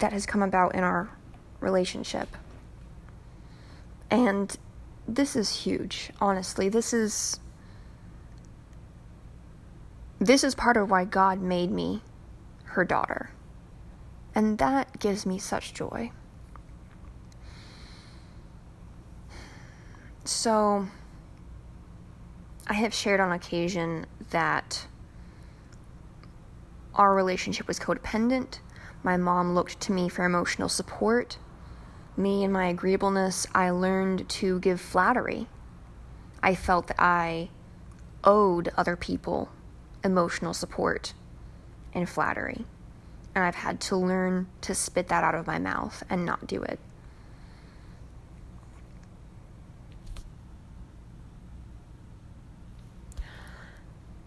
that 0.00 0.12
has 0.12 0.26
come 0.26 0.42
about 0.42 0.74
in 0.74 0.82
our 0.82 1.10
relationship. 1.60 2.36
And 4.10 4.56
this 5.06 5.36
is 5.36 5.64
huge, 5.64 6.10
honestly. 6.20 6.68
This 6.68 6.92
is 6.92 7.40
this 10.18 10.44
is 10.44 10.54
part 10.54 10.76
of 10.76 10.90
why 10.90 11.04
God 11.06 11.40
made 11.40 11.70
me 11.70 12.02
her 12.64 12.84
daughter. 12.84 13.30
And 14.34 14.58
that 14.58 15.00
gives 15.00 15.24
me 15.24 15.38
such 15.38 15.72
joy. 15.72 16.12
So, 20.24 20.86
I 22.66 22.74
have 22.74 22.94
shared 22.94 23.18
on 23.18 23.32
occasion 23.32 24.06
that 24.30 24.86
our 26.94 27.14
relationship 27.14 27.66
was 27.66 27.80
codependent. 27.80 28.60
My 29.02 29.16
mom 29.16 29.54
looked 29.54 29.80
to 29.80 29.92
me 29.92 30.08
for 30.08 30.24
emotional 30.24 30.68
support 30.68 31.38
me 32.20 32.44
and 32.44 32.52
my 32.52 32.66
agreeableness, 32.66 33.46
I 33.54 33.70
learned 33.70 34.28
to 34.28 34.60
give 34.60 34.80
flattery. 34.80 35.48
I 36.42 36.54
felt 36.54 36.86
that 36.88 37.00
I 37.00 37.48
owed 38.22 38.70
other 38.76 38.96
people 38.96 39.48
emotional 40.04 40.52
support 40.54 41.14
and 41.92 42.08
flattery. 42.08 42.64
And 43.34 43.44
I've 43.44 43.56
had 43.56 43.80
to 43.82 43.96
learn 43.96 44.46
to 44.62 44.74
spit 44.74 45.08
that 45.08 45.24
out 45.24 45.34
of 45.34 45.46
my 45.46 45.58
mouth 45.58 46.02
and 46.10 46.24
not 46.26 46.46
do 46.46 46.62
it. 46.62 46.78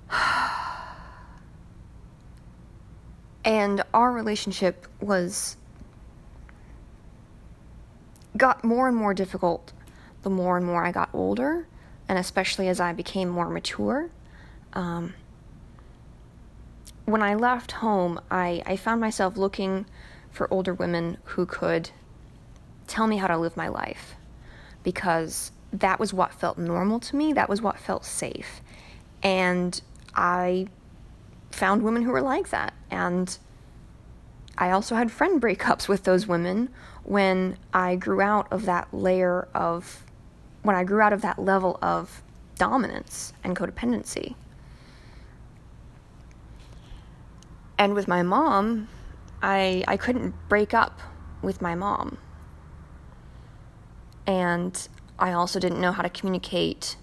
and 3.46 3.84
our 3.94 4.12
relationship 4.12 4.88
was 5.02 5.58
got 8.38 8.64
more 8.64 8.88
and 8.88 8.98
more 8.98 9.14
difficult 9.14 9.74
the 10.24 10.30
more 10.30 10.58
and 10.58 10.66
more 10.66 10.86
I 10.86 10.92
got 10.92 11.10
older, 11.14 11.68
and 12.10 12.18
especially 12.18 12.68
as 12.68 12.80
I 12.80 12.94
became 12.94 13.30
more 13.30 13.50
mature. 13.50 14.10
Um, 14.72 15.14
when 17.06 17.22
I 17.22 17.36
left 17.36 17.74
home, 17.74 18.20
I, 18.32 18.64
I 18.66 18.78
found 18.78 19.02
myself 19.02 19.38
looking 19.38 19.86
for 20.32 20.52
older 20.52 20.74
women 20.74 21.18
who 21.26 21.46
could 21.46 21.92
tell 22.88 23.08
me 23.08 23.18
how 23.18 23.28
to 23.28 23.38
live 23.38 23.56
my 23.56 23.68
life 23.68 24.16
because 24.84 25.52
that 25.72 26.00
was 26.00 26.14
what 26.14 26.34
felt 26.34 26.58
normal 26.58 27.00
to 27.02 27.16
me, 27.16 27.34
that 27.34 27.50
was 27.50 27.62
what 27.62 27.78
felt 27.78 28.06
safe. 28.06 28.62
And 29.22 29.80
I 30.16 30.68
found 31.52 31.84
women 31.84 32.04
who 32.04 32.12
were 32.12 32.22
like 32.22 32.50
that. 32.50 32.74
And 32.90 33.38
I 34.58 34.72
also 34.72 34.96
had 34.96 35.12
friend 35.12 35.42
breakups 35.42 35.88
with 35.88 36.04
those 36.04 36.28
women 36.28 36.70
when 37.04 37.58
I 37.74 37.96
grew 37.96 38.22
out 38.22 38.52
of 38.52 38.66
that 38.66 38.94
layer 38.94 39.48
of, 39.54 40.06
when 40.62 40.76
I 40.76 40.84
grew 40.84 41.02
out 41.02 41.14
of 41.14 41.22
that 41.22 41.40
level 41.40 41.80
of 41.82 42.22
dominance 42.58 43.34
and 43.44 43.56
codependency. 43.56 44.36
And 47.78 47.96
with 47.96 48.08
my 48.08 48.22
mom, 48.22 48.88
I, 49.42 49.84
I 49.88 49.98
couldn't 49.98 50.36
break 50.48 50.74
up 50.74 51.02
with 51.42 51.62
my 51.62 51.76
mom. 51.76 52.18
And 54.26 54.88
I 55.20 55.34
also 55.34 55.60
didn't 55.60 55.82
know 55.82 55.92
how 55.92 56.04
to 56.04 56.10
communicate 56.10 56.96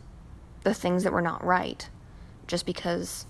the 0.63 0.73
things 0.73 1.05
that 1.05 1.13
were 1.13 1.21
not 1.21 1.45
right 1.45 1.89
just 2.47 2.65
because 2.65 3.27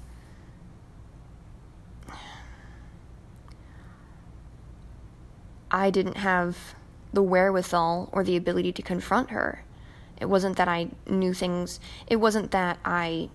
I 5.71 5.91
didn't 5.91 6.17
have 6.17 6.75
the 7.13 7.23
wherewithal 7.23 8.09
or 8.13 8.25
the 8.25 8.37
ability 8.37 8.73
to 8.73 8.83
confront 8.83 9.31
her. 9.31 9.65
It 10.21 10.27
wasn't 10.27 10.57
that 10.57 10.69
I 10.69 10.89
knew 11.07 11.33
things, 11.33 11.81
it 12.07 12.17
wasn't 12.17 12.51
that 12.51 12.79
I 12.85 13.31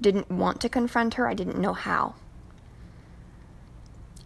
didn't 0.00 0.30
want 0.30 0.60
to 0.60 0.68
confront 0.68 1.14
her, 1.14 1.26
I 1.26 1.34
didn't 1.34 1.58
know 1.58 1.72
how. 1.72 2.14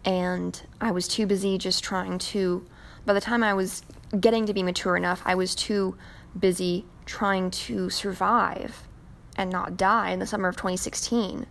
And 0.03 0.61
I 0.81 0.91
was 0.91 1.07
too 1.07 1.25
busy 1.25 1.57
just 1.57 1.83
trying 1.83 2.17
to, 2.19 2.65
by 3.05 3.13
the 3.13 3.21
time 3.21 3.43
I 3.43 3.53
was 3.53 3.83
getting 4.19 4.45
to 4.45 4.53
be 4.53 4.63
mature 4.63 4.97
enough, 4.97 5.21
I 5.25 5.35
was 5.35 5.55
too 5.55 5.95
busy 6.37 6.85
trying 7.05 7.51
to 7.51 7.89
survive 7.89 8.87
and 9.37 9.49
not 9.49 9.77
die 9.77 10.11
in 10.11 10.19
the 10.19 10.27
summer 10.27 10.49
of 10.49 10.55
2016 10.55 11.45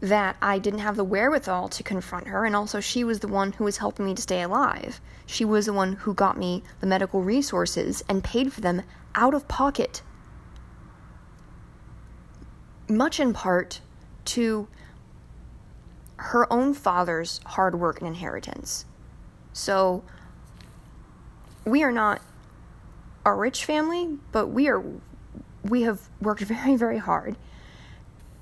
that 0.00 0.36
I 0.40 0.58
didn't 0.58 0.80
have 0.80 0.96
the 0.96 1.04
wherewithal 1.04 1.68
to 1.68 1.82
confront 1.82 2.28
her, 2.28 2.44
and 2.44 2.56
also 2.56 2.80
she 2.80 3.04
was 3.04 3.20
the 3.20 3.28
one 3.28 3.52
who 3.52 3.64
was 3.64 3.78
helping 3.78 4.06
me 4.06 4.14
to 4.14 4.22
stay 4.22 4.42
alive. 4.42 5.00
She 5.26 5.44
was 5.44 5.66
the 5.66 5.72
one 5.72 5.92
who 5.92 6.14
got 6.14 6.38
me 6.38 6.62
the 6.80 6.86
medical 6.86 7.22
resources 7.22 8.02
and 8.08 8.24
paid 8.24 8.52
for 8.52 8.62
them 8.62 8.82
out 9.14 9.34
of 9.34 9.46
pocket. 9.46 10.02
Much 12.88 13.20
in 13.20 13.32
part 13.32 13.80
to 14.24 14.68
her 16.16 16.50
own 16.52 16.74
father's 16.74 17.40
hard 17.46 17.78
work 17.78 17.98
and 18.00 18.08
inheritance. 18.08 18.86
So, 19.52 20.02
we 21.64 21.82
are 21.82 21.92
not 21.92 22.22
a 23.24 23.34
rich 23.34 23.64
family, 23.64 24.18
but 24.32 24.48
we 24.48 24.68
are 24.68 24.82
we 25.62 25.82
have 25.82 26.08
worked 26.22 26.40
very, 26.40 26.74
very 26.74 26.98
hard 26.98 27.36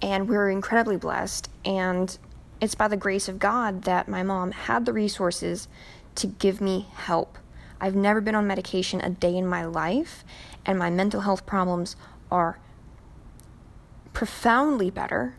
and 0.01 0.29
we're 0.29 0.51
incredibly 0.51 0.97
blessed. 0.97 1.51
And 1.65 2.17
it's 2.61 2.75
by 2.75 2.89
the 2.89 2.97
grace 2.97 3.29
of 3.29 3.39
God 3.39 3.83
that 3.83 4.09
my 4.09 4.23
mom 4.23 4.53
had 4.53 4.87
the 4.87 4.93
resources 4.93 5.69
to 6.17 6.27
give 6.27 6.61
me 6.61 6.87
help. 6.95 7.39
I've 7.81 7.95
never 7.95 8.21
been 8.21 8.35
on 8.35 8.47
medication 8.47 9.01
a 9.01 9.11
day 9.11 9.37
in 9.37 9.47
my 9.47 9.65
life, 9.65 10.25
and 10.67 10.79
my 10.79 10.91
mental 10.91 11.21
health 11.21 11.47
problems 11.47 11.95
are 12.31 12.59
profoundly 14.13 14.91
better 14.91 15.35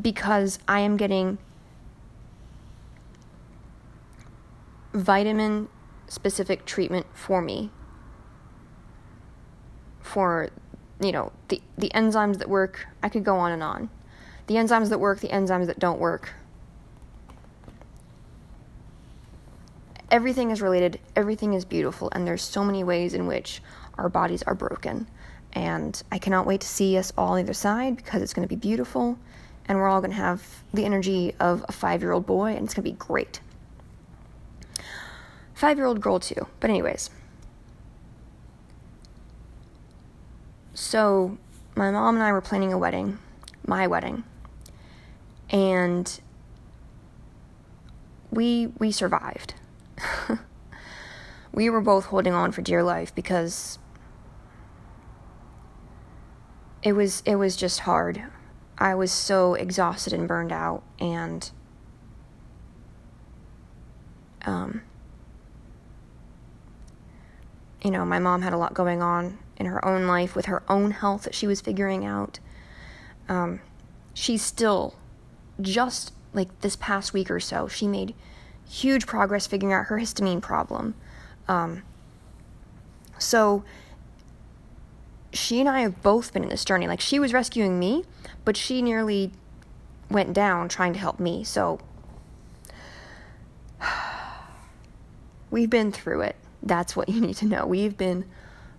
because 0.00 0.60
I 0.68 0.80
am 0.80 0.96
getting 0.96 1.38
vitamin 4.94 5.68
specific 6.06 6.64
treatment 6.64 7.06
for 7.12 7.42
me 7.42 7.70
for 10.00 10.50
you 11.02 11.12
know, 11.12 11.32
the, 11.48 11.60
the 11.76 11.90
enzymes 11.94 12.38
that 12.38 12.48
work, 12.48 12.86
I 13.02 13.08
could 13.08 13.24
go 13.24 13.36
on 13.36 13.52
and 13.52 13.62
on. 13.62 13.90
The 14.46 14.54
enzymes 14.54 14.88
that 14.90 14.98
work, 14.98 15.20
the 15.20 15.28
enzymes 15.28 15.66
that 15.66 15.78
don't 15.78 15.98
work. 15.98 16.34
Everything 20.10 20.50
is 20.50 20.60
related, 20.60 21.00
everything 21.16 21.54
is 21.54 21.64
beautiful, 21.64 22.10
and 22.12 22.26
there's 22.26 22.42
so 22.42 22.62
many 22.64 22.84
ways 22.84 23.14
in 23.14 23.26
which 23.26 23.62
our 23.96 24.08
bodies 24.08 24.42
are 24.42 24.54
broken. 24.54 25.08
And 25.54 26.00
I 26.12 26.18
cannot 26.18 26.46
wait 26.46 26.60
to 26.62 26.66
see 26.66 26.96
us 26.98 27.12
all 27.16 27.32
on 27.32 27.40
either 27.40 27.54
side 27.54 27.96
because 27.96 28.20
it's 28.22 28.34
going 28.34 28.46
to 28.46 28.54
be 28.54 28.58
beautiful, 28.58 29.18
and 29.66 29.78
we're 29.78 29.88
all 29.88 30.00
going 30.00 30.10
to 30.10 30.16
have 30.16 30.64
the 30.74 30.84
energy 30.84 31.34
of 31.40 31.64
a 31.68 31.72
five 31.72 32.02
year 32.02 32.12
old 32.12 32.26
boy, 32.26 32.54
and 32.54 32.64
it's 32.64 32.74
going 32.74 32.84
to 32.84 32.90
be 32.90 32.96
great. 32.96 33.40
Five 35.54 35.78
year 35.78 35.86
old 35.86 36.00
girl, 36.00 36.18
too. 36.18 36.46
But, 36.60 36.70
anyways. 36.70 37.10
So, 40.82 41.38
my 41.76 41.92
mom 41.92 42.16
and 42.16 42.24
I 42.24 42.32
were 42.32 42.40
planning 42.40 42.72
a 42.72 42.76
wedding, 42.76 43.20
my 43.64 43.86
wedding. 43.86 44.24
And 45.48 46.20
we 48.32 48.66
we 48.78 48.90
survived. 48.90 49.54
we 51.52 51.70
were 51.70 51.80
both 51.80 52.06
holding 52.06 52.32
on 52.32 52.50
for 52.50 52.62
dear 52.62 52.82
life 52.82 53.14
because 53.14 53.78
it 56.82 56.94
was 56.94 57.22
it 57.24 57.36
was 57.36 57.54
just 57.54 57.78
hard. 57.80 58.24
I 58.76 58.96
was 58.96 59.12
so 59.12 59.54
exhausted 59.54 60.12
and 60.12 60.26
burned 60.26 60.50
out 60.50 60.82
and 60.98 61.48
um 64.44 64.82
you 67.84 67.92
know, 67.92 68.04
my 68.04 68.18
mom 68.18 68.42
had 68.42 68.52
a 68.52 68.58
lot 68.58 68.74
going 68.74 69.00
on 69.00 69.38
in 69.62 69.70
her 69.70 69.84
own 69.84 70.06
life 70.08 70.34
with 70.34 70.46
her 70.46 70.62
own 70.68 70.90
health 70.90 71.22
that 71.22 71.34
she 71.34 71.46
was 71.46 71.60
figuring 71.60 72.04
out. 72.04 72.40
Um, 73.28 73.60
she's 74.12 74.42
still 74.42 74.96
just 75.60 76.12
like 76.34 76.60
this 76.60 76.76
past 76.76 77.12
week 77.12 77.30
or 77.30 77.38
so, 77.38 77.68
she 77.68 77.86
made 77.86 78.14
huge 78.68 79.06
progress 79.06 79.46
figuring 79.46 79.72
out 79.72 79.86
her 79.86 79.98
histamine 79.98 80.42
problem. 80.42 80.94
Um, 81.46 81.82
so 83.18 83.64
she 85.32 85.60
and 85.60 85.68
I 85.68 85.80
have 85.80 86.02
both 86.02 86.32
been 86.32 86.42
in 86.42 86.48
this 86.48 86.64
journey. 86.64 86.88
Like 86.88 87.00
she 87.00 87.18
was 87.20 87.32
rescuing 87.32 87.78
me, 87.78 88.04
but 88.44 88.56
she 88.56 88.82
nearly 88.82 89.30
went 90.10 90.32
down 90.32 90.68
trying 90.68 90.92
to 90.94 90.98
help 90.98 91.20
me. 91.20 91.44
So 91.44 91.78
we've 95.50 95.70
been 95.70 95.92
through 95.92 96.22
it. 96.22 96.36
That's 96.62 96.96
what 96.96 97.08
you 97.08 97.20
need 97.20 97.36
to 97.36 97.46
know. 97.46 97.66
We've 97.66 97.96
been 97.96 98.24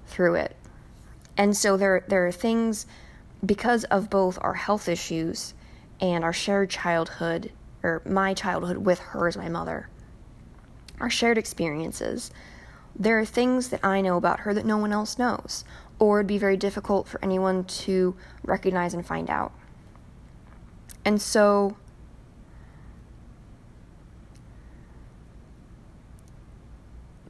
through 0.07 0.35
it. 0.35 0.55
And 1.37 1.55
so 1.55 1.77
there 1.77 2.03
there 2.07 2.27
are 2.27 2.31
things 2.31 2.85
because 3.45 3.83
of 3.85 4.09
both 4.09 4.37
our 4.41 4.53
health 4.53 4.87
issues 4.87 5.53
and 5.99 6.23
our 6.23 6.33
shared 6.33 6.69
childhood 6.69 7.51
or 7.81 8.01
my 8.05 8.33
childhood 8.33 8.77
with 8.77 8.99
her 8.99 9.27
as 9.27 9.37
my 9.37 9.49
mother. 9.49 9.89
Our 10.99 11.09
shared 11.09 11.37
experiences. 11.37 12.31
There 12.95 13.19
are 13.19 13.25
things 13.25 13.69
that 13.69 13.83
I 13.83 14.01
know 14.01 14.17
about 14.17 14.41
her 14.41 14.53
that 14.53 14.65
no 14.65 14.77
one 14.77 14.93
else 14.93 15.17
knows, 15.17 15.65
or 15.99 16.19
it'd 16.19 16.27
be 16.27 16.37
very 16.37 16.57
difficult 16.57 17.07
for 17.07 17.19
anyone 17.23 17.63
to 17.65 18.15
recognize 18.43 18.93
and 18.93 19.05
find 19.05 19.29
out. 19.29 19.51
And 21.03 21.21
so 21.21 21.75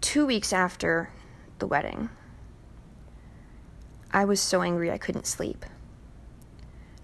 two 0.01 0.25
weeks 0.25 0.53
after 0.53 1.09
the 1.59 1.65
wedding, 1.65 2.09
I 4.13 4.25
was 4.25 4.39
so 4.39 4.61
angry 4.61 4.91
I 4.91 4.99
couldn't 4.99 5.25
sleep. 5.25 5.65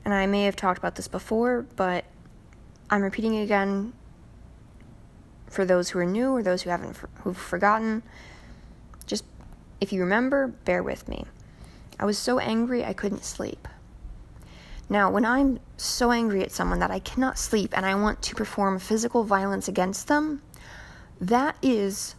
And 0.05 0.13
I 0.13 0.27
may 0.27 0.43
have 0.43 0.55
talked 0.55 0.77
about 0.77 0.95
this 0.95 1.07
before, 1.07 1.65
but 1.75 2.05
I'm 2.89 3.01
repeating 3.01 3.33
it 3.33 3.43
again 3.43 3.93
for 5.47 5.65
those 5.65 5.89
who 5.89 5.99
are 5.99 6.05
new 6.05 6.29
or 6.29 6.43
those 6.43 6.61
who 6.61 6.69
haven't 6.69 6.97
who've 7.23 7.35
forgotten. 7.35 8.03
Just 9.07 9.25
if 9.81 9.91
you 9.91 10.01
remember, 10.01 10.47
bear 10.47 10.83
with 10.83 11.07
me. 11.07 11.25
I 11.99 12.05
was 12.05 12.17
so 12.17 12.39
angry 12.39 12.85
I 12.85 12.93
couldn't 12.93 13.25
sleep. 13.25 13.67
Now, 14.87 15.11
when 15.11 15.25
I'm 15.25 15.59
so 15.77 16.11
angry 16.11 16.41
at 16.41 16.51
someone 16.51 16.79
that 16.79 16.89
I 16.89 16.99
cannot 16.99 17.37
sleep 17.37 17.75
and 17.75 17.85
I 17.85 17.93
want 17.95 18.21
to 18.23 18.35
perform 18.35 18.79
physical 18.79 19.23
violence 19.23 19.67
against 19.67 20.07
them, 20.07 20.41
that 21.21 21.55
is 21.61 22.15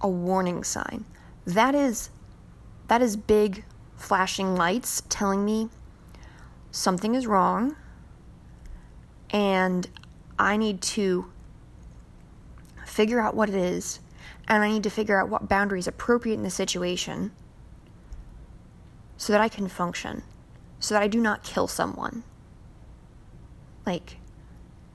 a 0.00 0.08
warning 0.08 0.62
sign. 0.62 1.04
That 1.46 1.74
is 1.74 2.10
that 2.88 3.02
is 3.02 3.16
big 3.16 3.64
flashing 3.96 4.54
lights 4.54 5.02
telling 5.08 5.44
me 5.44 5.68
something 6.70 7.14
is 7.14 7.26
wrong 7.26 7.76
and 9.30 9.88
I 10.38 10.56
need 10.56 10.82
to 10.82 11.30
figure 12.84 13.20
out 13.20 13.34
what 13.34 13.48
it 13.48 13.54
is, 13.54 14.00
and 14.48 14.62
I 14.62 14.70
need 14.70 14.82
to 14.84 14.90
figure 14.90 15.20
out 15.20 15.28
what 15.28 15.48
boundary 15.48 15.78
is 15.78 15.86
appropriate 15.86 16.34
in 16.34 16.42
the 16.42 16.50
situation 16.50 17.32
so 19.16 19.32
that 19.32 19.40
I 19.40 19.48
can 19.48 19.68
function, 19.68 20.22
so 20.78 20.94
that 20.94 21.02
I 21.02 21.08
do 21.08 21.20
not 21.20 21.42
kill 21.42 21.66
someone. 21.66 22.22
Like 23.84 24.16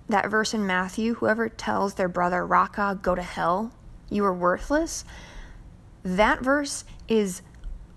that 0.10 0.30
verse 0.30 0.54
in 0.54 0.66
Matthew 0.66 1.16
whoever 1.16 1.50
tells 1.50 1.94
their 1.94 2.10
brother, 2.10 2.46
Raca, 2.46 3.00
go 3.02 3.16
to 3.16 3.22
hell, 3.22 3.72
you 4.10 4.26
are 4.26 4.34
worthless. 4.34 5.06
That 6.04 6.42
verse 6.42 6.84
is, 7.08 7.42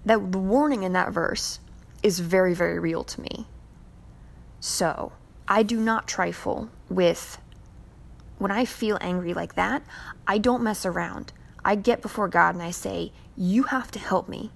that 0.05 0.33
the 0.33 0.39
warning 0.39 0.83
in 0.83 0.93
that 0.93 1.13
verse 1.13 1.61
is 2.03 2.21
very, 2.21 2.55
very 2.55 2.79
real 2.79 3.05
to 3.05 3.21
me. 3.21 3.47
So, 4.61 5.13
I 5.47 5.63
do 5.63 5.79
not 5.79 6.09
trifle 6.09 6.71
with 6.89 7.39
when 8.39 8.51
I 8.51 8.65
feel 8.65 8.99
angry 9.01 9.33
like 9.33 9.55
that, 9.55 9.83
I 10.27 10.39
don't 10.39 10.63
mess 10.63 10.85
around. 10.85 11.33
I 11.65 11.77
get 11.77 12.03
before 12.03 12.29
God 12.29 12.55
and 12.55 12.63
I 12.63 12.73
say, 12.73 13.13
You 13.37 13.65
have 13.65 13.91
to 13.93 13.99
help 13.99 14.29
me. 14.29 14.51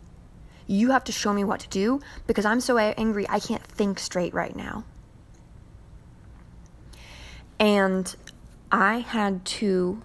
You 0.66 0.90
have 0.90 1.04
to 1.04 1.12
show 1.12 1.32
me 1.32 1.44
what 1.44 1.60
to 1.60 1.68
do 1.68 2.00
because 2.26 2.44
I'm 2.44 2.60
so 2.60 2.76
angry 2.76 3.26
I 3.28 3.40
can't 3.40 3.62
think 3.62 3.98
straight 3.98 4.34
right 4.34 4.54
now. 4.54 4.84
And 7.58 8.14
I 8.70 8.98
had 8.98 9.44
to 9.46 10.02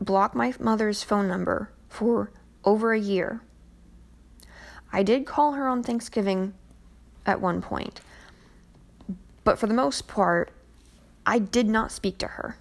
block 0.00 0.34
my 0.34 0.54
mother's 0.58 1.02
phone 1.02 1.28
number 1.28 1.70
for 1.88 2.30
over 2.64 2.92
a 2.92 2.98
year. 2.98 3.42
I 4.96 5.02
did 5.02 5.26
call 5.26 5.52
her 5.52 5.68
on 5.68 5.82
Thanksgiving 5.82 6.54
at 7.26 7.38
one 7.38 7.60
point, 7.60 8.00
but 9.44 9.58
for 9.58 9.66
the 9.66 9.74
most 9.74 10.08
part, 10.08 10.50
I 11.26 11.38
did 11.38 11.68
not 11.68 11.92
speak 11.92 12.16
to 12.16 12.26
her 12.26 12.56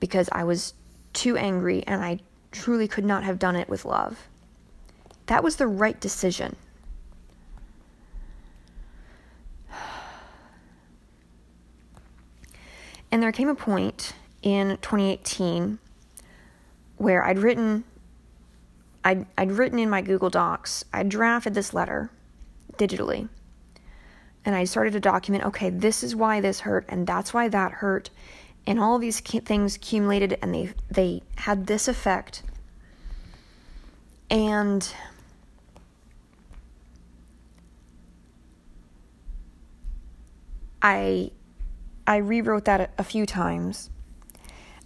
because 0.00 0.30
I 0.32 0.44
was 0.44 0.72
too 1.12 1.36
angry 1.36 1.84
and 1.86 2.02
I 2.02 2.20
truly 2.50 2.88
could 2.88 3.04
not 3.04 3.24
have 3.24 3.38
done 3.38 3.56
it 3.56 3.68
with 3.68 3.84
love. 3.84 4.26
That 5.26 5.44
was 5.44 5.56
the 5.56 5.66
right 5.66 6.00
decision. 6.00 6.56
And 13.10 13.22
there 13.22 13.32
came 13.32 13.50
a 13.50 13.54
point 13.54 14.14
in 14.40 14.78
2018 14.80 15.78
where 16.96 17.22
I'd 17.22 17.38
written 17.38 17.84
I'd, 19.04 19.26
I'd 19.36 19.52
written 19.52 19.78
in 19.78 19.90
my 19.90 20.02
Google 20.02 20.30
Docs, 20.30 20.84
I 20.92 21.02
drafted 21.02 21.54
this 21.54 21.74
letter 21.74 22.10
digitally. 22.74 23.28
And 24.44 24.54
I 24.54 24.64
started 24.64 24.92
to 24.94 25.00
document, 25.00 25.44
okay, 25.44 25.70
this 25.70 26.02
is 26.02 26.16
why 26.16 26.40
this 26.40 26.60
hurt, 26.60 26.84
and 26.88 27.06
that's 27.06 27.32
why 27.32 27.48
that 27.48 27.72
hurt, 27.72 28.10
and 28.66 28.78
all 28.80 28.98
these 28.98 29.20
things 29.20 29.76
accumulated, 29.76 30.38
and 30.42 30.54
they 30.54 30.74
they 30.90 31.22
had 31.36 31.66
this 31.66 31.86
effect. 31.86 32.42
And 34.30 34.92
I 40.80 41.30
I 42.06 42.16
rewrote 42.16 42.64
that 42.64 42.80
a, 42.80 42.88
a 42.98 43.04
few 43.04 43.26
times. 43.26 43.90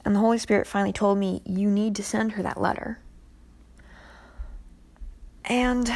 And 0.05 0.15
the 0.15 0.21
Holy 0.21 0.39
Spirit 0.39 0.67
finally 0.67 0.93
told 0.93 1.19
me, 1.19 1.43
You 1.45 1.69
need 1.69 1.97
to 1.97 2.03
send 2.03 2.33
her 2.33 2.43
that 2.43 2.61
letter. 2.61 3.01
And 5.47 5.91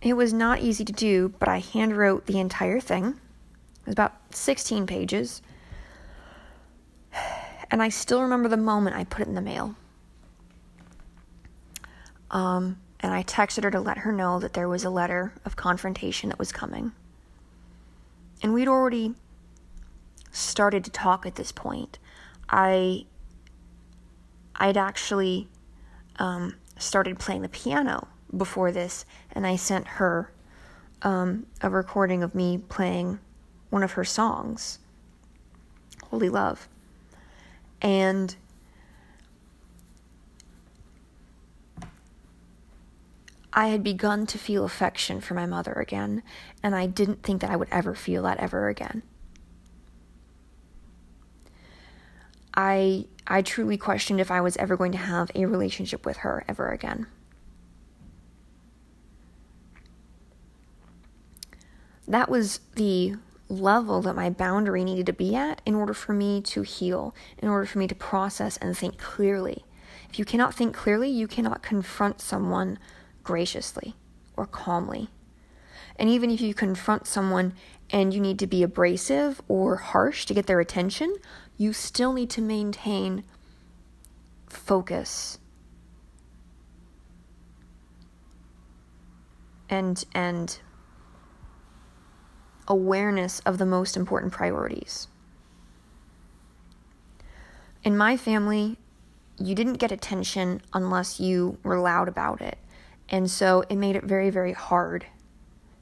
it 0.00 0.12
was 0.12 0.32
not 0.32 0.60
easy 0.60 0.84
to 0.84 0.92
do, 0.92 1.34
but 1.38 1.48
I 1.48 1.60
handwrote 1.60 2.26
the 2.26 2.38
entire 2.38 2.80
thing. 2.80 3.06
It 3.06 3.86
was 3.86 3.92
about 3.92 4.14
16 4.30 4.86
pages. 4.86 5.42
And 7.70 7.82
I 7.82 7.90
still 7.90 8.22
remember 8.22 8.48
the 8.48 8.56
moment 8.56 8.96
I 8.96 9.04
put 9.04 9.22
it 9.22 9.28
in 9.28 9.34
the 9.34 9.42
mail. 9.42 9.74
Um, 12.30 12.78
and 13.00 13.12
I 13.12 13.22
texted 13.22 13.64
her 13.64 13.70
to 13.70 13.80
let 13.80 13.98
her 13.98 14.12
know 14.12 14.38
that 14.38 14.54
there 14.54 14.68
was 14.68 14.84
a 14.84 14.90
letter 14.90 15.32
of 15.44 15.56
confrontation 15.56 16.30
that 16.30 16.38
was 16.38 16.52
coming. 16.52 16.92
And 18.42 18.54
we'd 18.54 18.68
already 18.68 19.14
started 20.30 20.84
to 20.84 20.90
talk 20.90 21.26
at 21.26 21.34
this 21.34 21.52
point. 21.52 21.98
I 22.48 23.04
I'd 24.56 24.76
actually 24.76 25.48
um, 26.18 26.56
started 26.78 27.18
playing 27.18 27.42
the 27.42 27.48
piano 27.48 28.08
before 28.36 28.72
this, 28.72 29.04
and 29.32 29.46
I 29.46 29.56
sent 29.56 29.86
her 29.86 30.32
um, 31.02 31.46
a 31.60 31.70
recording 31.70 32.22
of 32.22 32.34
me 32.34 32.58
playing 32.58 33.18
one 33.70 33.82
of 33.82 33.92
her 33.92 34.04
songs, 34.04 34.78
Holy 36.10 36.28
Love. 36.28 36.68
And 37.80 38.34
I 43.52 43.68
had 43.68 43.82
begun 43.82 44.26
to 44.26 44.38
feel 44.38 44.64
affection 44.64 45.20
for 45.20 45.34
my 45.34 45.46
mother 45.46 45.72
again, 45.72 46.22
and 46.62 46.74
I 46.74 46.86
didn't 46.86 47.22
think 47.22 47.40
that 47.40 47.50
I 47.50 47.56
would 47.56 47.68
ever 47.70 47.94
feel 47.94 48.22
that 48.22 48.38
ever 48.38 48.68
again. 48.68 49.02
I 52.54 53.06
I 53.28 53.42
truly 53.42 53.76
questioned 53.76 54.20
if 54.20 54.30
I 54.30 54.40
was 54.40 54.56
ever 54.56 54.76
going 54.76 54.92
to 54.92 54.98
have 54.98 55.30
a 55.34 55.44
relationship 55.44 56.06
with 56.06 56.18
her 56.18 56.44
ever 56.48 56.70
again. 56.70 57.06
That 62.08 62.30
was 62.30 62.60
the 62.74 63.16
level 63.50 64.00
that 64.00 64.16
my 64.16 64.30
boundary 64.30 64.82
needed 64.82 65.04
to 65.06 65.12
be 65.12 65.36
at 65.36 65.60
in 65.66 65.74
order 65.74 65.92
for 65.92 66.14
me 66.14 66.40
to 66.40 66.62
heal, 66.62 67.14
in 67.36 67.48
order 67.48 67.66
for 67.66 67.78
me 67.78 67.86
to 67.86 67.94
process 67.94 68.56
and 68.56 68.76
think 68.76 68.96
clearly. 68.96 69.64
If 70.08 70.18
you 70.18 70.24
cannot 70.24 70.54
think 70.54 70.74
clearly, 70.74 71.10
you 71.10 71.28
cannot 71.28 71.62
confront 71.62 72.22
someone 72.22 72.78
graciously 73.22 73.94
or 74.38 74.46
calmly. 74.46 75.10
And 75.96 76.08
even 76.08 76.30
if 76.30 76.40
you 76.40 76.54
confront 76.54 77.06
someone 77.06 77.54
and 77.90 78.12
you 78.12 78.20
need 78.20 78.38
to 78.40 78.46
be 78.46 78.62
abrasive 78.62 79.40
or 79.48 79.76
harsh 79.76 80.26
to 80.26 80.34
get 80.34 80.46
their 80.46 80.60
attention, 80.60 81.16
you 81.56 81.72
still 81.72 82.12
need 82.12 82.30
to 82.30 82.40
maintain 82.40 83.24
focus 84.46 85.38
and 89.68 90.04
and 90.14 90.60
awareness 92.66 93.40
of 93.40 93.58
the 93.58 93.66
most 93.66 93.96
important 93.96 94.32
priorities. 94.32 95.08
In 97.82 97.96
my 97.96 98.16
family, 98.16 98.76
you 99.38 99.54
didn't 99.54 99.74
get 99.74 99.92
attention 99.92 100.60
unless 100.72 101.20
you 101.20 101.58
were 101.62 101.78
loud 101.78 102.08
about 102.08 102.40
it. 102.40 102.58
And 103.08 103.30
so 103.30 103.64
it 103.70 103.76
made 103.76 103.96
it 103.96 104.04
very, 104.04 104.30
very 104.30 104.52
hard 104.52 105.06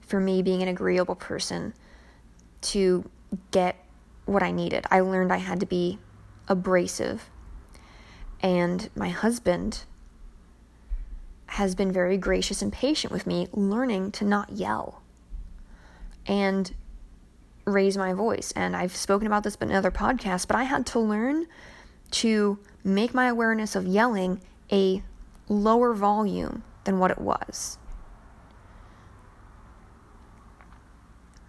for 0.07 0.20
me, 0.20 0.42
being 0.42 0.62
an 0.62 0.68
agreeable 0.68 1.14
person, 1.14 1.74
to 2.62 3.09
get 3.50 3.76
what 4.24 4.42
I 4.42 4.50
needed. 4.50 4.86
I 4.90 5.00
learned 5.00 5.32
I 5.32 5.38
had 5.38 5.61
to 5.61 5.66
be 5.66 5.98
abrasive. 6.48 7.28
And 8.40 8.88
my 8.94 9.09
husband 9.09 9.84
has 11.46 11.74
been 11.74 11.92
very 11.92 12.18
gracious 12.18 12.62
and 12.62 12.72
patient 12.72 13.12
with 13.12 13.26
me, 13.26 13.48
learning 13.52 14.12
to 14.12 14.24
not 14.24 14.50
yell 14.50 15.02
and 16.26 16.74
raise 17.64 17.96
my 17.96 18.12
voice. 18.12 18.52
And 18.52 18.76
I've 18.76 18.94
spoken 18.94 19.26
about 19.26 19.42
this 19.42 19.57
in 19.57 19.72
other 19.72 19.90
podcasts, 19.90 20.46
but 20.46 20.57
I 20.57 20.64
had 20.64 20.86
to 20.86 20.98
learn 21.00 21.46
to 22.12 22.59
make 22.84 23.14
my 23.14 23.26
awareness 23.26 23.74
of 23.74 23.86
yelling 23.86 24.40
a 24.70 25.02
lower 25.48 25.94
volume 25.94 26.62
than 26.84 26.98
what 26.98 27.11
it 27.11 27.18
was. 27.18 27.78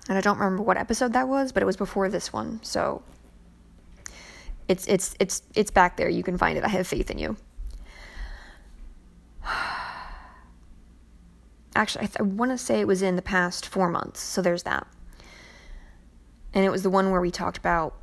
And 0.10 0.18
I 0.18 0.22
don't 0.22 0.38
remember 0.38 0.64
what 0.64 0.78
episode 0.78 1.14
that 1.14 1.28
was, 1.28 1.52
but 1.52 1.62
it 1.62 1.66
was 1.66 1.76
before 1.76 2.10
this 2.10 2.32
one. 2.32 2.60
So 2.64 3.04
it's 4.68 4.88
it's 4.88 5.16
it's 5.20 5.42
it's 5.56 5.72
back 5.72 5.98
there. 5.98 6.10
You 6.10 6.24
can 6.24 6.38
find 6.38 6.58
it. 6.58 6.64
I 6.64 6.70
have 6.70 6.88
faith 6.88 7.10
in 7.12 7.18
you. 7.18 7.36
Actually, 11.76 12.06
I, 12.06 12.08
th- 12.08 12.20
I 12.20 12.24
want 12.24 12.52
to 12.52 12.58
say 12.58 12.80
it 12.80 12.88
was 12.88 13.02
in 13.02 13.16
the 13.16 13.22
past 13.22 13.68
four 13.68 13.90
months. 13.90 14.20
So 14.22 14.42
there's 14.42 14.64
that. 14.64 14.88
And 16.54 16.66
it 16.66 16.70
was 16.70 16.84
the 16.84 16.90
one 16.90 17.12
where 17.12 17.22
we 17.22 17.30
talked 17.32 17.58
about. 17.58 17.94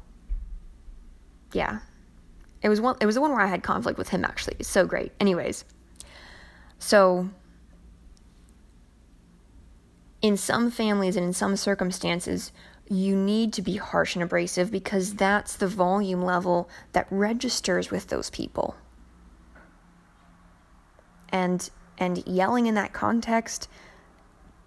Yeah, 1.52 1.78
it 2.62 2.68
was 2.68 2.80
one. 2.80 2.96
It 3.00 3.06
was 3.06 3.14
the 3.14 3.20
one 3.20 3.30
where 3.30 3.40
I 3.40 3.46
had 3.46 3.62
conflict 3.62 3.98
with 3.98 4.10
him. 4.10 4.24
Actually, 4.24 4.56
so 4.62 4.86
great. 4.86 5.12
Anyways, 5.20 5.64
so, 6.78 7.30
in 10.24 10.38
some 10.38 10.70
families 10.70 11.16
and 11.16 11.26
in 11.26 11.34
some 11.34 11.54
circumstances, 11.54 12.50
you 12.88 13.14
need 13.14 13.52
to 13.52 13.60
be 13.60 13.76
harsh 13.76 14.16
and 14.16 14.22
abrasive 14.22 14.70
because 14.70 15.16
that's 15.16 15.54
the 15.54 15.68
volume 15.68 16.22
level 16.22 16.66
that 16.92 17.06
registers 17.10 17.90
with 17.90 18.06
those 18.06 18.30
people. 18.30 18.74
And 21.28 21.68
and 21.98 22.26
yelling 22.26 22.64
in 22.64 22.74
that 22.74 22.94
context 22.94 23.68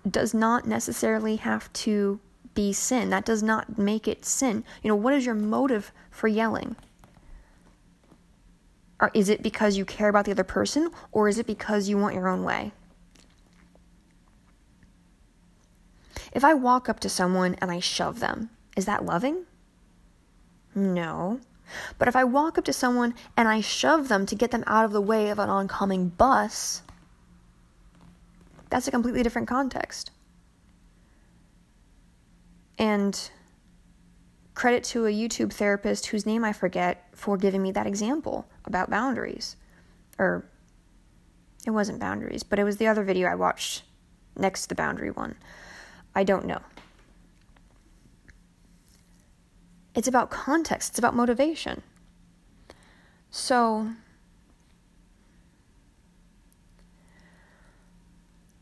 does 0.08 0.32
not 0.32 0.68
necessarily 0.68 1.38
have 1.38 1.74
to 1.74 2.20
be 2.53 2.72
sin. 2.72 3.10
That 3.10 3.26
does 3.26 3.41
not 3.41 3.80
make 3.80 4.08
it 4.08 4.26
sin. 4.26 4.64
You 4.84 4.89
know, 4.89 4.95
what 4.95 5.16
is 5.16 5.26
your 5.26 5.34
motive 5.34 5.91
for 6.12 6.28
yelling? 6.28 6.76
Or 9.01 9.10
is 9.16 9.28
it 9.28 9.41
because 9.41 9.76
you 9.76 9.86
care 9.86 10.10
about 10.10 10.26
the 10.26 10.32
other 10.32 10.43
person, 10.43 10.91
or 11.12 11.28
is 11.28 11.39
it 11.39 11.47
because 11.47 11.89
you 11.89 11.97
want 11.97 12.14
your 12.14 12.28
own 12.28 12.43
way? 12.43 12.74
If 16.32 16.43
I 16.43 16.53
walk 16.53 16.89
up 16.89 16.99
to 17.01 17.09
someone 17.09 17.55
and 17.61 17.71
I 17.71 17.80
shove 17.80 18.19
them, 18.19 18.49
is 18.75 18.86
that 18.86 19.05
loving? 19.05 19.45
No. 20.75 21.39
But 21.97 22.07
if 22.07 22.15
I 22.15 22.23
walk 22.23 22.57
up 22.57 22.65
to 22.65 22.73
someone 22.73 23.13
and 23.36 23.47
I 23.47 23.61
shove 23.61 24.07
them 24.07 24.25
to 24.28 24.36
get 24.36 24.51
them 24.51 24.63
out 24.67 24.86
of 24.86 24.91
the 24.91 25.01
way 25.01 25.30
of 25.30 25.39
an 25.39 25.49
oncoming 25.49 26.09
bus, 26.09 26.82
that's 28.69 28.88
a 28.88 28.91
completely 28.91 29.23
different 29.23 29.47
context. 29.47 30.11
And 32.78 33.30
credit 34.53 34.84
to 34.84 35.05
a 35.05 35.11
YouTube 35.11 35.53
therapist 35.53 36.07
whose 36.07 36.25
name 36.25 36.43
I 36.43 36.53
forget 36.53 37.07
for 37.13 37.38
giving 37.38 37.61
me 37.61 37.71
that 37.71 37.88
example 37.88 38.47
about 38.65 38.89
boundaries. 38.89 39.55
Or 40.19 40.45
it 41.65 41.71
wasn't 41.71 41.99
boundaries, 41.99 42.43
but 42.43 42.59
it 42.59 42.63
was 42.63 42.78
the 42.78 42.88
other 42.88 43.03
video 43.03 43.30
I 43.30 43.36
watched 43.36 43.84
next 44.36 44.63
to 44.63 44.69
the 44.69 44.75
boundary 44.75 45.11
one. 45.11 45.36
I 46.18 46.24
don't 46.24 46.47
know. 46.47 46.61
It's 49.93 50.07
about 50.07 50.32
context, 50.32 50.89
it's 50.89 50.97
about 50.97 51.13
motivation. 51.13 51.84
So, 53.30 53.91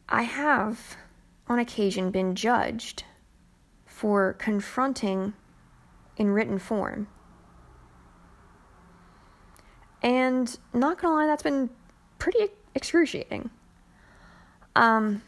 I 0.10 0.24
have 0.24 0.98
on 1.48 1.60
occasion 1.60 2.12
been 2.12 2.36
judged 2.36 3.06
for 3.86 4.34
confronting 4.34 5.34
in 6.18 6.32
written 6.32 6.60
form. 6.60 7.08
And 10.04 10.60
not 10.74 10.98
gonna 10.98 11.16
lie, 11.16 11.26
that's 11.26 11.44
been 11.44 11.70
pretty 12.20 12.50
excruciating. 12.74 13.50
Um, 14.76 15.22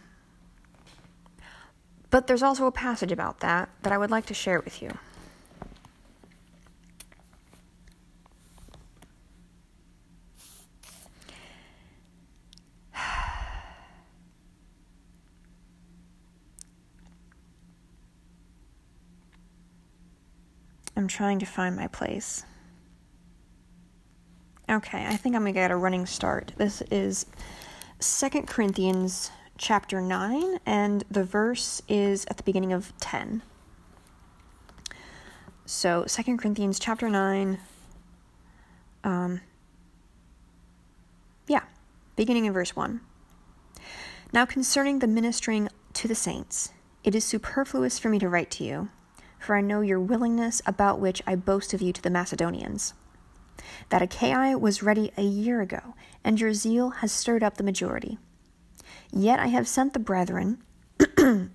but 2.10 2.28
there's 2.28 2.44
also 2.44 2.68
a 2.68 2.72
passage 2.72 3.12
about 3.12 3.40
that 3.42 3.70
that 3.84 3.92
I 3.92 3.98
would 3.98 4.12
like 4.12 4.26
to 4.28 4.34
share 4.34 4.62
with 4.62 4.82
you. 4.82 4.92
I'm 20.96 21.08
trying 21.08 21.40
to 21.40 21.46
find 21.46 21.76
my 21.76 21.88
place. 21.88 22.44
Okay, 24.70 25.06
I 25.08 25.16
think 25.16 25.34
I'm 25.36 25.44
going 25.44 25.54
to 25.54 25.60
get 25.60 25.72
a 25.72 25.78
running 25.78 26.06
start. 26.06 26.52
This 26.58 26.82
is 26.92 27.26
Second 28.00 28.48
Corinthians 28.48 29.32
chapter 29.58 30.02
9 30.02 30.60
and 30.66 31.04
the 31.10 31.24
verse 31.24 31.82
is 31.88 32.26
at 32.26 32.38
the 32.38 32.44
beginning 32.44 32.74
of 32.74 32.94
10. 33.00 33.42
So, 35.66 36.06
Second 36.08 36.38
Corinthians 36.38 36.80
chapter 36.80 37.10
9 37.10 37.60
um 39.04 39.42
yeah, 41.48 41.64
beginning 42.16 42.46
in 42.46 42.54
verse 42.54 42.76
1. 42.76 43.00
Now 44.34 44.46
concerning 44.46 45.00
the 45.00 45.08
ministering 45.08 45.70
to 45.94 46.08
the 46.08 46.16
saints, 46.16 46.74
it 47.04 47.16
is 47.16 47.24
superfluous 47.24 48.00
for 48.00 48.10
me 48.10 48.20
to 48.20 48.28
write 48.28 48.52
to 48.52 48.64
you 48.64 48.90
for 49.40 49.56
I 49.56 49.62
know 49.62 49.82
your 49.82 50.00
willingness, 50.00 50.62
about 50.66 51.00
which 51.00 51.22
I 51.26 51.36
boast 51.36 51.74
of 51.74 51.82
you 51.82 51.94
to 51.94 52.02
the 52.02 52.10
Macedonians. 52.10 52.94
That 53.90 54.02
Achaia 54.02 54.58
was 54.58 54.84
ready 54.84 55.12
a 55.18 55.24
year 55.24 55.62
ago, 55.62 55.96
and 56.24 56.40
your 56.40 56.54
zeal 56.54 56.90
has 56.90 57.12
stirred 57.12 57.44
up 57.44 57.58
the 57.58 57.64
majority. 57.64 58.18
Yet 59.12 59.40
I 59.40 59.48
have 59.48 59.68
sent 59.68 59.94
the 59.94 60.00
brethren, 60.00 60.62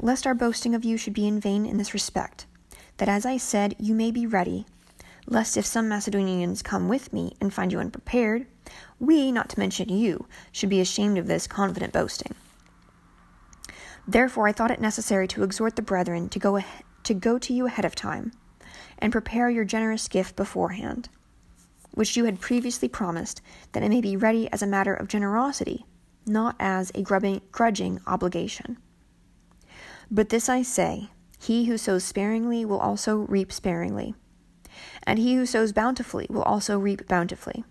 lest 0.00 0.26
our 0.26 0.34
boasting 0.34 0.74
of 0.74 0.84
you 0.84 0.96
should 0.96 1.14
be 1.14 1.26
in 1.26 1.40
vain 1.40 1.66
in 1.66 1.76
this 1.76 1.94
respect, 1.94 2.46
that 2.98 3.08
as 3.08 3.26
I 3.26 3.36
said, 3.36 3.74
you 3.78 3.94
may 3.94 4.10
be 4.10 4.26
ready, 4.26 4.66
lest 5.26 5.56
if 5.56 5.66
some 5.66 5.88
Macedonians 5.88 6.62
come 6.62 6.88
with 6.88 7.12
me 7.12 7.34
and 7.40 7.52
find 7.52 7.72
you 7.72 7.78
unprepared, 7.78 8.46
we, 8.98 9.32
not 9.32 9.48
to 9.50 9.58
mention 9.58 9.88
you, 9.88 10.26
should 10.50 10.68
be 10.68 10.80
ashamed 10.80 11.18
of 11.18 11.26
this 11.26 11.46
confident 11.46 11.92
boasting. 11.92 12.34
Therefore, 14.06 14.48
I 14.48 14.52
thought 14.52 14.70
it 14.70 14.80
necessary 14.80 15.28
to 15.28 15.42
exhort 15.42 15.76
the 15.76 15.82
brethren 15.82 16.28
to 16.30 16.38
go, 16.38 16.60
to 17.02 17.14
go 17.14 17.38
to 17.38 17.52
you 17.52 17.66
ahead 17.66 17.84
of 17.84 17.94
time, 17.94 18.32
and 18.98 19.12
prepare 19.12 19.50
your 19.50 19.64
generous 19.64 20.08
gift 20.08 20.36
beforehand, 20.36 21.08
which 21.92 22.16
you 22.16 22.24
had 22.24 22.40
previously 22.40 22.88
promised, 22.88 23.40
that 23.72 23.82
it 23.82 23.88
may 23.88 24.00
be 24.00 24.16
ready 24.16 24.50
as 24.52 24.62
a 24.62 24.66
matter 24.66 24.94
of 24.94 25.08
generosity, 25.08 25.84
not 26.26 26.56
as 26.58 26.92
a 26.94 27.02
grudging 27.02 28.00
obligation. 28.06 28.78
But 30.10 30.28
this 30.28 30.48
I 30.48 30.62
say 30.62 31.10
he 31.38 31.64
who 31.64 31.76
sows 31.78 32.04
sparingly 32.04 32.64
will 32.64 32.78
also 32.78 33.16
reap 33.16 33.52
sparingly, 33.52 34.14
and 35.02 35.18
he 35.18 35.34
who 35.34 35.46
sows 35.46 35.72
bountifully 35.72 36.26
will 36.30 36.42
also 36.42 36.78
reap 36.78 37.08
bountifully. 37.08 37.64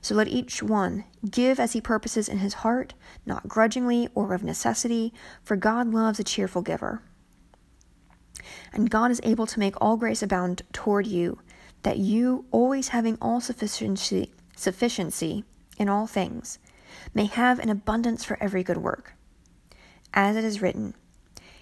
So 0.00 0.14
let 0.14 0.28
each 0.28 0.62
one 0.62 1.04
give 1.30 1.58
as 1.58 1.72
he 1.72 1.80
purposes 1.80 2.28
in 2.28 2.38
his 2.38 2.54
heart, 2.54 2.92
not 3.24 3.48
grudgingly 3.48 4.08
or 4.14 4.34
of 4.34 4.42
necessity, 4.42 5.14
for 5.42 5.56
God 5.56 5.94
loves 5.94 6.20
a 6.20 6.24
cheerful 6.24 6.60
giver. 6.60 7.00
And 8.72 8.90
God 8.90 9.10
is 9.10 9.20
able 9.22 9.46
to 9.46 9.58
make 9.58 9.80
all 9.80 9.96
grace 9.96 10.22
abound 10.22 10.60
toward 10.72 11.06
you, 11.06 11.38
that 11.84 11.96
you, 11.96 12.44
always 12.50 12.88
having 12.88 13.16
all 13.22 13.40
sufficiency, 13.40 14.30
sufficiency 14.56 15.44
in 15.78 15.88
all 15.88 16.06
things, 16.06 16.58
may 17.12 17.26
have 17.26 17.58
an 17.58 17.68
abundance 17.68 18.24
for 18.24 18.38
every 18.40 18.62
good 18.62 18.78
work. 18.78 19.14
As 20.12 20.36
it 20.36 20.44
is 20.44 20.62
written, 20.62 20.94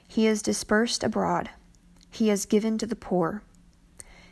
He 0.07 0.27
is 0.27 0.43
dispersed 0.43 1.03
abroad, 1.03 1.51
He 2.11 2.29
has 2.29 2.47
given 2.47 2.79
to 2.79 2.87
the 2.87 2.97
poor, 2.97 3.43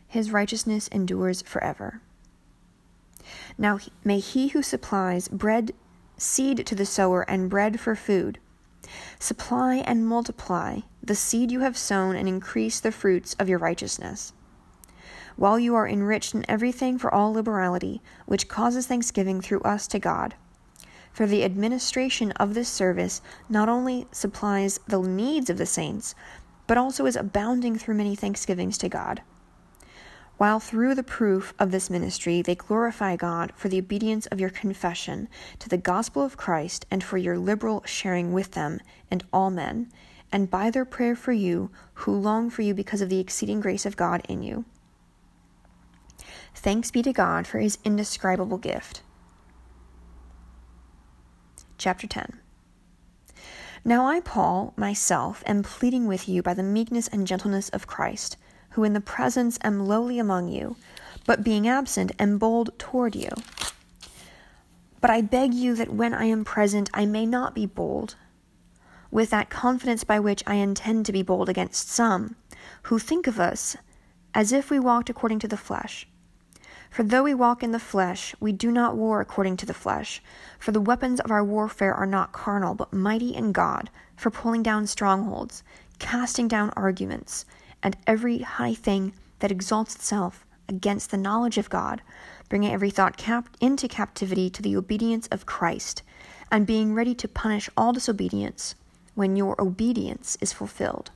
His 0.07 0.31
righteousness 0.31 0.89
endures 0.89 1.43
forever. 1.43 2.01
Now 3.57 3.79
may 4.05 4.19
he 4.21 4.49
who 4.49 4.63
supplies 4.63 5.29
bread, 5.29 5.73
seed 6.17 6.67
to 6.67 6.75
the 6.75 6.87
sower, 6.87 7.23
and 7.23 7.51
bread 7.51 7.79
for 7.81 7.95
food, 7.95 8.39
supply 9.19 9.77
and 9.77 10.07
multiply 10.07 10.81
the 11.03 11.15
seed 11.15 11.51
you 11.51 11.61
have 11.61 11.77
sown 11.77 12.17
and 12.17 12.29
increase 12.29 12.81
the 12.81 12.93
fruits 12.93 13.35
of 13.39 13.49
your 13.49 13.59
righteousness. 13.59 14.33
While 15.37 15.59
you 15.59 15.75
are 15.75 15.89
enriched 15.89 16.35
in 16.35 16.45
everything 16.49 16.99
for 16.99 17.13
all 17.13 17.33
liberality, 17.33 18.03
which 18.27 18.49
causes 18.49 18.87
thanksgiving 18.87 19.41
through 19.41 19.61
us 19.61 19.87
to 19.89 19.99
God. 19.99 20.35
For 21.13 21.27
the 21.27 21.45
administration 21.45 22.33
of 22.33 22.55
this 22.55 22.69
service 22.69 23.21
not 23.49 23.69
only 23.69 24.07
supplies 24.13 24.81
the 24.87 25.01
needs 25.01 25.51
of 25.51 25.59
the 25.59 25.67
saints, 25.67 26.15
but 26.67 26.79
also 26.79 27.07
is 27.07 27.17
abounding 27.17 27.77
through 27.77 27.97
many 27.97 28.15
thanksgivings 28.15 28.79
to 28.79 28.89
God 28.89 29.23
while 30.41 30.59
through 30.59 30.95
the 30.95 31.03
proof 31.03 31.53
of 31.59 31.71
this 31.71 31.91
ministry 31.91 32.41
they 32.41 32.55
glorify 32.55 33.15
God 33.15 33.53
for 33.55 33.69
the 33.69 33.79
obedience 33.79 34.25
of 34.29 34.41
your 34.41 34.49
confession 34.49 35.29
to 35.59 35.69
the 35.69 35.77
gospel 35.77 36.25
of 36.25 36.39
Christ 36.39 36.87
and 36.91 37.05
for 37.05 37.19
your 37.19 37.37
liberal 37.37 37.83
sharing 37.85 38.33
with 38.33 38.53
them 38.53 38.81
and 39.11 39.23
all 39.35 39.51
men, 39.51 39.93
and 40.33 40.49
by 40.49 40.71
their 40.71 40.87
prayer 40.87 41.15
for 41.15 41.33
you 41.33 41.71
who 41.93 42.17
long 42.17 42.49
for 42.49 42.63
you 42.63 42.73
because 42.73 43.03
of 43.03 43.11
the 43.11 43.21
exceeding 43.21 43.61
grace 43.61 43.85
of 43.85 43.99
God 43.99 44.25
in 44.31 44.43
you. 44.43 44.65
Thanks 46.55 46.91
be 46.91 47.03
to 47.03 47.13
God 47.13 47.47
for 47.47 47.59
his 47.59 47.77
indescribable 47.85 48.57
gift. 48.57 49.03
Chapter 51.81 52.07
10 52.07 52.39
Now 53.87 54.05
I, 54.05 54.21
Paul, 54.21 54.75
myself, 54.77 55.43
am 55.47 55.63
pleading 55.63 56.07
with 56.07 56.29
you 56.29 56.43
by 56.43 56.53
the 56.53 56.63
meekness 56.63 57.09
and 57.09 57.27
gentleness 57.27 57.71
of 57.71 57.87
Christ 57.87 58.37
who 58.73 58.85
in 58.85 58.93
the 58.93 59.01
presence 59.01 59.59
am 59.65 59.87
lowly 59.87 60.19
among 60.19 60.49
you, 60.49 60.77
but 61.25 61.43
being 61.43 61.67
absent 61.67 62.13
am 62.19 62.37
bold 62.37 62.79
toward 62.79 63.17
you. 63.17 63.31
But 65.01 65.09
I 65.09 65.23
beg 65.23 65.55
you 65.55 65.75
that 65.77 65.95
when 65.95 66.13
I 66.13 66.27
am 66.27 66.45
present 66.45 66.91
I 66.93 67.07
may 67.07 67.25
not 67.25 67.55
be 67.55 67.65
bold, 67.65 68.15
with 69.11 69.31
that 69.31 69.49
confidence 69.49 70.05
by 70.05 70.21
which 70.21 70.45
I 70.47 70.57
intend 70.57 71.07
to 71.07 71.13
be 71.13 71.23
bold 71.23 71.49
against 71.49 71.89
some, 71.89 72.37
who 72.83 72.99
think 72.99 73.27
of 73.27 73.41
us 73.41 73.75
as 74.35 74.53
if 74.53 74.69
we 74.69 74.79
walked 74.79 75.09
according 75.09 75.39
to 75.39 75.49
the 75.49 75.57
flesh. 75.57 76.07
For 76.91 77.05
though 77.05 77.23
we 77.23 77.35
walk 77.35 77.63
in 77.63 77.71
the 77.71 77.79
flesh, 77.79 78.35
we 78.41 78.51
do 78.51 78.73
not 78.73 78.97
war 78.97 79.21
according 79.21 79.57
to 79.59 79.67
the 79.67 79.73
flesh. 79.73 80.21
For 80.59 80.73
the 80.73 80.81
weapons 80.81 81.21
of 81.21 81.31
our 81.31 81.45
warfare 81.45 81.95
are 81.95 82.05
not 82.05 82.33
carnal, 82.33 82.75
but 82.75 82.93
mighty 82.93 83.35
in 83.35 83.53
God, 83.53 83.91
for 84.17 84.31
pulling 84.31 84.65
down 84.65 84.89
strongholds, 84.89 85.63
casting 86.01 86.49
down 86.49 86.71
arguments 86.71 87.47
and 87.83 87.97
every 88.07 88.39
high 88.39 88.75
thing 88.75 89.13
that 89.39 89.53
exalts 89.53 89.95
itself 89.95 90.45
against 90.69 91.11
the 91.11 91.17
knowledge 91.17 91.59
of 91.59 91.71
God, 91.71 92.03
bringing 92.49 92.73
every 92.73 92.91
thought 92.91 93.17
cap- 93.17 93.57
into 93.61 93.89
captivity 93.89 94.51
to 94.51 94.61
the 94.61 94.77
obedience 94.77 95.29
of 95.29 95.47
Christ, 95.47 96.03
and 96.51 96.67
being 96.67 96.95
ready 96.95 97.15
to 97.15 97.29
punish 97.29 97.71
all 97.77 97.93
disobedience 97.93 98.75
when 99.15 99.37
your 99.37 99.61
obedience 99.61 100.37
is 100.41 100.53
fulfilled. 100.53 101.11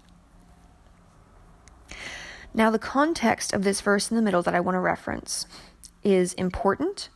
Now, 2.55 2.71
the 2.71 2.79
context 2.79 3.53
of 3.53 3.65
this 3.65 3.81
verse 3.81 4.11
in 4.11 4.17
the 4.17 4.23
middle 4.23 4.43
that 4.43 4.55
I 4.55 4.61
want 4.61 4.77
to 4.77 4.81
reference 4.81 5.47
is 6.05 6.35
important, 6.35 7.09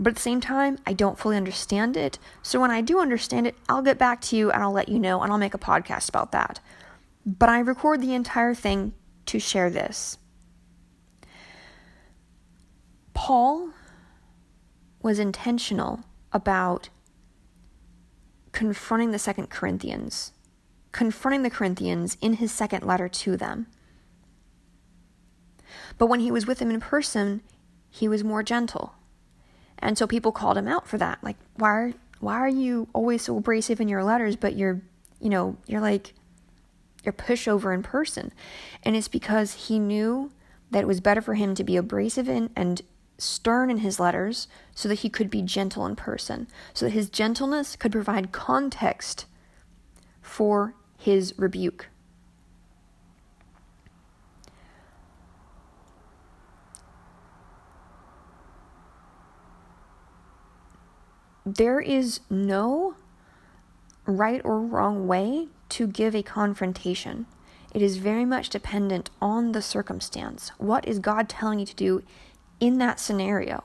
but 0.00 0.10
at 0.10 0.16
the 0.16 0.22
same 0.22 0.40
time, 0.40 0.78
I 0.86 0.94
don't 0.94 1.18
fully 1.18 1.36
understand 1.36 1.94
it. 1.94 2.18
So 2.42 2.58
when 2.58 2.70
I 2.70 2.80
do 2.80 2.98
understand 2.98 3.46
it, 3.46 3.54
I'll 3.68 3.82
get 3.82 3.98
back 3.98 4.22
to 4.22 4.36
you 4.36 4.50
and 4.50 4.62
I'll 4.62 4.72
let 4.72 4.88
you 4.88 4.98
know 4.98 5.22
and 5.22 5.30
I'll 5.30 5.38
make 5.38 5.54
a 5.54 5.58
podcast 5.58 6.08
about 6.08 6.32
that. 6.32 6.60
But 7.26 7.50
I 7.50 7.58
record 7.58 8.00
the 8.00 8.14
entire 8.14 8.54
thing 8.54 8.94
to 9.26 9.38
share 9.38 9.68
this. 9.68 10.16
Paul 13.12 13.70
was 15.02 15.18
intentional 15.18 16.04
about 16.32 16.88
confronting 18.52 19.10
the 19.10 19.18
second 19.18 19.50
Corinthians, 19.50 20.32
confronting 20.92 21.42
the 21.42 21.50
Corinthians 21.50 22.16
in 22.22 22.34
his 22.34 22.52
second 22.52 22.84
letter 22.84 23.08
to 23.08 23.36
them. 23.36 23.66
But 25.98 26.06
when 26.06 26.20
he 26.20 26.30
was 26.30 26.46
with 26.46 26.60
them 26.60 26.70
in 26.70 26.80
person, 26.80 27.42
he 27.90 28.08
was 28.08 28.24
more 28.24 28.42
gentle. 28.42 28.94
And 29.78 29.98
so 29.98 30.06
people 30.06 30.32
called 30.32 30.56
him 30.56 30.68
out 30.68 30.88
for 30.88 30.98
that. 30.98 31.22
Like, 31.22 31.36
why 31.56 31.68
are, 31.68 31.92
why 32.20 32.34
are 32.34 32.48
you 32.48 32.88
always 32.92 33.22
so 33.22 33.36
abrasive 33.36 33.80
in 33.80 33.88
your 33.88 34.04
letters, 34.04 34.36
but 34.36 34.56
you're, 34.56 34.80
you 35.20 35.28
know, 35.28 35.56
you're 35.66 35.80
like, 35.80 36.14
you're 37.04 37.12
pushover 37.12 37.74
in 37.74 37.82
person? 37.82 38.32
And 38.84 38.96
it's 38.96 39.08
because 39.08 39.66
he 39.68 39.78
knew 39.78 40.32
that 40.70 40.82
it 40.82 40.88
was 40.88 41.00
better 41.00 41.20
for 41.20 41.34
him 41.34 41.54
to 41.54 41.64
be 41.64 41.76
abrasive 41.76 42.28
in, 42.28 42.50
and 42.54 42.82
stern 43.18 43.70
in 43.70 43.78
his 43.78 43.98
letters 43.98 44.46
so 44.74 44.88
that 44.88 45.00
he 45.00 45.08
could 45.08 45.30
be 45.30 45.42
gentle 45.42 45.86
in 45.86 45.96
person, 45.96 46.46
so 46.74 46.86
that 46.86 46.92
his 46.92 47.10
gentleness 47.10 47.74
could 47.74 47.92
provide 47.92 48.32
context 48.32 49.26
for 50.20 50.74
his 50.96 51.34
rebuke. 51.36 51.88
There 61.56 61.80
is 61.80 62.20
no 62.28 62.94
right 64.06 64.40
or 64.44 64.60
wrong 64.60 65.06
way 65.06 65.48
to 65.70 65.86
give 65.86 66.14
a 66.14 66.22
confrontation. 66.22 67.26
It 67.74 67.82
is 67.82 67.98
very 67.98 68.24
much 68.24 68.48
dependent 68.48 69.10
on 69.20 69.52
the 69.52 69.62
circumstance. 69.62 70.50
What 70.58 70.86
is 70.88 70.98
God 70.98 71.28
telling 71.28 71.58
you 71.58 71.66
to 71.66 71.74
do 71.74 72.02
in 72.60 72.78
that 72.78 73.00
scenario. 73.00 73.64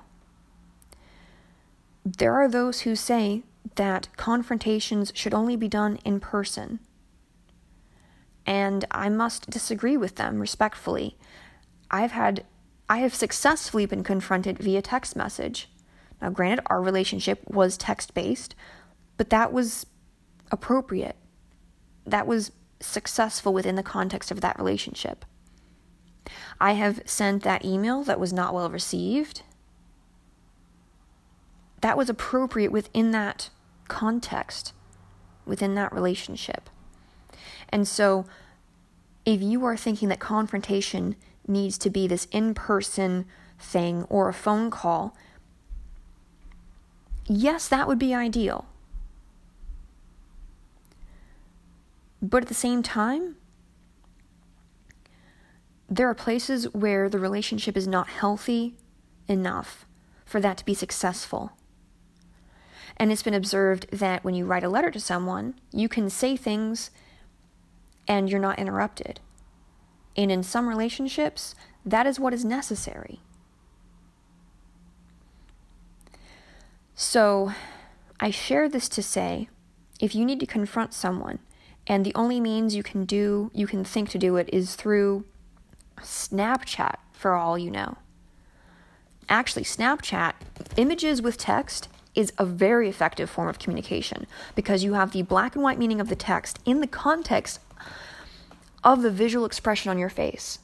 There 2.06 2.34
are 2.34 2.50
those 2.50 2.82
who 2.82 2.96
say 2.96 3.44
that 3.76 4.10
confrontations 4.18 5.12
should 5.16 5.34
only 5.34 5.56
be 5.56 5.68
done 5.68 5.98
in 6.04 6.20
person. 6.20 6.80
And 8.46 8.86
I 8.92 9.10
must 9.10 9.50
disagree 9.50 9.96
with 9.96 10.16
them 10.16 10.40
respectfully. 10.40 11.18
I've 11.90 12.12
had 12.12 12.44
I 12.90 12.98
have 12.98 13.16
successfully 13.16 13.86
been 13.86 14.04
confronted 14.04 14.60
via 14.60 14.82
text 14.82 15.16
message. 15.16 15.70
Now 16.24 16.30
granted 16.30 16.64
our 16.68 16.82
relationship 16.82 17.42
was 17.50 17.76
text-based, 17.78 18.56
but 19.18 19.30
that 19.30 19.52
was 19.52 19.86
appropriate. 20.52 21.18
That 22.06 22.26
was 22.26 22.54
successful 22.80 23.54
within 23.54 23.76
the 23.76 23.84
context 23.84 24.32
of 24.32 24.40
that 24.40 24.58
relationship. 24.58 25.26
I 26.62 26.74
have 26.74 27.02
sent 27.06 27.44
that 27.44 27.66
email 27.66 28.04
that 28.04 28.22
was 28.22 28.32
not 28.32 28.54
well 28.54 28.70
received. 28.70 29.42
That 31.82 31.98
was 31.98 32.10
appropriate 32.10 32.72
within 32.72 33.12
that 33.12 33.50
context, 33.90 34.72
within 35.46 35.76
that 35.76 35.92
relationship. 35.92 36.70
And 37.68 37.86
so, 37.86 38.26
if 39.26 39.42
you 39.42 39.66
are 39.66 39.76
thinking 39.76 40.08
that 40.08 40.20
confrontation 40.22 41.18
needs 41.46 41.78
to 41.80 41.90
be 41.90 42.08
this 42.08 42.30
in 42.32 42.54
person 42.54 43.26
thing 43.60 44.04
or 44.04 44.30
a 44.30 44.34
phone 44.34 44.72
call, 44.72 45.18
yes, 47.28 47.68
that 47.68 47.88
would 47.88 48.00
be 48.00 48.14
ideal. 48.14 48.66
But 52.22 52.44
at 52.44 52.48
the 52.48 52.54
same 52.54 52.82
time, 52.82 53.36
there 55.90 56.10
are 56.10 56.16
places 56.16 56.74
where 56.74 57.10
the 57.10 57.20
relationship 57.20 57.76
is 57.76 57.88
not 57.88 58.08
healthy 58.08 58.76
enough 59.28 59.86
for 60.26 60.40
that 60.40 60.58
to 60.58 60.66
be 60.66 60.74
successful. 60.74 61.52
And 62.98 63.12
it's 63.12 63.24
been 63.24 63.34
observed 63.34 63.88
that 63.92 64.24
when 64.24 64.36
you 64.36 64.46
write 64.46 64.64
a 64.64 64.70
letter 64.70 64.92
to 64.92 65.00
someone, 65.00 65.56
you 65.72 65.90
can 65.90 66.10
say 66.10 66.38
things 66.38 66.92
and 68.08 68.30
you're 68.30 68.40
not 68.40 68.60
interrupted. 68.60 69.20
And 70.16 70.32
in 70.32 70.44
some 70.44 70.68
relationships, 70.68 71.56
that 71.86 72.08
is 72.08 72.20
what 72.20 72.34
is 72.34 72.46
necessary. 72.46 73.20
So, 76.96 77.52
I 78.20 78.30
share 78.30 78.70
this 78.70 78.88
to 78.90 79.04
say 79.04 79.50
if 80.00 80.14
you 80.14 80.26
need 80.26 80.40
to 80.40 80.46
confront 80.46 80.94
someone, 80.94 81.40
and 81.88 82.06
the 82.06 82.16
only 82.16 82.40
means 82.40 82.76
you 82.76 82.84
can 82.84 83.06
do, 83.06 83.52
you 83.54 83.68
can 83.68 83.84
think 83.84 84.10
to 84.10 84.18
do 84.18 84.38
it 84.38 84.50
is 84.54 84.76
through 84.76 85.26
Snapchat, 86.00 86.96
for 87.12 87.34
all 87.34 87.58
you 87.58 87.72
know. 87.72 87.98
Actually, 89.30 89.64
Snapchat, 89.64 90.34
images 90.78 91.22
with 91.22 91.38
text, 91.38 91.90
is 92.16 92.32
a 92.38 92.46
very 92.46 92.88
effective 92.90 93.30
form 93.30 93.48
of 93.48 93.60
communication 93.60 94.28
because 94.56 94.84
you 94.84 94.94
have 94.94 95.12
the 95.12 95.24
black 95.24 95.56
and 95.56 95.64
white 95.64 95.80
meaning 95.80 96.00
of 96.00 96.10
the 96.10 96.16
text 96.16 96.60
in 96.66 96.80
the 96.80 96.88
context 96.88 97.60
of 98.84 99.02
the 99.02 99.10
visual 99.10 99.46
expression 99.46 99.90
on 99.90 99.98
your 99.98 100.10
face. 100.10 100.60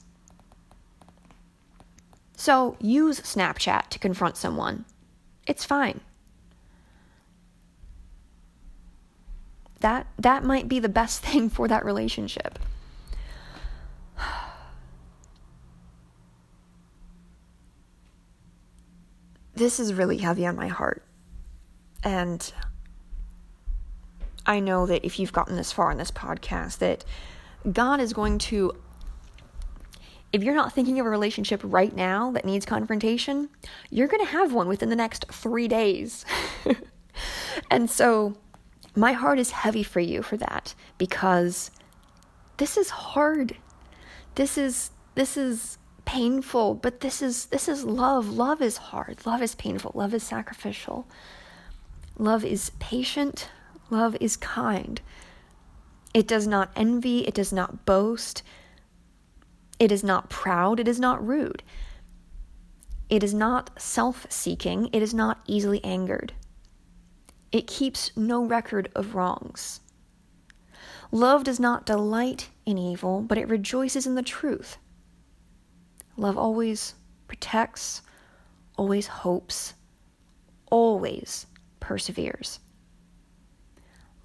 So 2.36 2.77
use 2.80 3.19
Snapchat 3.21 3.88
to 3.89 3.99
confront 3.99 4.38
someone. 4.38 4.86
It's 5.47 5.65
fine. 5.65 6.01
That 9.80 10.07
that 10.17 10.43
might 10.43 10.67
be 10.67 10.80
the 10.80 10.89
best 10.89 11.21
thing 11.25 11.49
for 11.49 11.67
that 11.67 11.86
relationship. 11.86 12.59
this 19.55 19.80
is 19.80 19.93
really 19.93 20.17
heavy 20.17 20.45
on 20.45 20.55
my 20.55 20.67
heart. 20.67 21.03
And 22.03 22.51
I 24.45 24.59
know 24.59 24.86
that 24.86 25.05
if 25.05 25.19
you've 25.19 25.34
gotten 25.34 25.55
this 25.55 25.71
far 25.71 25.91
in 25.91 25.97
this 25.97 26.11
podcast, 26.11 26.80
that 26.80 27.05
God 27.71 27.99
is 27.99 28.13
going 28.13 28.39
to, 28.39 28.71
if 30.32 30.43
you're 30.43 30.55
not 30.55 30.73
thinking 30.73 30.99
of 30.99 31.05
a 31.05 31.09
relationship 31.09 31.61
right 31.63 31.95
now 31.95 32.32
that 32.32 32.45
needs 32.45 32.65
confrontation, 32.65 33.49
you're 33.89 34.07
going 34.07 34.25
to 34.25 34.32
have 34.32 34.53
one 34.53 34.67
within 34.67 34.89
the 34.89 34.95
next 34.95 35.25
three 35.32 35.67
days. 35.67 36.25
and 37.69 37.89
so 37.89 38.38
my 39.00 39.14
heart 39.14 39.39
is 39.39 39.52
heavy 39.52 39.84
for 39.84 40.00
you 40.00 40.22
for 40.22 40.38
that 40.38 40.76
because 40.97 41.72
this 42.58 42.78
is 42.78 42.89
hard. 42.89 43.56
This 44.36 44.58
is, 44.58 44.91
this 45.16 45.38
is 45.38 45.78
painful, 46.06 46.74
but 46.74 47.02
this 47.02 47.22
is 47.22 47.45
this 47.47 47.70
is 47.70 47.84
love. 47.84 48.30
Love 48.30 48.62
is 48.62 48.78
hard. 48.78 49.26
Love 49.26 49.41
is 49.41 49.56
painful. 49.56 49.91
Love 49.93 50.14
is 50.14 50.24
sacrificial. 50.24 51.08
Love 52.18 52.43
is 52.43 52.72
patient. 52.80 53.50
Love 53.89 54.18
is 54.20 54.36
kind. 54.36 55.02
It 56.14 56.28
does 56.28 56.47
not 56.47 56.72
envy, 56.76 57.28
it 57.28 57.34
does 57.34 57.54
not 57.54 57.86
boast. 57.86 58.43
It 59.80 59.91
is 59.91 60.04
not 60.04 60.30
proud, 60.30 60.80
it 60.80 60.88
is 60.88 61.00
not 61.00 61.26
rude. 61.26 61.64
It 63.10 63.24
is 63.24 63.34
not 63.34 63.80
self-seeking, 63.80 64.89
it 64.91 65.02
is 65.02 65.14
not 65.14 65.41
easily 65.47 65.84
angered. 65.84 66.34
It 67.52 67.68
keeps 67.68 68.16
no 68.16 68.45
record 68.45 68.91
of 68.95 69.16
wrongs. 69.16 69.82
Love 71.12 71.43
does 71.43 71.60
not 71.60 71.86
delight 71.86 72.50
in 72.66 72.78
evil, 72.78 73.22
but 73.22 73.38
it 73.38 73.50
rejoices 73.50 74.06
in 74.06 74.16
the 74.16 74.22
truth. 74.22 74.78
Love 76.16 76.38
always 76.38 76.93
protects, 77.28 78.04
always 78.78 79.08
hopes, 79.08 79.74
always 80.70 81.47
perseveres. 81.80 82.60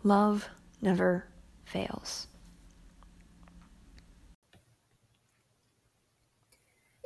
Love 0.03 0.49
never 0.83 1.27
fails. 1.65 2.27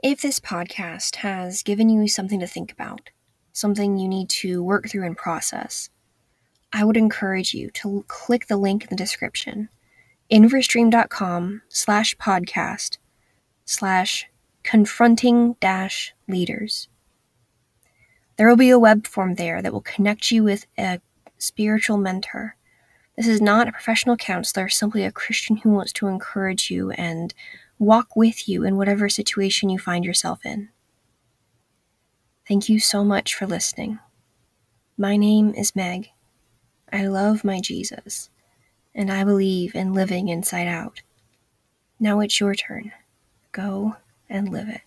If 0.03 0.21
this 0.21 0.41
podcast 0.41 1.17
has 1.17 1.63
given 1.63 1.89
you 1.89 2.09
something 2.09 2.41
to 2.41 2.47
think 2.47 2.73
about, 2.73 3.11
something 3.53 3.99
you 3.99 4.09
need 4.09 4.31
to 4.31 4.63
work 4.63 4.89
through 4.89 5.05
and 5.05 5.17
process, 5.17 5.91
I 6.73 6.85
would 6.85 6.97
encourage 6.97 7.55
you 7.55 7.71
to 7.71 8.05
click 8.09 8.47
the 8.47 8.57
link 8.57 8.83
in 8.85 8.89
the 8.91 8.97
description, 8.97 9.69
inverstream.com 10.31 11.63
slash 11.69 12.17
podcast 12.17 12.99
slash 13.65 14.27
confronting 14.63 15.55
dash 15.61 16.15
leaders. 16.27 16.89
There 18.37 18.49
will 18.49 18.57
be 18.57 18.71
a 18.71 18.79
web 18.79 19.07
form 19.07 19.35
there 19.35 19.63
that 19.63 19.73
will 19.73 19.81
connect 19.81 20.31
you 20.31 20.45
with 20.45 20.67
a 20.79 21.01
spiritual 21.39 21.97
mentor. 21.97 22.57
This 23.17 23.27
is 23.27 23.41
not 23.41 23.67
a 23.67 23.73
professional 23.73 24.17
counselor, 24.17 24.69
simply 24.69 25.05
a 25.05 25.11
Christian 25.11 25.57
who 25.57 25.71
wants 25.71 25.93
to 25.95 26.07
encourage 26.07 26.71
you 26.71 26.91
and 26.93 27.35
walk 27.79 28.15
with 28.15 28.49
you 28.49 28.65
in 28.65 28.77
whatever 28.77 29.09
situation 29.09 29.71
you 29.71 29.79
find 29.79 30.05
yourself 30.05 30.45
in. 30.45 30.69
Thank 32.47 32.69
you 32.69 32.79
so 32.79 33.05
much 33.05 33.35
for 33.35 33.47
listening. 33.47 33.99
My 34.97 35.17
name 35.17 35.53
is 35.55 35.75
Meg. 35.75 36.11
I 36.93 37.07
love 37.07 37.45
my 37.45 37.61
Jesus, 37.61 38.31
and 38.95 39.11
I 39.13 39.25
believe 39.25 39.75
in 39.75 39.93
living 39.93 40.29
inside 40.29 40.67
out. 40.67 41.03
Now 42.01 42.21
it's 42.21 42.41
your 42.41 42.55
turn. 42.55 42.93
Go 43.53 43.97
and 44.29 44.49
live 44.49 44.69
it. 44.69 44.83